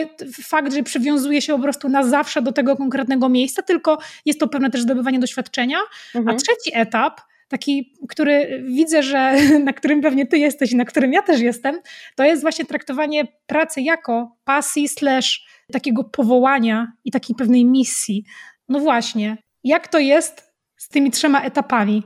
fakt, 0.43 0.73
że 0.73 0.83
przywiązuje 0.83 1.41
się 1.41 1.53
po 1.53 1.63
prostu 1.63 1.89
na 1.89 2.03
zawsze 2.03 2.41
do 2.41 2.51
tego 2.51 2.77
konkretnego 2.77 3.29
miejsca, 3.29 3.61
tylko 3.61 3.97
jest 4.25 4.39
to 4.39 4.47
pewne 4.47 4.69
też 4.69 4.81
zdobywanie 4.81 5.19
doświadczenia. 5.19 5.77
Mhm. 6.15 6.35
A 6.35 6.39
trzeci 6.39 6.71
etap, 6.73 7.21
taki, 7.47 7.93
który 8.09 8.63
widzę, 8.67 9.03
że 9.03 9.35
na 9.67 9.73
którym 9.73 10.01
pewnie 10.01 10.25
ty 10.25 10.37
jesteś 10.37 10.71
i 10.71 10.75
na 10.75 10.85
którym 10.85 11.13
ja 11.13 11.21
też 11.21 11.41
jestem, 11.41 11.79
to 12.15 12.23
jest 12.23 12.41
właśnie 12.41 12.65
traktowanie 12.65 13.27
pracy 13.45 13.81
jako 13.81 14.37
pasji 14.43 14.87
slash 14.87 15.45
takiego 15.71 16.03
powołania 16.03 16.91
i 17.05 17.11
takiej 17.11 17.35
pewnej 17.35 17.65
misji. 17.65 18.23
No 18.69 18.79
właśnie, 18.79 19.37
jak 19.63 19.87
to 19.87 19.99
jest 19.99 20.51
z 20.77 20.89
tymi 20.89 21.11
trzema 21.11 21.41
etapami? 21.41 22.03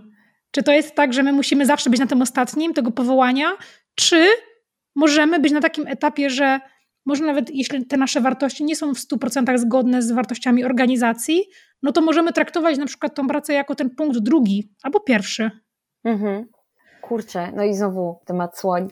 Czy 0.52 0.64
to 0.64 0.72
jest 0.72 0.96
tak, 0.96 1.14
że 1.14 1.24
my 1.24 1.34
musimy 1.34 1.66
zawsze 1.66 1.90
być 1.90 2.00
na 2.00 2.08
tym 2.08 2.22
ostatnim, 2.22 2.74
tego 2.74 2.92
powołania, 2.92 3.52
czy 3.96 4.28
możemy 4.96 5.40
być 5.40 5.52
na 5.52 5.62
takim 5.62 5.88
etapie, 5.88 6.30
że 6.30 6.60
może 7.06 7.26
nawet 7.26 7.50
jeśli 7.50 7.86
te 7.86 7.98
nasze 7.98 8.22
wartości 8.22 8.64
nie 8.64 8.76
są 8.76 8.94
w 8.94 8.98
100% 8.98 9.58
zgodne 9.58 10.02
z 10.02 10.12
wartościami 10.12 10.64
organizacji, 10.64 11.44
no 11.84 11.92
to 11.92 12.02
możemy 12.02 12.34
traktować 12.34 12.78
na 12.78 12.86
przykład 12.86 13.16
tą 13.16 13.28
pracę 13.28 13.54
jako 13.54 13.76
ten 13.76 13.90
punkt 13.90 14.20
drugi 14.20 14.72
albo 14.84 15.00
pierwszy. 15.00 15.52
Mhm. 16.04 16.46
Kurczę, 17.02 17.52
no 17.56 17.64
i 17.64 17.74
znowu 17.74 18.20
temat 18.26 18.58
słoń. 18.58 18.90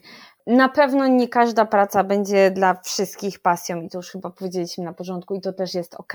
na 0.47 0.69
pewno 0.69 1.07
nie 1.07 1.27
każda 1.27 1.65
praca 1.65 2.03
będzie 2.03 2.51
dla 2.51 2.73
wszystkich 2.73 3.39
pasją 3.39 3.81
i 3.81 3.89
to 3.89 3.97
już 3.97 4.09
chyba 4.09 4.29
powiedzieliśmy 4.29 4.83
na 4.83 4.93
początku 4.93 5.35
i 5.35 5.41
to 5.41 5.53
też 5.53 5.73
jest 5.73 5.95
ok. 5.95 6.13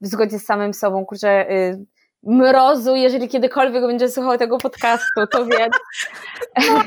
W 0.00 0.06
zgodzie 0.06 0.38
z 0.38 0.44
samym 0.44 0.74
sobą, 0.74 1.04
kurczę, 1.04 1.50
y, 1.50 1.86
mrozu, 2.22 2.96
jeżeli 2.96 3.28
kiedykolwiek 3.28 3.86
będzie 3.86 4.08
słuchał 4.08 4.38
tego 4.38 4.58
podcastu, 4.58 5.26
to 5.32 5.46
wie. 5.46 5.68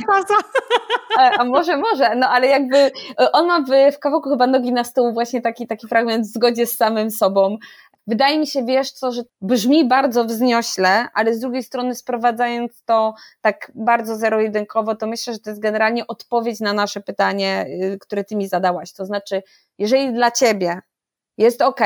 A, 1.17 1.45
może, 1.45 1.77
może, 1.77 2.15
no 2.15 2.29
ale 2.29 2.47
jakby 2.47 2.77
y, 2.77 3.31
on 3.33 3.47
ma 3.47 3.61
w, 3.61 3.95
w 3.95 3.99
kawałku 3.99 4.29
chyba 4.29 4.47
nogi 4.47 4.73
na 4.73 4.83
stół 4.83 5.13
właśnie 5.13 5.41
taki, 5.41 5.67
taki 5.67 5.87
fragment 5.87 6.25
w 6.25 6.33
zgodzie 6.33 6.67
z 6.67 6.77
samym 6.77 7.11
sobą. 7.11 7.57
Wydaje 8.07 8.39
mi 8.39 8.47
się, 8.47 8.65
wiesz 8.65 8.91
co, 8.91 9.11
że 9.11 9.21
brzmi 9.41 9.87
bardzo 9.87 10.25
wzniośle, 10.25 11.07
ale 11.13 11.33
z 11.33 11.39
drugiej 11.39 11.63
strony 11.63 11.95
sprowadzając 11.95 12.83
to 12.83 13.13
tak 13.41 13.71
bardzo 13.75 14.15
zero-jedynkowo, 14.15 14.95
to 14.95 15.07
myślę, 15.07 15.33
że 15.33 15.39
to 15.39 15.49
jest 15.49 15.61
generalnie 15.61 16.07
odpowiedź 16.07 16.59
na 16.59 16.73
nasze 16.73 17.01
pytanie, 17.01 17.65
y, 17.83 17.97
które 18.01 18.23
ty 18.23 18.35
mi 18.35 18.47
zadałaś. 18.47 18.93
To 18.93 19.05
znaczy, 19.05 19.43
jeżeli 19.77 20.13
dla 20.13 20.31
ciebie 20.31 20.81
jest 21.37 21.61
ok, 21.61 21.79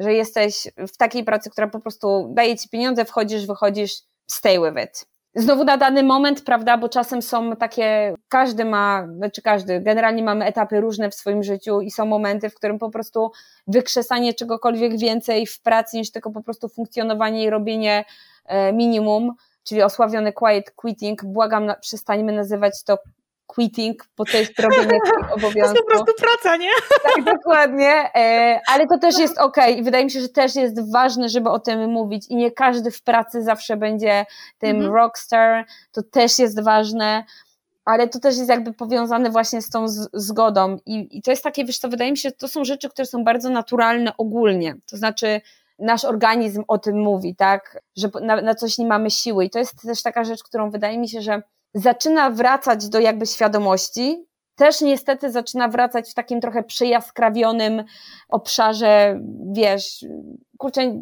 że 0.00 0.12
jesteś 0.12 0.68
w 0.76 0.96
takiej 0.96 1.24
pracy, 1.24 1.50
która 1.50 1.68
po 1.68 1.80
prostu 1.80 2.30
daje 2.34 2.56
ci 2.56 2.68
pieniądze, 2.68 3.04
wchodzisz, 3.04 3.46
wychodzisz, 3.46 3.92
stay 4.26 4.58
with 4.58 4.84
it. 4.84 5.06
Znowu 5.34 5.64
na 5.64 5.76
dany 5.76 6.02
moment, 6.02 6.44
prawda, 6.44 6.78
bo 6.78 6.88
czasem 6.88 7.22
są 7.22 7.56
takie, 7.56 8.14
każdy 8.28 8.64
ma, 8.64 9.06
znaczy 9.16 9.42
każdy, 9.42 9.80
generalnie 9.80 10.22
mamy 10.22 10.44
etapy 10.44 10.80
różne 10.80 11.10
w 11.10 11.14
swoim 11.14 11.42
życiu 11.42 11.80
i 11.80 11.90
są 11.90 12.06
momenty, 12.06 12.50
w 12.50 12.54
którym 12.54 12.78
po 12.78 12.90
prostu 12.90 13.30
wykrzesanie 13.66 14.34
czegokolwiek 14.34 14.98
więcej 14.98 15.46
w 15.46 15.62
pracy 15.62 15.96
niż 15.96 16.10
tylko 16.10 16.30
po 16.30 16.42
prostu 16.42 16.68
funkcjonowanie 16.68 17.44
i 17.44 17.50
robienie 17.50 18.04
e, 18.44 18.72
minimum, 18.72 19.34
czyli 19.64 19.82
osławiony 19.82 20.32
quiet 20.32 20.70
quitting, 20.70 21.24
błagam, 21.24 21.72
przestańmy 21.80 22.32
nazywać 22.32 22.84
to 22.84 22.98
quitting, 23.54 24.08
bo 24.16 24.24
to 24.24 24.36
jest 24.36 24.60
robienie 24.60 24.98
obowiązków. 25.30 25.54
To 25.54 25.58
jest 25.60 25.76
po 25.76 25.86
prostu 25.86 26.12
praca, 26.18 26.56
nie? 26.56 26.70
Tak, 27.14 27.24
dokładnie, 27.24 28.14
e, 28.14 28.60
ale 28.66 28.86
to 28.86 28.98
też 28.98 29.18
jest 29.18 29.38
ok 29.38 29.56
i 29.76 29.82
wydaje 29.82 30.04
mi 30.04 30.10
się, 30.10 30.20
że 30.20 30.28
też 30.28 30.56
jest 30.56 30.92
ważne, 30.92 31.28
żeby 31.28 31.50
o 31.50 31.58
tym 31.58 31.90
mówić. 31.90 32.26
I 32.28 32.36
nie 32.36 32.50
każdy 32.50 32.90
w 32.90 33.02
pracy 33.02 33.42
zawsze 33.42 33.76
będzie 33.76 34.26
tym 34.58 34.76
mhm. 34.76 34.94
rockstar, 34.94 35.66
to 35.92 36.02
też 36.02 36.38
jest 36.38 36.62
ważne, 36.62 37.24
ale 37.84 38.08
to 38.08 38.20
też 38.20 38.36
jest 38.36 38.48
jakby 38.48 38.72
powiązane 38.72 39.30
właśnie 39.30 39.62
z 39.62 39.70
tą 39.70 39.88
zgodą. 40.12 40.78
I, 40.86 41.18
i 41.18 41.22
to 41.22 41.30
jest 41.30 41.42
takie, 41.42 41.64
wiesz 41.64 41.78
co, 41.78 41.88
wydaje 41.88 42.10
mi 42.10 42.16
się, 42.16 42.28
że 42.28 42.34
to 42.34 42.48
są 42.48 42.64
rzeczy, 42.64 42.88
które 42.88 43.06
są 43.06 43.24
bardzo 43.24 43.50
naturalne 43.50 44.16
ogólnie, 44.16 44.76
to 44.90 44.96
znaczy 44.96 45.40
nasz 45.78 46.04
organizm 46.04 46.64
o 46.68 46.78
tym 46.78 47.00
mówi, 47.00 47.36
tak, 47.36 47.82
że 47.96 48.08
na, 48.22 48.42
na 48.42 48.54
coś 48.54 48.78
nie 48.78 48.86
mamy 48.86 49.10
siły. 49.10 49.44
I 49.44 49.50
to 49.50 49.58
jest 49.58 49.82
też 49.82 50.02
taka 50.02 50.24
rzecz, 50.24 50.42
którą 50.42 50.70
wydaje 50.70 50.98
mi 50.98 51.08
się, 51.08 51.22
że 51.22 51.42
zaczyna 51.74 52.30
wracać 52.30 52.88
do 52.88 53.00
jakby 53.00 53.26
świadomości, 53.26 54.30
też 54.60 54.80
niestety 54.80 55.30
zaczyna 55.30 55.68
wracać 55.68 56.10
w 56.10 56.14
takim 56.14 56.40
trochę 56.40 56.62
przyjaskrawionym 56.62 57.84
obszarze, 58.28 59.20
wiesz, 59.52 60.04
kurczę, 60.58 60.92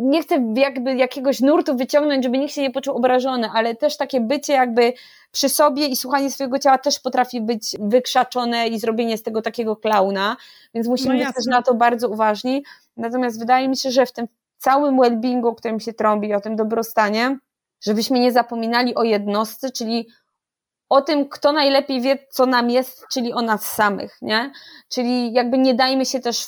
nie 0.00 0.22
chcę 0.22 0.52
jakby 0.56 0.94
jakiegoś 0.94 1.40
nurtu 1.40 1.76
wyciągnąć, 1.76 2.24
żeby 2.24 2.38
nikt 2.38 2.54
się 2.54 2.62
nie 2.62 2.70
poczuł 2.70 2.96
obrażony, 2.96 3.48
ale 3.54 3.74
też 3.74 3.96
takie 3.96 4.20
bycie 4.20 4.52
jakby 4.52 4.92
przy 5.32 5.48
sobie 5.48 5.86
i 5.86 5.96
słuchanie 5.96 6.30
swojego 6.30 6.58
ciała 6.58 6.78
też 6.78 7.00
potrafi 7.00 7.40
być 7.40 7.76
wykrzaczone 7.80 8.68
i 8.68 8.78
zrobienie 8.78 9.18
z 9.18 9.22
tego 9.22 9.42
takiego 9.42 9.76
klauna, 9.76 10.36
więc 10.74 10.88
musimy 10.88 11.14
no 11.14 11.24
być 11.24 11.34
też 11.34 11.46
na 11.46 11.62
to 11.62 11.74
bardzo 11.74 12.08
uważni. 12.08 12.64
Natomiast 12.96 13.38
wydaje 13.38 13.68
mi 13.68 13.76
się, 13.76 13.90
że 13.90 14.06
w 14.06 14.12
tym 14.12 14.26
całym 14.58 14.96
well-beingu, 14.96 15.46
o 15.46 15.54
którym 15.54 15.80
się 15.80 15.92
trąbi, 15.92 16.34
o 16.34 16.40
tym 16.40 16.56
dobrostanie, 16.56 17.38
żebyśmy 17.82 18.18
nie 18.18 18.32
zapominali 18.32 18.94
o 18.94 19.02
jednostce, 19.02 19.70
czyli 19.70 20.08
o 20.88 21.02
tym, 21.02 21.28
kto 21.28 21.52
najlepiej 21.52 22.00
wie, 22.00 22.18
co 22.30 22.46
nam 22.46 22.70
jest, 22.70 23.04
czyli 23.12 23.32
o 23.32 23.42
nas 23.42 23.62
samych, 23.64 24.18
nie? 24.22 24.52
Czyli 24.88 25.32
jakby 25.32 25.58
nie 25.58 25.74
dajmy 25.74 26.06
się 26.06 26.20
też 26.20 26.46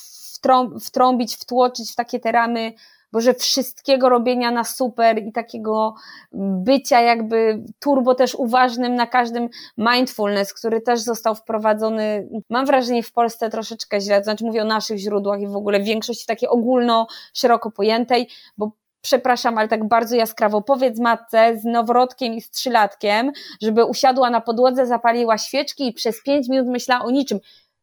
wtrąbić, 0.84 1.36
wtłoczyć 1.36 1.92
w 1.92 1.94
takie 1.94 2.20
te 2.20 2.32
ramy, 2.32 2.72
bo 3.12 3.20
że 3.20 3.34
wszystkiego 3.34 4.08
robienia 4.08 4.50
na 4.50 4.64
super 4.64 5.22
i 5.22 5.32
takiego 5.32 5.94
bycia 6.32 7.00
jakby 7.00 7.64
turbo 7.80 8.14
też 8.14 8.34
uważnym 8.34 8.94
na 8.94 9.06
każdym 9.06 9.48
mindfulness, 9.78 10.54
który 10.54 10.80
też 10.80 11.00
został 11.00 11.34
wprowadzony, 11.34 12.28
mam 12.50 12.66
wrażenie 12.66 13.02
w 13.02 13.12
Polsce 13.12 13.50
troszeczkę 13.50 14.00
źle, 14.00 14.24
znaczy 14.24 14.44
mówię 14.44 14.62
o 14.62 14.66
naszych 14.66 14.98
źródłach 14.98 15.40
i 15.40 15.46
w 15.46 15.56
ogóle 15.56 15.80
większości 15.80 16.26
takiej 16.26 16.48
ogólno, 16.48 17.06
szeroko 17.34 17.70
pojętej, 17.70 18.28
bo 18.58 18.72
przepraszam, 19.04 19.58
ale 19.58 19.68
tak 19.68 19.88
bardzo 19.88 20.16
jaskrawo, 20.16 20.62
powiedz 20.62 20.98
matce 20.98 21.58
z 21.58 21.64
noworodkiem 21.64 22.34
i 22.34 22.40
z 22.40 22.50
trzylatkiem, 22.50 23.32
żeby 23.62 23.84
usiadła 23.84 24.30
na 24.30 24.40
podłodze, 24.40 24.86
zapaliła 24.86 25.38
świeczki 25.38 25.88
i 25.88 25.92
przez 25.92 26.22
pięć 26.22 26.48
minut 26.48 26.68
myślała 26.68 27.04
o 27.04 27.10
niczym. 27.10 27.38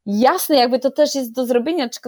Jasne, 0.05 0.55
jakby 0.55 0.79
to 0.79 0.91
też 0.91 1.15
jest 1.15 1.31
do 1.31 1.45
zrobienia, 1.45 1.89
czy, 1.89 1.99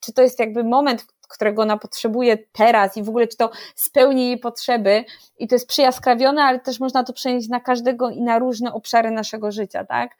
czy 0.00 0.12
to 0.12 0.22
jest 0.22 0.38
jakby 0.38 0.64
moment, 0.64 1.06
którego 1.28 1.62
ona 1.62 1.78
potrzebuje 1.78 2.38
teraz 2.52 2.96
i 2.96 3.02
w 3.02 3.08
ogóle 3.08 3.26
czy 3.28 3.36
to 3.36 3.50
spełni 3.74 4.26
jej 4.26 4.38
potrzeby 4.38 5.04
i 5.38 5.48
to 5.48 5.54
jest 5.54 5.68
przyjaskrawione, 5.68 6.42
ale 6.42 6.60
też 6.60 6.80
można 6.80 7.04
to 7.04 7.12
przenieść 7.12 7.48
na 7.48 7.60
każdego 7.60 8.10
i 8.10 8.22
na 8.22 8.38
różne 8.38 8.72
obszary 8.72 9.10
naszego 9.10 9.52
życia, 9.52 9.84
tak? 9.84 10.16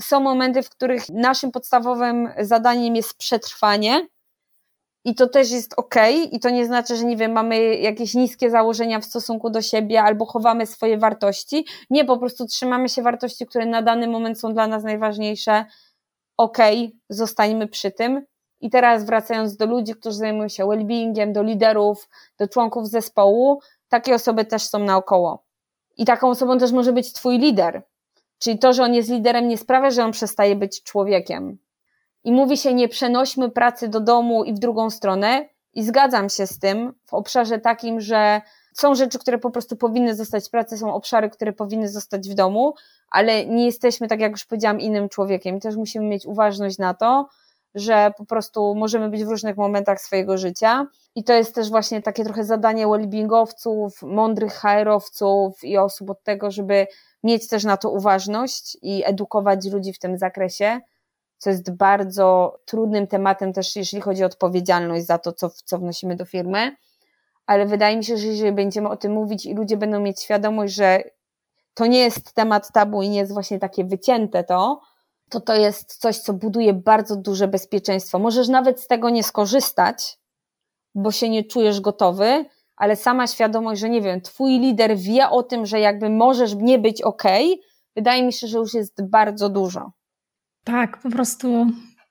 Są 0.00 0.20
momenty, 0.20 0.62
w 0.62 0.70
których 0.70 1.08
naszym 1.08 1.52
podstawowym 1.52 2.28
zadaniem 2.38 2.96
jest 2.96 3.18
przetrwanie, 3.18 4.06
i 5.04 5.14
to 5.14 5.28
też 5.28 5.50
jest 5.50 5.74
ok, 5.76 5.94
i 6.32 6.40
to 6.40 6.50
nie 6.50 6.66
znaczy, 6.66 6.96
że 6.96 7.04
nie 7.04 7.16
wiem, 7.16 7.32
mamy 7.32 7.76
jakieś 7.76 8.14
niskie 8.14 8.50
założenia 8.50 9.00
w 9.00 9.04
stosunku 9.04 9.50
do 9.50 9.62
siebie 9.62 10.02
albo 10.02 10.26
chowamy 10.26 10.66
swoje 10.66 10.98
wartości. 10.98 11.66
Nie, 11.90 12.04
po 12.04 12.18
prostu 12.18 12.46
trzymamy 12.46 12.88
się 12.88 13.02
wartości, 13.02 13.46
które 13.46 13.66
na 13.66 13.82
dany 13.82 14.08
moment 14.08 14.40
są 14.40 14.54
dla 14.54 14.66
nas 14.66 14.84
najważniejsze. 14.84 15.64
Ok, 16.36 16.58
zostańmy 17.08 17.68
przy 17.68 17.90
tym. 17.90 18.26
I 18.60 18.70
teraz 18.70 19.04
wracając 19.04 19.56
do 19.56 19.66
ludzi, 19.66 19.94
którzy 19.94 20.16
zajmują 20.16 20.48
się 20.48 20.64
well-beingiem, 20.64 21.32
do 21.32 21.42
liderów, 21.42 22.08
do 22.38 22.48
członków 22.48 22.88
zespołu, 22.88 23.60
takie 23.88 24.14
osoby 24.14 24.44
też 24.44 24.62
są 24.62 24.78
naokoło. 24.78 25.44
I 25.96 26.04
taką 26.04 26.30
osobą 26.30 26.58
też 26.58 26.72
może 26.72 26.92
być 26.92 27.12
Twój 27.12 27.38
lider. 27.38 27.82
Czyli 28.38 28.58
to, 28.58 28.72
że 28.72 28.82
on 28.82 28.94
jest 28.94 29.10
liderem, 29.10 29.48
nie 29.48 29.58
sprawia, 29.58 29.90
że 29.90 30.04
on 30.04 30.12
przestaje 30.12 30.56
być 30.56 30.82
człowiekiem 30.82 31.58
i 32.24 32.32
mówi 32.32 32.56
się 32.56 32.74
nie 32.74 32.88
przenośmy 32.88 33.50
pracy 33.50 33.88
do 33.88 34.00
domu 34.00 34.44
i 34.44 34.54
w 34.54 34.58
drugą 34.58 34.90
stronę. 34.90 35.48
I 35.74 35.84
zgadzam 35.84 36.28
się 36.28 36.46
z 36.46 36.58
tym 36.58 36.94
w 37.06 37.14
obszarze 37.14 37.58
takim, 37.58 38.00
że 38.00 38.40
są 38.74 38.94
rzeczy, 38.94 39.18
które 39.18 39.38
po 39.38 39.50
prostu 39.50 39.76
powinny 39.76 40.14
zostać 40.14 40.46
w 40.46 40.50
pracy, 40.50 40.78
są 40.78 40.94
obszary, 40.94 41.30
które 41.30 41.52
powinny 41.52 41.88
zostać 41.88 42.28
w 42.28 42.34
domu, 42.34 42.74
ale 43.10 43.46
nie 43.46 43.66
jesteśmy, 43.66 44.08
tak 44.08 44.20
jak 44.20 44.32
już 44.32 44.44
powiedziałam, 44.44 44.80
innym 44.80 45.08
człowiekiem. 45.08 45.60
Też 45.60 45.76
musimy 45.76 46.06
mieć 46.06 46.26
uważność 46.26 46.78
na 46.78 46.94
to, 46.94 47.28
że 47.74 48.12
po 48.18 48.26
prostu 48.26 48.74
możemy 48.74 49.08
być 49.08 49.24
w 49.24 49.28
różnych 49.28 49.56
momentach 49.56 50.00
swojego 50.00 50.38
życia. 50.38 50.86
I 51.14 51.24
to 51.24 51.32
jest 51.32 51.54
też 51.54 51.70
właśnie 51.70 52.02
takie 52.02 52.24
trochę 52.24 52.44
zadanie 52.44 52.88
wellbeingowców, 52.88 54.02
mądrych 54.02 54.52
HR-owców 54.52 55.64
i 55.64 55.78
osób 55.78 56.10
od 56.10 56.22
tego, 56.22 56.50
żeby 56.50 56.86
mieć 57.24 57.48
też 57.48 57.64
na 57.64 57.76
to 57.76 57.90
uważność 57.90 58.78
i 58.82 59.02
edukować 59.04 59.66
ludzi 59.72 59.92
w 59.92 59.98
tym 59.98 60.18
zakresie 60.18 60.80
co 61.44 61.50
jest 61.50 61.76
bardzo 61.76 62.58
trudnym 62.64 63.06
tematem 63.06 63.52
też, 63.52 63.76
jeśli 63.76 64.00
chodzi 64.00 64.22
o 64.22 64.26
odpowiedzialność 64.26 65.06
za 65.06 65.18
to, 65.18 65.32
co, 65.32 65.50
co 65.50 65.78
wnosimy 65.78 66.16
do 66.16 66.24
firmy. 66.24 66.76
Ale 67.46 67.66
wydaje 67.66 67.96
mi 67.96 68.04
się, 68.04 68.16
że 68.16 68.26
jeżeli 68.26 68.52
będziemy 68.52 68.88
o 68.88 68.96
tym 68.96 69.12
mówić 69.12 69.46
i 69.46 69.54
ludzie 69.54 69.76
będą 69.76 70.00
mieć 70.00 70.20
świadomość, 70.20 70.74
że 70.74 71.02
to 71.74 71.86
nie 71.86 71.98
jest 71.98 72.32
temat 72.32 72.72
tabu 72.72 73.02
i 73.02 73.08
nie 73.08 73.18
jest 73.18 73.32
właśnie 73.32 73.58
takie 73.58 73.84
wycięte 73.84 74.44
to, 74.44 74.80
to 75.30 75.40
to 75.40 75.54
jest 75.54 75.96
coś, 75.96 76.18
co 76.18 76.32
buduje 76.32 76.74
bardzo 76.74 77.16
duże 77.16 77.48
bezpieczeństwo. 77.48 78.18
Możesz 78.18 78.48
nawet 78.48 78.80
z 78.80 78.86
tego 78.86 79.10
nie 79.10 79.24
skorzystać, 79.24 80.18
bo 80.94 81.12
się 81.12 81.28
nie 81.28 81.44
czujesz 81.44 81.80
gotowy, 81.80 82.44
ale 82.76 82.96
sama 82.96 83.26
świadomość, 83.26 83.80
że 83.80 83.88
nie 83.88 84.00
wiem, 84.00 84.20
twój 84.20 84.58
lider 84.58 84.96
wie 84.96 85.30
o 85.30 85.42
tym, 85.42 85.66
że 85.66 85.80
jakby 85.80 86.10
możesz 86.10 86.54
nie 86.54 86.78
być 86.78 87.02
ok, 87.02 87.22
wydaje 87.96 88.22
mi 88.22 88.32
się, 88.32 88.46
że 88.46 88.58
już 88.58 88.74
jest 88.74 89.08
bardzo 89.08 89.48
dużo. 89.48 89.92
Tak, 90.64 90.98
po 90.98 91.10
prostu 91.10 91.66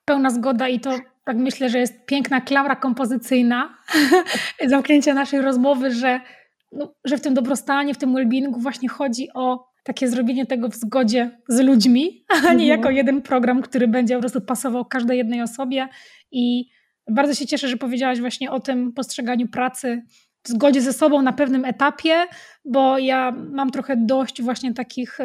pełna 0.06 0.30
zgoda 0.30 0.68
i 0.68 0.80
to 0.80 1.00
tak 1.26 1.38
myślę, 1.38 1.70
że 1.70 1.80
jest 1.80 2.06
piękna 2.06 2.42
klamra 2.42 2.76
kompozycyjna 2.76 3.78
zamknięcia 4.68 5.14
naszej 5.14 5.42
rozmowy, 5.42 5.92
że, 5.92 6.20
no, 6.72 6.94
że 7.06 7.18
w 7.18 7.22
tym 7.22 7.34
dobrostanie, 7.34 7.94
w 7.94 7.98
tym 7.98 8.14
well 8.14 8.28
właśnie 8.58 8.90
chodzi 8.90 9.28
o 9.34 9.74
takie 9.84 10.10
zrobienie 10.10 10.46
tego 10.46 10.70
w 10.70 10.76
zgodzie 10.76 11.40
z 11.48 11.60
ludźmi, 11.60 12.26
a 12.30 12.36
nie 12.36 12.50
mhm. 12.50 12.60
jako 12.60 12.90
jeden 12.90 13.22
program, 13.22 13.62
który 13.62 13.88
będzie 13.88 14.16
po 14.16 14.22
prostu 14.22 14.42
pasował 14.42 14.86
każdej 14.86 15.18
jednej 15.18 15.42
osobie 15.42 15.88
i 16.32 16.66
bardzo 17.12 17.34
się 17.34 17.46
cieszę, 17.46 17.68
że 17.68 17.78
powiedziałaś 17.78 18.20
właśnie 18.20 18.52
o 18.52 18.60
tym 18.60 18.94
postrzeganiu 18.94 19.48
pracy 19.48 20.02
w 20.44 20.50
zgodzie 20.50 20.82
ze 20.82 20.94
sobą 20.94 21.22
na 21.22 21.34
pewnym 21.34 21.66
etapie, 21.66 22.26
bo 22.66 22.98
ja 22.98 23.32
mam 23.32 23.72
trochę 23.72 23.98
dość 23.98 24.42
właśnie 24.42 24.74
takich 24.74 25.20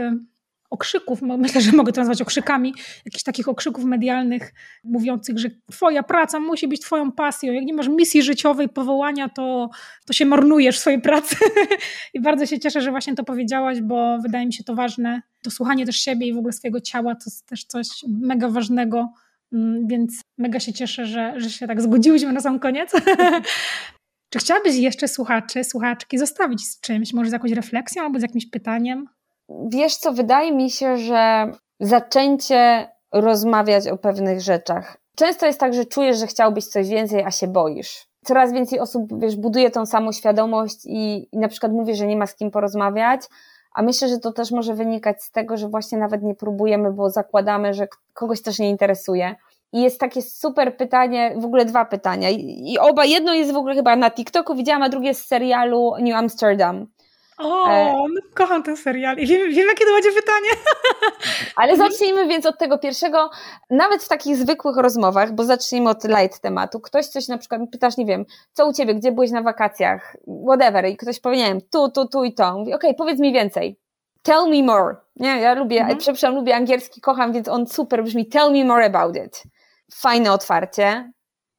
okrzyków, 0.70 1.22
myślę, 1.22 1.60
że 1.60 1.72
mogę 1.72 1.92
to 1.92 2.00
nazwać 2.00 2.22
okrzykami, 2.22 2.74
jakichś 3.04 3.22
takich 3.22 3.48
okrzyków 3.48 3.84
medialnych 3.84 4.54
mówiących, 4.84 5.38
że 5.38 5.48
twoja 5.70 6.02
praca 6.02 6.40
musi 6.40 6.68
być 6.68 6.80
twoją 6.80 7.12
pasją. 7.12 7.52
Jak 7.52 7.64
nie 7.64 7.74
masz 7.74 7.88
misji 7.88 8.22
życiowej, 8.22 8.68
powołania, 8.68 9.28
to, 9.28 9.70
to 10.06 10.12
się 10.12 10.26
marnujesz 10.26 10.76
w 10.76 10.80
swojej 10.80 11.00
pracy. 11.00 11.36
I 12.14 12.20
bardzo 12.20 12.46
się 12.46 12.58
cieszę, 12.58 12.80
że 12.80 12.90
właśnie 12.90 13.14
to 13.14 13.24
powiedziałaś, 13.24 13.80
bo 13.80 14.18
wydaje 14.18 14.46
mi 14.46 14.52
się 14.52 14.64
to 14.64 14.74
ważne. 14.74 15.22
To 15.42 15.50
słuchanie 15.50 15.86
też 15.86 15.96
siebie 15.96 16.26
i 16.26 16.34
w 16.34 16.38
ogóle 16.38 16.52
swojego 16.52 16.80
ciała 16.80 17.14
to 17.14 17.22
jest 17.26 17.46
też 17.46 17.64
coś 17.64 17.88
mega 18.08 18.48
ważnego, 18.48 19.12
mm, 19.52 19.86
więc 19.86 20.20
mega 20.38 20.60
się 20.60 20.72
cieszę, 20.72 21.06
że, 21.06 21.34
że 21.36 21.50
się 21.50 21.66
tak 21.66 21.82
zgodziłyśmy 21.82 22.32
na 22.32 22.40
sam 22.40 22.58
koniec. 22.58 22.92
Czy 24.30 24.38
chciałabyś 24.38 24.76
jeszcze 24.76 25.08
słuchaczy, 25.08 25.64
słuchaczki 25.64 26.18
zostawić 26.18 26.66
z 26.66 26.80
czymś, 26.80 27.12
może 27.12 27.30
z 27.30 27.32
jakąś 27.32 27.52
refleksją 27.52 28.02
albo 28.02 28.18
z 28.18 28.22
jakimś 28.22 28.46
pytaniem? 28.50 29.08
Wiesz 29.48 29.96
co, 29.96 30.12
wydaje 30.12 30.52
mi 30.52 30.70
się, 30.70 30.98
że 30.98 31.52
zaczęcie 31.80 32.88
rozmawiać 33.12 33.88
o 33.88 33.96
pewnych 33.96 34.40
rzeczach. 34.40 34.96
Często 35.16 35.46
jest 35.46 35.60
tak, 35.60 35.74
że 35.74 35.84
czujesz, 35.84 36.18
że 36.18 36.26
chciałbyś 36.26 36.66
coś 36.66 36.88
więcej, 36.88 37.22
a 37.24 37.30
się 37.30 37.46
boisz. 37.46 38.08
Coraz 38.24 38.52
więcej 38.52 38.80
osób, 38.80 39.20
wiesz, 39.20 39.36
buduje 39.36 39.70
tą 39.70 39.86
samą 39.86 40.12
świadomość 40.12 40.86
i, 40.86 41.28
i 41.32 41.38
na 41.38 41.48
przykład 41.48 41.72
mówi, 41.72 41.94
że 41.94 42.06
nie 42.06 42.16
ma 42.16 42.26
z 42.26 42.34
kim 42.34 42.50
porozmawiać, 42.50 43.20
a 43.74 43.82
myślę, 43.82 44.08
że 44.08 44.18
to 44.18 44.32
też 44.32 44.50
może 44.50 44.74
wynikać 44.74 45.22
z 45.22 45.30
tego, 45.30 45.56
że 45.56 45.68
właśnie 45.68 45.98
nawet 45.98 46.22
nie 46.22 46.34
próbujemy, 46.34 46.92
bo 46.92 47.10
zakładamy, 47.10 47.74
że 47.74 47.88
kogoś 48.14 48.42
też 48.42 48.58
nie 48.58 48.70
interesuje. 48.70 49.34
I 49.72 49.82
jest 49.82 50.00
takie 50.00 50.22
super 50.22 50.76
pytanie, 50.76 51.34
w 51.36 51.44
ogóle 51.44 51.64
dwa 51.64 51.84
pytania. 51.84 52.30
I 52.30 52.78
oba, 52.80 53.04
jedno 53.04 53.34
jest 53.34 53.52
w 53.52 53.56
ogóle 53.56 53.74
chyba 53.74 53.96
na 53.96 54.10
TikToku, 54.10 54.54
widziałam, 54.54 54.82
a 54.82 54.88
drugie 54.88 55.14
z 55.14 55.26
serialu 55.26 55.92
New 56.00 56.14
Amsterdam. 56.14 56.86
O, 57.38 58.08
no, 58.08 58.20
kocham 58.34 58.62
ten 58.62 58.76
serial 58.76 59.18
i 59.18 59.26
wiem, 59.26 59.50
wiem, 59.50 59.68
jakie 59.68 59.84
to 59.84 59.92
będzie 59.92 60.12
pytanie. 60.12 60.50
Ale 61.56 61.76
zacznijmy 61.76 62.26
więc 62.28 62.46
od 62.46 62.58
tego 62.58 62.78
pierwszego, 62.78 63.30
nawet 63.70 64.02
w 64.02 64.08
takich 64.08 64.36
zwykłych 64.36 64.76
rozmowach, 64.76 65.32
bo 65.32 65.44
zacznijmy 65.44 65.90
od 65.90 66.04
light 66.04 66.40
tematu. 66.40 66.80
Ktoś 66.80 67.06
coś 67.06 67.28
na 67.28 67.38
przykład 67.38 67.60
pytasz, 67.72 67.96
nie 67.96 68.06
wiem, 68.06 68.24
co 68.52 68.68
u 68.68 68.72
ciebie, 68.72 68.94
gdzie 68.94 69.12
byłeś 69.12 69.30
na 69.30 69.42
wakacjach, 69.42 70.16
whatever, 70.46 70.86
i 70.86 70.96
ktoś 70.96 71.20
powie, 71.20 71.36
nie 71.36 71.44
wiem, 71.44 71.60
tu, 71.72 71.90
tu, 71.90 72.08
tu 72.08 72.24
i 72.24 72.34
to. 72.34 72.58
Mówi, 72.58 72.74
okej, 72.74 72.90
okay, 72.90 72.94
powiedz 72.94 73.20
mi 73.20 73.32
więcej. 73.32 73.78
Tell 74.22 74.50
me 74.50 74.62
more. 74.62 74.96
Nie, 75.16 75.40
ja 75.40 75.54
lubię, 75.54 75.80
mhm. 75.80 75.98
przepraszam, 75.98 76.34
lubię 76.34 76.56
angielski, 76.56 77.00
kocham, 77.00 77.32
więc 77.32 77.48
on 77.48 77.66
super 77.66 78.04
brzmi. 78.04 78.26
Tell 78.26 78.52
me 78.52 78.64
more 78.64 78.84
about 78.84 79.16
it. 79.16 79.42
Fajne 79.94 80.32
otwarcie, 80.32 81.12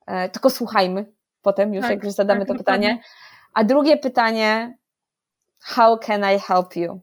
e, 0.08 0.30
tylko 0.30 0.50
słuchajmy 0.50 1.06
potem 1.42 1.74
już, 1.74 1.82
tak, 1.82 1.92
jak 1.92 2.04
już 2.04 2.14
zadamy 2.14 2.40
tak, 2.40 2.48
to 2.48 2.56
pytanie. 2.56 3.00
A 3.54 3.64
drugie 3.64 3.98
pytanie, 3.98 4.78
How 5.60 5.98
can 5.98 6.36
I 6.36 6.40
help 6.40 6.76
you? 6.76 7.00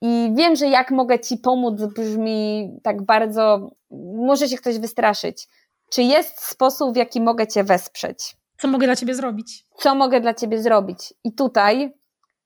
I 0.00 0.32
wiem, 0.34 0.56
że 0.56 0.66
jak 0.66 0.90
mogę 0.90 1.20
Ci 1.20 1.36
pomóc 1.36 1.80
brzmi 1.96 2.70
tak 2.82 3.02
bardzo, 3.02 3.70
może 4.16 4.48
się 4.48 4.56
ktoś 4.56 4.78
wystraszyć. 4.78 5.48
Czy 5.90 6.02
jest 6.02 6.40
sposób, 6.40 6.92
w 6.92 6.96
jaki 6.96 7.20
mogę 7.20 7.46
Cię 7.46 7.64
wesprzeć? 7.64 8.36
Co 8.58 8.68
mogę 8.68 8.86
dla 8.86 8.96
Ciebie 8.96 9.14
zrobić? 9.14 9.64
Co 9.76 9.94
mogę 9.94 10.20
dla 10.20 10.34
Ciebie 10.34 10.62
zrobić? 10.62 11.14
I 11.24 11.32
tutaj, 11.32 11.94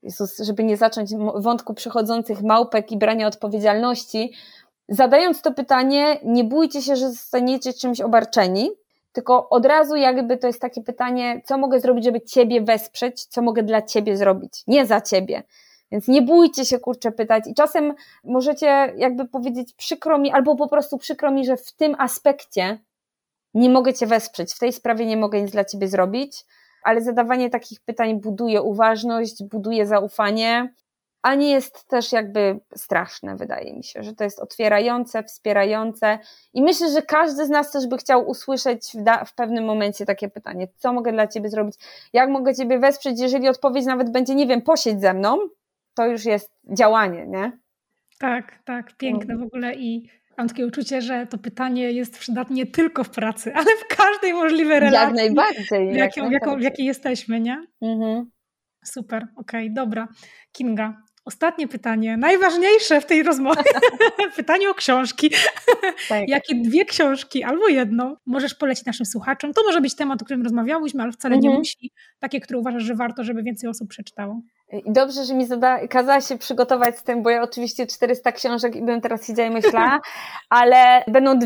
Jezus, 0.03 0.39
żeby 0.39 0.65
nie 0.65 0.77
zacząć 0.77 1.11
wątku 1.37 1.75
przychodzących 1.75 2.43
małpek 2.43 2.93
i 2.93 2.99
brania 2.99 3.27
odpowiedzialności, 3.27 4.33
zadając 4.89 5.43
to 5.43 5.55
pytanie, 5.55 6.21
nie 6.25 6.45
bójcie 6.45 6.83
się, 6.83 6.97
że 6.97 7.11
zostaniecie 7.11 7.73
czymś 7.73 8.01
obarczeni, 8.01 8.71
tylko 9.13 9.49
od 9.49 9.67
razu 9.67 9.97
jakby 9.97 10.39
to 10.39 10.47
jest 10.47 10.61
takie 10.61 10.83
pytanie, 10.83 11.43
co 11.45 11.59
mogę 11.59 11.81
zrobić, 11.81 12.05
żeby 12.05 12.21
ciebie 12.21 12.61
wesprzeć, 12.61 13.25
co 13.25 13.43
mogę 13.43 13.63
dla 13.63 13.83
ciebie 13.83 14.17
zrobić, 14.17 14.63
nie 14.67 14.87
za 14.87 15.01
ciebie. 15.01 15.43
Więc 15.93 16.09
nie 16.09 16.23
bójcie 16.23 16.65
się, 16.65 16.79
kurczę, 16.79 17.13
pytać. 17.13 17.45
I 17.47 17.55
czasem 17.55 17.95
możecie 18.25 18.67
jakby 18.97 19.29
powiedzieć 19.29 19.73
przykro 19.73 20.19
mi, 20.19 20.33
albo 20.33 20.57
po 20.57 20.69
prostu 20.69 20.99
przykro 20.99 21.31
mi, 21.31 21.47
że 21.47 21.57
w 21.57 21.73
tym 21.73 21.95
aspekcie 21.99 22.79
nie 23.55 23.71
mogę 23.71 23.95
cię 23.95 24.07
wesprzeć, 24.07 24.53
w 24.53 24.59
tej 24.59 24.73
sprawie 24.73 25.07
nie 25.07 25.17
mogę 25.17 25.43
nic 25.43 25.51
dla 25.51 25.65
ciebie 25.65 25.89
zrobić, 25.89 26.45
ale 26.83 27.01
zadawanie 27.01 27.51
takich 27.51 27.81
pytań 27.81 28.21
buduje 28.21 28.63
uważność, 28.63 29.45
buduje 29.45 29.87
zaufanie 29.87 30.75
a 31.23 31.35
nie 31.35 31.51
jest 31.51 31.89
też 31.89 32.13
jakby 32.13 32.61
straszne, 32.77 33.37
wydaje 33.37 33.75
mi 33.75 33.85
się, 33.85 34.03
że 34.03 34.15
to 34.15 34.25
jest 34.25 34.41
otwierające, 34.41 35.23
wspierające 35.23 36.19
i 36.55 36.63
myślę, 36.63 36.91
że 36.93 37.03
każdy 37.03 37.47
z 37.47 37.51
nas 37.51 37.73
też 37.73 37.87
by 37.87 37.99
chciał 37.99 38.29
usłyszeć 38.29 38.93
w, 38.95 39.29
w, 39.29 39.35
pewnym 39.35 39.65
momencie 39.65 40.07
takie 40.07 40.29
pytanie, 40.29 40.69
co 40.77 40.93
mogę 40.93 41.13
dla 41.13 41.27
Ciebie 41.27 41.49
zrobić, 41.49 41.75
jak 42.13 42.31
mogę 42.31 42.55
Ciebie 42.55 42.79
wesprzeć, 42.79 43.21
jeżeli 43.21 43.49
odpowiedź 43.49 43.87
nawet 43.87 44.13
będzie, 44.13 44.35
nie 44.35 44.47
wiem, 44.47 44.63
posiedź 44.63 45.01
ze 45.01 45.15
mną, 45.15 45.39
to 45.95 46.07
już 46.07 46.25
jest 46.25 46.53
działanie, 46.73 47.27
nie? 47.27 47.59
Tak, 48.19 48.59
tak, 48.65 48.97
piękne 48.97 49.37
w 49.37 49.43
ogóle 49.43 49.75
i 49.75 50.09
mam 50.39 50.49
takie 50.49 50.67
uczucie, 50.67 51.03
że 51.03 51.27
to 51.27 51.39
pytanie 51.39 51.93
jest 51.93 52.19
przydatne 52.19 52.57
nie 52.57 52.67
tylko 52.67 53.05
w 53.05 53.11
pracy, 53.11 53.53
ale 53.57 53.67
w 53.67 53.97
każdej 53.97 54.33
możliwej 54.33 54.81
relacji. 54.81 55.17
Jak 55.19 55.27
najbardziej. 55.27 55.93
W, 55.93 55.97
jaką, 55.97 56.31
jak 56.31 56.59
w 56.59 56.63
jakiej 56.63 56.87
jesteśmy, 56.87 57.41
nie? 57.41 57.67
Mhm. 57.83 58.31
Super, 58.85 59.27
okej, 59.37 59.65
okay, 59.65 59.75
dobra. 59.75 60.09
Kinga, 60.53 61.03
Ostatnie 61.25 61.69
pytanie, 61.69 62.17
najważniejsze 62.17 63.01
w 63.01 63.07
tej 63.07 63.23
rozmowie. 63.23 63.63
pytanie 64.37 64.71
o 64.71 64.75
książki. 64.75 65.31
Tak. 66.09 66.29
Jakie 66.29 66.55
dwie 66.55 66.85
książki 66.85 67.45
albo 67.45 67.69
jedną 67.69 68.17
możesz 68.27 68.55
polecić 68.55 68.85
naszym 68.85 69.07
słuchaczom? 69.07 69.53
To 69.53 69.63
może 69.65 69.81
być 69.81 69.95
temat, 69.95 70.23
o 70.23 70.25
którym 70.25 70.43
rozmawiałyśmy, 70.43 71.03
ale 71.03 71.13
wcale 71.13 71.35
mhm. 71.35 71.53
nie 71.53 71.59
musi. 71.59 71.91
Takie, 72.21 72.41
które 72.41 72.59
uważasz, 72.59 72.83
że 72.83 72.95
warto, 72.95 73.25
żeby 73.25 73.43
więcej 73.43 73.71
osób 73.71 73.89
przeczytało. 73.89 74.41
Dobrze, 74.87 75.25
że 75.25 75.35
mi 75.35 75.47
zada, 75.47 75.89
kazała 75.89 76.21
się 76.21 76.39
przygotować 76.39 76.99
z 76.99 77.03
tym, 77.03 77.23
bo 77.23 77.31
ja 77.31 77.43
oczywiście 77.43 77.87
400 77.87 78.33
książek 78.33 78.77
i 78.77 78.83
bym 78.83 79.01
teraz 79.01 79.27
siedziała 79.27 79.49
i 79.49 79.53
myślała, 79.53 80.01
ale 80.51 81.05
będą 81.09 81.39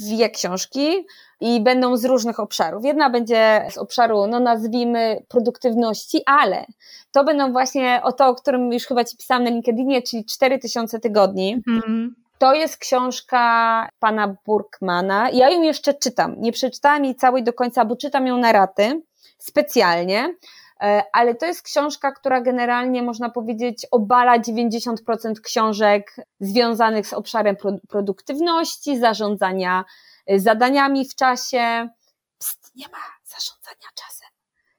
dwie 0.00 0.30
książki 0.30 1.06
i 1.44 1.60
będą 1.60 1.96
z 1.96 2.04
różnych 2.04 2.40
obszarów. 2.40 2.84
Jedna 2.84 3.10
będzie 3.10 3.66
z 3.70 3.78
obszaru, 3.78 4.26
no 4.26 4.40
nazwijmy, 4.40 5.22
produktywności, 5.28 6.22
ale 6.26 6.66
to 7.12 7.24
będą 7.24 7.52
właśnie 7.52 8.00
o 8.02 8.12
to, 8.12 8.28
o 8.28 8.34
którym 8.34 8.72
już 8.72 8.86
chyba 8.86 9.04
Ci 9.04 9.16
pisałam 9.16 9.44
na 9.44 9.50
LinkedInie, 9.50 10.02
czyli 10.02 10.24
4000 10.24 11.00
tygodni. 11.00 11.62
Mm. 11.68 12.14
To 12.38 12.54
jest 12.54 12.76
książka 12.76 13.88
pana 13.98 14.36
Burkmana. 14.46 15.30
Ja 15.30 15.50
ją 15.50 15.62
jeszcze 15.62 15.94
czytam. 15.94 16.34
Nie 16.38 16.52
przeczytałam 16.52 17.04
jej 17.04 17.14
całej 17.14 17.44
do 17.44 17.52
końca, 17.52 17.84
bo 17.84 17.96
czytam 17.96 18.26
ją 18.26 18.38
na 18.38 18.52
raty 18.52 19.02
specjalnie, 19.38 20.34
e, 20.82 21.02
ale 21.12 21.34
to 21.34 21.46
jest 21.46 21.62
książka, 21.62 22.12
która 22.12 22.40
generalnie 22.40 23.02
można 23.02 23.30
powiedzieć 23.30 23.86
obala 23.90 24.38
90% 24.38 25.40
książek 25.42 26.16
związanych 26.40 27.06
z 27.06 27.12
obszarem 27.12 27.56
produktywności, 27.88 28.98
zarządzania 28.98 29.84
zadaniami 30.36 31.08
w 31.08 31.14
czasie. 31.14 31.88
Pst, 32.38 32.72
nie 32.76 32.86
ma 32.88 32.98
zarządzania 33.24 33.88
czasem. 33.94 34.28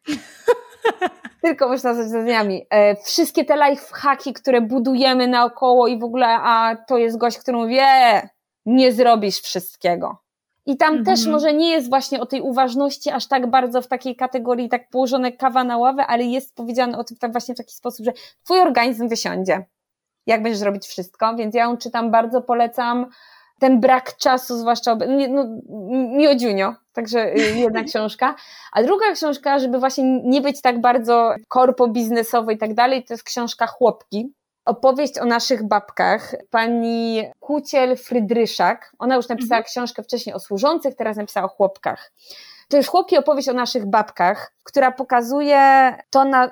Tylko 1.42 1.68
można 1.68 1.90
nazwać 1.90 2.10
zadaniami. 2.10 2.66
E, 2.70 2.96
wszystkie 2.96 3.46
te 3.46 3.56
life 3.56 3.86
hacki, 3.92 4.34
które 4.34 4.62
budujemy 4.62 5.28
naokoło 5.28 5.88
i 5.88 6.00
w 6.00 6.04
ogóle, 6.04 6.28
a 6.28 6.76
to 6.88 6.98
jest 6.98 7.18
gość, 7.18 7.38
który 7.38 7.58
mówi, 7.58 7.78
e, 7.82 8.30
nie 8.66 8.92
zrobisz 8.92 9.40
wszystkiego. 9.40 10.26
I 10.66 10.78
tam 10.78 10.96
mhm. 10.96 11.06
też 11.06 11.26
może 11.26 11.54
nie 11.54 11.70
jest 11.70 11.90
właśnie 11.90 12.22
o 12.22 12.26
tej 12.26 12.42
uważności 12.42 13.10
aż 13.10 13.28
tak 13.28 13.50
bardzo 13.50 13.82
w 13.82 13.88
takiej 13.88 14.16
kategorii, 14.16 14.70
tak 14.70 14.90
położone 14.90 15.32
kawa 15.32 15.64
na 15.64 15.78
ławę, 15.78 16.08
ale 16.08 16.24
jest 16.24 16.56
powiedziane 16.56 16.98
o 16.98 17.04
tym 17.04 17.18
tak 17.18 17.32
właśnie 17.32 17.56
w 17.56 17.58
taki 17.58 17.74
sposób, 17.74 18.06
że 18.06 18.14
twój 18.44 18.60
organizm 18.60 19.08
wysiądzie, 19.08 19.66
jak 20.26 20.44
będziesz 20.44 20.62
robić 20.62 20.86
wszystko, 20.86 21.36
więc 21.36 21.56
ja 21.56 21.64
ją 21.64 21.78
czytam, 21.78 22.12
bardzo 22.12 22.42
polecam 22.42 23.06
ten 23.60 23.80
brak 23.80 24.18
czasu, 24.18 24.58
zwłaszcza 24.58 24.98
no, 25.30 25.46
miodziunio, 26.18 26.74
także 26.94 27.36
y, 27.36 27.40
jedna 27.40 27.84
książka. 27.90 28.36
A 28.72 28.84
druga 28.84 29.12
książka, 29.12 29.60
żeby 29.60 29.80
właśnie 29.80 30.22
nie 30.24 30.42
być 30.42 30.62
tak 30.62 30.82
bardzo 30.82 31.36
korpo 31.48 31.88
biznesowo 31.88 32.52
i 32.52 32.58
tak 32.58 32.74
dalej, 32.74 33.04
to 33.04 33.14
jest 33.14 33.24
książka 33.24 33.68
Chłopki. 33.68 34.34
Opowieść 34.66 35.20
o 35.20 35.26
naszych 35.26 35.68
babkach. 35.68 36.36
Pani 36.50 37.24
Kuciel 37.40 37.98
Frydryszak, 37.98 38.92
ona 39.00 39.16
już 39.16 39.30
napisała 39.30 39.58
mhm. 39.58 39.64
książkę 39.64 40.04
wcześniej 40.04 40.36
o 40.36 40.40
służących, 40.40 40.96
teraz 40.96 41.18
napisała 41.18 41.46
o 41.46 41.50
chłopkach. 41.50 42.12
To 42.70 42.78
jest 42.78 42.90
chłopki 42.90 43.18
opowieść 43.18 43.50
o 43.50 43.54
naszych 43.54 43.86
babkach, 43.86 44.52
która 44.64 44.92
pokazuje 44.92 45.94
to, 46.10 46.26
na, 46.26 46.52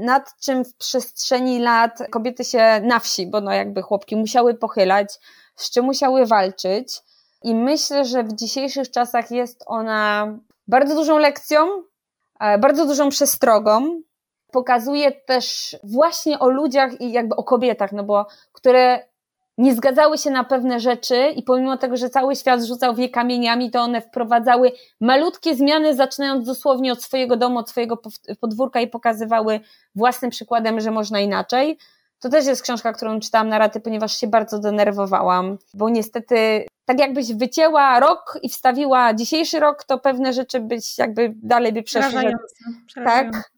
nad 0.00 0.36
czym 0.40 0.64
w 0.64 0.74
przestrzeni 0.74 1.58
lat 1.58 1.98
kobiety 2.10 2.44
się 2.44 2.80
na 2.84 2.98
wsi, 2.98 3.26
bo 3.26 3.40
no 3.40 3.52
jakby 3.52 3.82
chłopki 3.82 4.16
musiały 4.16 4.54
pochylać, 4.54 5.18
z 5.62 5.70
czym 5.70 5.84
musiały 5.84 6.26
walczyć. 6.26 7.02
I 7.42 7.54
myślę, 7.54 8.04
że 8.04 8.24
w 8.24 8.32
dzisiejszych 8.32 8.90
czasach 8.90 9.30
jest 9.30 9.64
ona 9.66 10.28
bardzo 10.68 10.94
dużą 10.94 11.18
lekcją, 11.18 11.82
e, 12.40 12.58
bardzo 12.58 12.86
dużą 12.86 13.08
przestrogą. 13.08 14.00
Pokazuje 14.52 15.12
też 15.12 15.76
właśnie 15.82 16.38
o 16.38 16.48
ludziach 16.48 17.00
i 17.00 17.12
jakby 17.12 17.36
o 17.36 17.44
kobietach, 17.44 17.92
no 17.92 18.04
bo 18.04 18.26
które 18.52 19.10
nie 19.60 19.74
zgadzały 19.74 20.18
się 20.18 20.30
na 20.30 20.44
pewne 20.44 20.80
rzeczy 20.80 21.28
i 21.36 21.42
pomimo 21.42 21.76
tego, 21.76 21.96
że 21.96 22.10
cały 22.10 22.36
świat 22.36 22.64
rzucał 22.64 22.94
w 22.94 22.98
je 22.98 23.08
kamieniami, 23.08 23.70
to 23.70 23.80
one 23.80 24.00
wprowadzały 24.00 24.72
malutkie 25.00 25.54
zmiany, 25.54 25.94
zaczynając 25.94 26.46
dosłownie 26.46 26.92
od 26.92 27.02
swojego 27.02 27.36
domu, 27.36 27.58
od 27.58 27.70
swojego 27.70 27.98
podwórka 28.40 28.80
i 28.80 28.88
pokazywały 28.88 29.60
własnym 29.94 30.30
przykładem, 30.30 30.80
że 30.80 30.90
można 30.90 31.20
inaczej. 31.20 31.78
To 32.20 32.28
też 32.28 32.46
jest 32.46 32.62
książka, 32.62 32.92
którą 32.92 33.20
czytałam 33.20 33.48
na 33.48 33.58
raty, 33.58 33.80
ponieważ 33.80 34.16
się 34.16 34.26
bardzo 34.26 34.58
denerwowałam, 34.58 35.58
bo 35.74 35.88
niestety 35.90 36.66
tak 36.84 37.00
jakbyś 37.00 37.34
wycięła 37.34 38.00
rok 38.00 38.38
i 38.42 38.48
wstawiła 38.48 39.14
dzisiejszy 39.14 39.60
rok, 39.60 39.84
to 39.84 39.98
pewne 39.98 40.32
rzeczy 40.32 40.60
byś 40.60 40.98
jakby 40.98 41.32
dalej 41.36 41.72
by 41.72 41.82
przeszły. 41.82 42.34
Tak? 43.04 43.50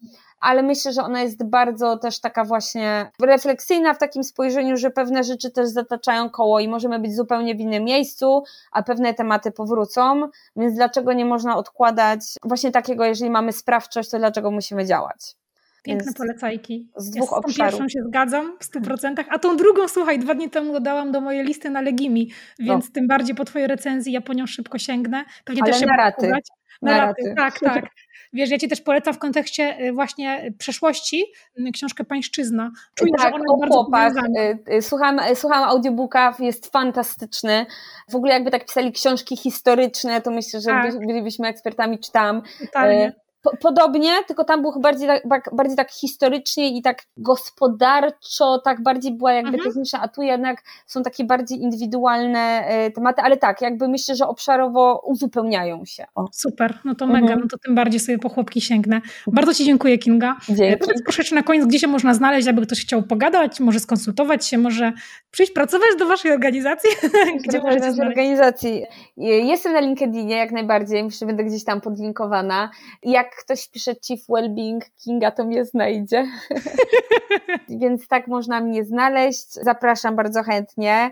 ale 0.42 0.62
myślę, 0.62 0.92
że 0.92 1.02
ona 1.02 1.22
jest 1.22 1.44
bardzo 1.44 1.98
też 1.98 2.20
taka 2.20 2.44
właśnie 2.44 3.10
refleksyjna 3.22 3.94
w 3.94 3.98
takim 3.98 4.24
spojrzeniu, 4.24 4.76
że 4.76 4.90
pewne 4.90 5.24
rzeczy 5.24 5.50
też 5.50 5.68
zataczają 5.68 6.30
koło 6.30 6.60
i 6.60 6.68
możemy 6.68 6.98
być 6.98 7.16
zupełnie 7.16 7.54
w 7.54 7.60
innym 7.60 7.84
miejscu, 7.84 8.42
a 8.72 8.82
pewne 8.82 9.14
tematy 9.14 9.50
powrócą, 9.50 10.28
więc 10.56 10.74
dlaczego 10.74 11.12
nie 11.12 11.24
można 11.24 11.56
odkładać 11.56 12.20
właśnie 12.42 12.70
takiego, 12.70 13.04
jeżeli 13.04 13.30
mamy 13.30 13.52
sprawczość, 13.52 14.10
to 14.10 14.18
dlaczego 14.18 14.50
musimy 14.50 14.86
działać? 14.86 15.36
Piękne 15.82 16.12
polecajki. 16.12 16.88
Z 16.96 17.10
dwóch 17.10 17.30
ja 17.32 17.52
z 17.52 17.56
tą 17.56 17.64
pierwszą 17.64 17.88
się 17.88 18.02
zgadzam 18.08 18.56
w 18.60 18.64
100%, 18.64 19.24
a 19.28 19.38
tą 19.38 19.56
drugą, 19.56 19.88
słuchaj, 19.88 20.18
dwa 20.18 20.34
dni 20.34 20.50
temu 20.50 20.72
dodałam 20.72 21.12
do 21.12 21.20
mojej 21.20 21.44
listy 21.44 21.70
na 21.70 21.80
Legimi, 21.80 22.30
więc 22.58 22.84
no. 22.84 22.90
tym 22.94 23.06
bardziej 23.06 23.34
po 23.34 23.44
twojej 23.44 23.68
recenzji 23.68 24.12
ja 24.12 24.20
po 24.20 24.32
nią 24.32 24.46
szybko 24.46 24.78
sięgnę. 24.78 25.24
Pewnie 25.44 25.62
Ale 25.62 25.72
też 25.72 25.80
się 25.80 25.86
na 25.86 25.96
raty. 25.96 26.28
Na, 26.28 26.38
na 26.82 26.98
raty. 26.98 27.22
raty. 27.22 27.34
Tak, 27.36 27.60
tak. 27.60 27.90
Wiesz, 28.32 28.50
ja 28.50 28.58
Ci 28.58 28.68
też 28.68 28.80
polecam 28.80 29.14
w 29.14 29.18
kontekście 29.18 29.80
y, 29.80 29.92
właśnie 29.92 30.52
przeszłości 30.58 31.24
y, 31.58 31.72
książkę 31.72 32.04
Pańszczyzna. 32.04 32.70
Czuję, 32.94 33.12
tak, 33.18 33.28
że 33.28 33.34
ona 33.34 33.44
o 33.48 33.58
bardzo 33.58 33.74
chłopach. 33.74 34.12
Y, 34.72 34.82
słucham, 34.82 35.20
słucham 35.34 35.64
audiobooka, 35.64 36.36
jest 36.38 36.72
fantastyczny. 36.72 37.66
W 38.10 38.16
ogóle 38.16 38.32
jakby 38.32 38.50
tak 38.50 38.66
pisali 38.66 38.92
książki 38.92 39.36
historyczne, 39.36 40.20
to 40.20 40.30
myślę, 40.30 40.60
że 40.60 40.70
tak. 40.70 40.98
bylibyśmy 40.98 41.48
ekspertami, 41.48 41.98
czytam. 41.98 42.42
Totalnie 42.60 43.21
podobnie, 43.60 44.12
tylko 44.26 44.44
tam 44.44 44.62
był 44.62 44.80
bardziej 44.80 45.08
tak, 45.30 45.50
bardziej 45.52 45.76
tak 45.76 45.90
historycznie 45.90 46.78
i 46.78 46.82
tak 46.82 47.02
gospodarczo, 47.16 48.58
tak 48.58 48.82
bardziej 48.82 49.12
była 49.12 49.32
jakby 49.32 49.48
mhm. 49.48 49.64
techniczna, 49.64 50.00
a 50.02 50.08
tu 50.08 50.22
jednak 50.22 50.62
są 50.86 51.02
takie 51.02 51.24
bardziej 51.24 51.62
indywidualne 51.62 52.66
e, 52.66 52.90
tematy, 52.90 53.22
ale 53.22 53.36
tak, 53.36 53.60
jakby 53.60 53.88
myślę, 53.88 54.14
że 54.16 54.28
obszarowo 54.28 55.02
uzupełniają 55.06 55.84
się. 55.84 56.04
O. 56.14 56.28
Super, 56.32 56.78
no 56.84 56.94
to 56.94 57.04
mhm. 57.04 57.24
mega, 57.24 57.36
no 57.36 57.48
to 57.50 57.58
tym 57.58 57.74
bardziej 57.74 58.00
sobie 58.00 58.18
po 58.18 58.28
chłopki 58.28 58.60
sięgnę. 58.60 59.00
Bardzo 59.26 59.54
Ci 59.54 59.64
dziękuję 59.64 59.98
Kinga. 59.98 60.36
Dzięki. 60.48 60.78
Powiedz 60.78 61.02
proszę 61.02 61.22
jeszcze 61.22 61.34
na 61.34 61.42
koniec, 61.42 61.66
gdzie 61.66 61.78
się 61.78 61.86
można 61.86 62.14
znaleźć, 62.14 62.48
aby 62.48 62.66
ktoś 62.66 62.80
chciał 62.80 63.02
pogadać, 63.02 63.60
może 63.60 63.80
skonsultować 63.80 64.46
się, 64.46 64.58
może 64.58 64.92
przyjść 65.30 65.52
pracować 65.52 65.88
do 65.98 66.06
Waszej 66.06 66.32
organizacji? 66.32 66.90
gdzie 67.48 67.58
do 67.58 67.64
naszej 67.64 68.00
organizacji. 68.00 68.84
Jestem 69.16 69.72
na 69.72 69.80
LinkedInie 69.80 70.36
jak 70.36 70.52
najbardziej, 70.52 71.04
myślę, 71.04 71.18
że 71.18 71.26
będę 71.26 71.44
gdzieś 71.44 71.64
tam 71.64 71.80
podlinkowana. 71.80 72.70
Jak 73.02 73.31
ktoś 73.36 73.68
pisze 73.68 73.94
Chief 73.94 74.20
Wellbeing 74.28 74.84
Kinga, 75.04 75.30
to 75.30 75.44
mnie 75.44 75.64
znajdzie. 75.64 76.26
Więc 77.68 78.08
tak 78.08 78.26
można 78.26 78.60
mnie 78.60 78.84
znaleźć. 78.84 79.52
Zapraszam 79.52 80.16
bardzo 80.16 80.42
chętnie. 80.42 81.10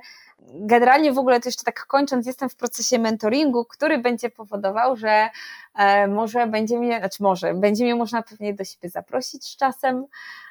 Generalnie 0.55 1.13
w 1.13 1.19
ogóle 1.19 1.41
to 1.41 1.49
jeszcze 1.49 1.65
tak 1.65 1.87
kończąc, 1.87 2.27
jestem 2.27 2.49
w 2.49 2.57
procesie 2.57 2.99
mentoringu, 2.99 3.65
który 3.65 3.99
będzie 3.99 4.31
powodował, 4.31 4.97
że 4.97 5.29
e, 5.75 6.09
może 6.09 6.47
będzie 6.47 6.79
mnie, 6.79 6.99
znaczy 6.99 7.23
może, 7.23 7.55
będzie 7.55 7.85
mnie 7.85 7.95
można 7.95 8.23
pewnie 8.23 8.55
do 8.55 8.65
siebie 8.65 8.89
zaprosić 8.89 9.45
z 9.45 9.57
czasem. 9.57 10.07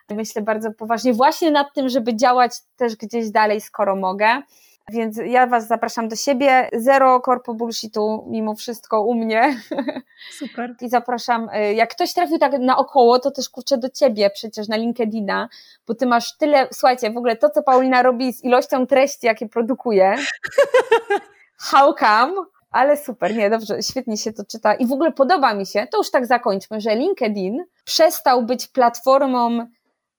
Myślę 0.10 0.42
bardzo 0.42 0.72
poważnie 0.72 1.14
właśnie 1.14 1.52
nad 1.52 1.74
tym, 1.74 1.90
żeby 1.90 2.16
działać 2.16 2.52
też 2.78 2.96
gdzieś 2.96 3.30
dalej, 3.30 3.62
skoro 3.62 3.96
mogę. 3.96 4.42
Więc 4.92 5.20
ja 5.26 5.48
Was 5.48 5.68
zapraszam 5.68 6.08
do 6.08 6.16
siebie. 6.16 6.70
Zero 6.74 7.20
korpo 7.20 7.54
bullshitu 7.54 8.26
mimo 8.28 8.56
wszystko 8.56 9.02
u 9.02 9.16
mnie. 9.16 9.62
Super. 10.40 10.76
I 10.82 10.90
zapraszam, 10.90 11.50
y, 11.50 11.74
jak 11.74 11.90
ktoś 11.90 12.14
trafił 12.14 12.38
tak 12.38 12.60
naokoło, 12.60 13.20
to 13.20 13.32
też 13.32 13.50
kurczę 13.50 13.78
do 13.78 13.90
Ciebie 13.90 14.30
przecież 14.30 14.68
na 14.68 14.78
LinkedIna, 14.78 15.50
bo 15.88 15.96
Ty 15.96 16.06
masz 16.06 16.38
tyle, 16.38 16.68
słuchajcie, 16.72 17.12
w 17.12 17.18
ogóle 17.18 17.36
to, 17.36 17.50
co 17.50 17.64
Paulina 17.64 18.02
robi 18.04 18.34
z 18.34 18.44
ilością 18.44 18.88
treści, 18.88 19.26
jakie 19.26 19.50
produkuje. 19.50 20.16
How 21.72 21.94
come? 21.94 22.34
Ale 22.72 22.98
super, 22.98 23.36
nie, 23.36 23.50
dobrze, 23.50 23.84
świetnie 23.84 24.18
się 24.18 24.34
to 24.34 24.46
czyta 24.46 24.74
i 24.74 24.86
w 24.86 24.92
ogóle 24.92 25.12
podoba 25.12 25.54
mi 25.54 25.66
się, 25.66 25.88
to 25.92 25.98
już 25.98 26.12
tak 26.12 26.26
zakończmy, 26.26 26.82
że 26.82 26.96
LinkedIn 26.96 27.64
przestał 27.86 28.44
być 28.44 28.68
platformą 28.68 29.68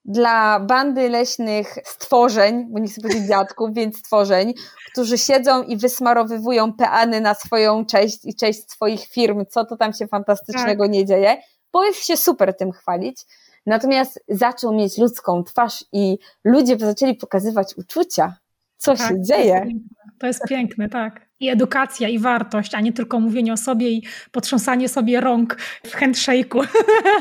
dla 0.04 0.60
bandy 0.60 1.08
leśnych 1.08 1.74
stworzeń, 1.84 2.66
bo 2.70 2.78
nie 2.78 2.88
chcę 2.88 3.00
powiedzieć 3.00 3.28
dziadków, 3.28 3.74
więc 3.74 3.98
stworzeń, 3.98 4.54
którzy 4.92 5.18
siedzą 5.18 5.62
i 5.62 5.76
wysmarowywują 5.76 6.72
peany 6.72 7.20
na 7.20 7.34
swoją 7.34 7.86
cześć 7.86 8.18
i 8.24 8.34
cześć 8.34 8.70
swoich 8.70 9.04
firm, 9.04 9.44
co 9.50 9.64
to 9.64 9.76
tam 9.76 9.92
się 9.92 10.06
fantastycznego 10.06 10.84
tak. 10.84 10.92
nie 10.92 11.06
dzieje, 11.06 11.36
bo 11.72 11.84
jest 11.84 12.04
się 12.04 12.16
super 12.16 12.56
tym 12.56 12.72
chwalić. 12.72 13.26
Natomiast 13.66 14.20
zaczął 14.28 14.72
mieć 14.72 14.98
ludzką 14.98 15.44
twarz 15.44 15.84
i 15.92 16.18
ludzie 16.44 16.78
zaczęli 16.78 17.14
pokazywać 17.14 17.74
uczucia, 17.76 18.36
co 18.80 18.96
tak, 18.96 19.08
się 19.08 19.22
dzieje. 19.22 19.66
To 20.18 20.26
jest 20.26 20.40
piękne, 20.48 20.88
tak 20.88 21.30
i 21.40 21.48
edukacja, 21.48 22.08
i 22.08 22.18
wartość, 22.18 22.74
a 22.74 22.80
nie 22.80 22.92
tylko 22.92 23.20
mówienie 23.20 23.52
o 23.52 23.56
sobie 23.56 23.90
i 23.90 24.02
potrząsanie 24.32 24.88
sobie 24.88 25.20
rąk 25.20 25.56
w 25.86 25.96
handshake'u. 25.96 26.66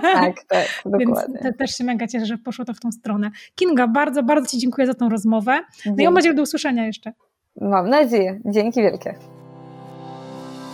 Tak, 0.02 0.44
tak, 0.44 0.68
dokładnie. 0.86 1.40
Więc 1.44 1.58
też 1.58 1.72
się 1.72 1.84
mega 1.84 2.08
cieszę, 2.08 2.26
że 2.26 2.38
poszło 2.38 2.66
to 2.66 2.74
w 2.74 2.80
tą 2.80 2.92
stronę. 2.92 3.32
Kinga, 3.56 3.88
bardzo, 3.88 4.24
bardzo 4.24 4.48
Ci 4.48 4.58
dziękuję 4.58 4.88
za 4.88 4.94
tą 4.94 5.10
rozmowę. 5.10 5.60
No 5.86 5.96
i 5.98 6.04
mam 6.04 6.14
nadzieję 6.14 6.36
do 6.36 6.42
usłyszenia 6.42 6.86
jeszcze. 6.86 7.14
Mam 7.62 7.90
nadzieję. 7.90 8.40
Dzięki 8.46 8.82
wielkie. 8.82 9.39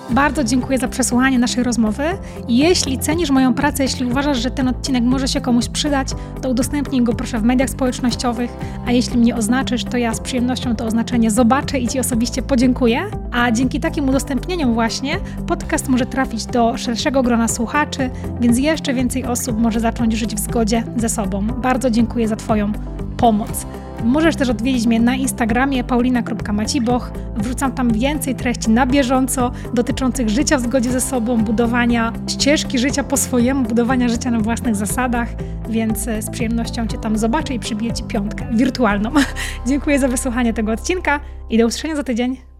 Bardzo 0.10 0.43
dziękuję 0.43 0.78
za 0.78 0.88
przesłuchanie 0.88 1.39
naszej 1.39 1.64
rozmowy. 1.64 2.03
Jeśli 2.47 2.99
cenisz 2.99 3.30
moją 3.30 3.53
pracę, 3.53 3.84
jeśli 3.84 4.06
uważasz, 4.06 4.38
że 4.38 4.51
ten 4.51 4.68
odcinek 4.68 5.03
może 5.03 5.28
się 5.28 5.41
komuś 5.41 5.68
przydać, 5.68 6.08
to 6.41 6.49
udostępnij 6.49 7.03
go 7.03 7.14
proszę 7.14 7.39
w 7.39 7.43
mediach 7.43 7.70
społecznościowych, 7.70 8.51
a 8.86 8.91
jeśli 8.91 9.18
mnie 9.18 9.36
oznaczysz, 9.36 9.84
to 9.84 9.97
ja 9.97 10.14
z 10.14 10.20
przyjemnością 10.20 10.76
to 10.76 10.86
oznaczenie 10.86 11.32
zobaczę 11.32 11.80
i 11.80 11.88
Ci 11.88 11.99
osobiście 11.99 12.41
podziękuję. 12.41 13.06
A 13.32 13.51
dzięki 13.51 13.80
takim 13.80 14.10
udostępnieniom 14.10 14.74
właśnie 14.74 15.20
podcast 15.47 15.89
może 15.89 16.06
trafić 16.06 16.45
do 16.45 16.78
szerszego 16.78 17.24
grona 17.24 17.47
słuchaczy, 17.47 18.10
więc 18.41 18.58
jeszcze 18.58 18.93
więcej 18.93 19.26
osób 19.26 19.60
może 19.60 19.80
zacząć 19.80 20.14
żyć 20.14 20.36
w 20.36 20.39
zgodzie 20.39 20.84
ze 20.97 21.10
sobą. 21.10 21.47
Bardzo 21.47 21.89
dziękuję 21.89 22.28
za 22.28 22.36
Twoją 22.36 22.72
pomoc. 23.18 23.66
Możesz 24.06 24.36
też 24.36 24.49
odwiedzić 24.49 24.88
mnie 24.88 24.99
na 24.99 25.16
Instagramie 25.16 25.84
paulina.maciboch. 25.84 27.12
Wrzucam 27.38 27.72
tam 27.72 27.93
więcej 27.93 28.36
treści 28.36 28.70
na 28.70 28.86
bieżąco 28.86 29.51
dotyczących 29.74 30.30
życia 30.30 30.58
w 30.58 30.62
zgodzie 30.62 30.91
ze 30.91 31.01
sobą, 31.01 31.43
budowania 31.43 32.14
ścieżki 32.28 32.80
życia 32.80 33.03
po 33.03 33.18
swojemu, 33.18 33.64
budowania 33.64 34.10
życia 34.10 34.32
na 34.32 34.39
własnych 34.39 34.76
zasadach, 34.76 35.30
więc 35.70 36.08
e, 36.08 36.22
z 36.22 36.30
przyjemnością 36.30 36.88
Cię 36.88 36.97
tam 36.97 37.18
zobaczę 37.18 37.53
i 37.53 37.60
przybiję 37.60 37.93
Ci 37.93 38.03
piątkę 38.03 38.45
wirtualną. 38.51 39.12
Dziękuję 39.68 39.99
za 39.99 40.08
wysłuchanie 40.08 40.53
tego 40.53 40.72
odcinka 40.72 41.20
i 41.49 41.58
do 41.58 41.66
usłyszenia 41.66 41.95
za 41.95 42.03
tydzień. 42.03 42.55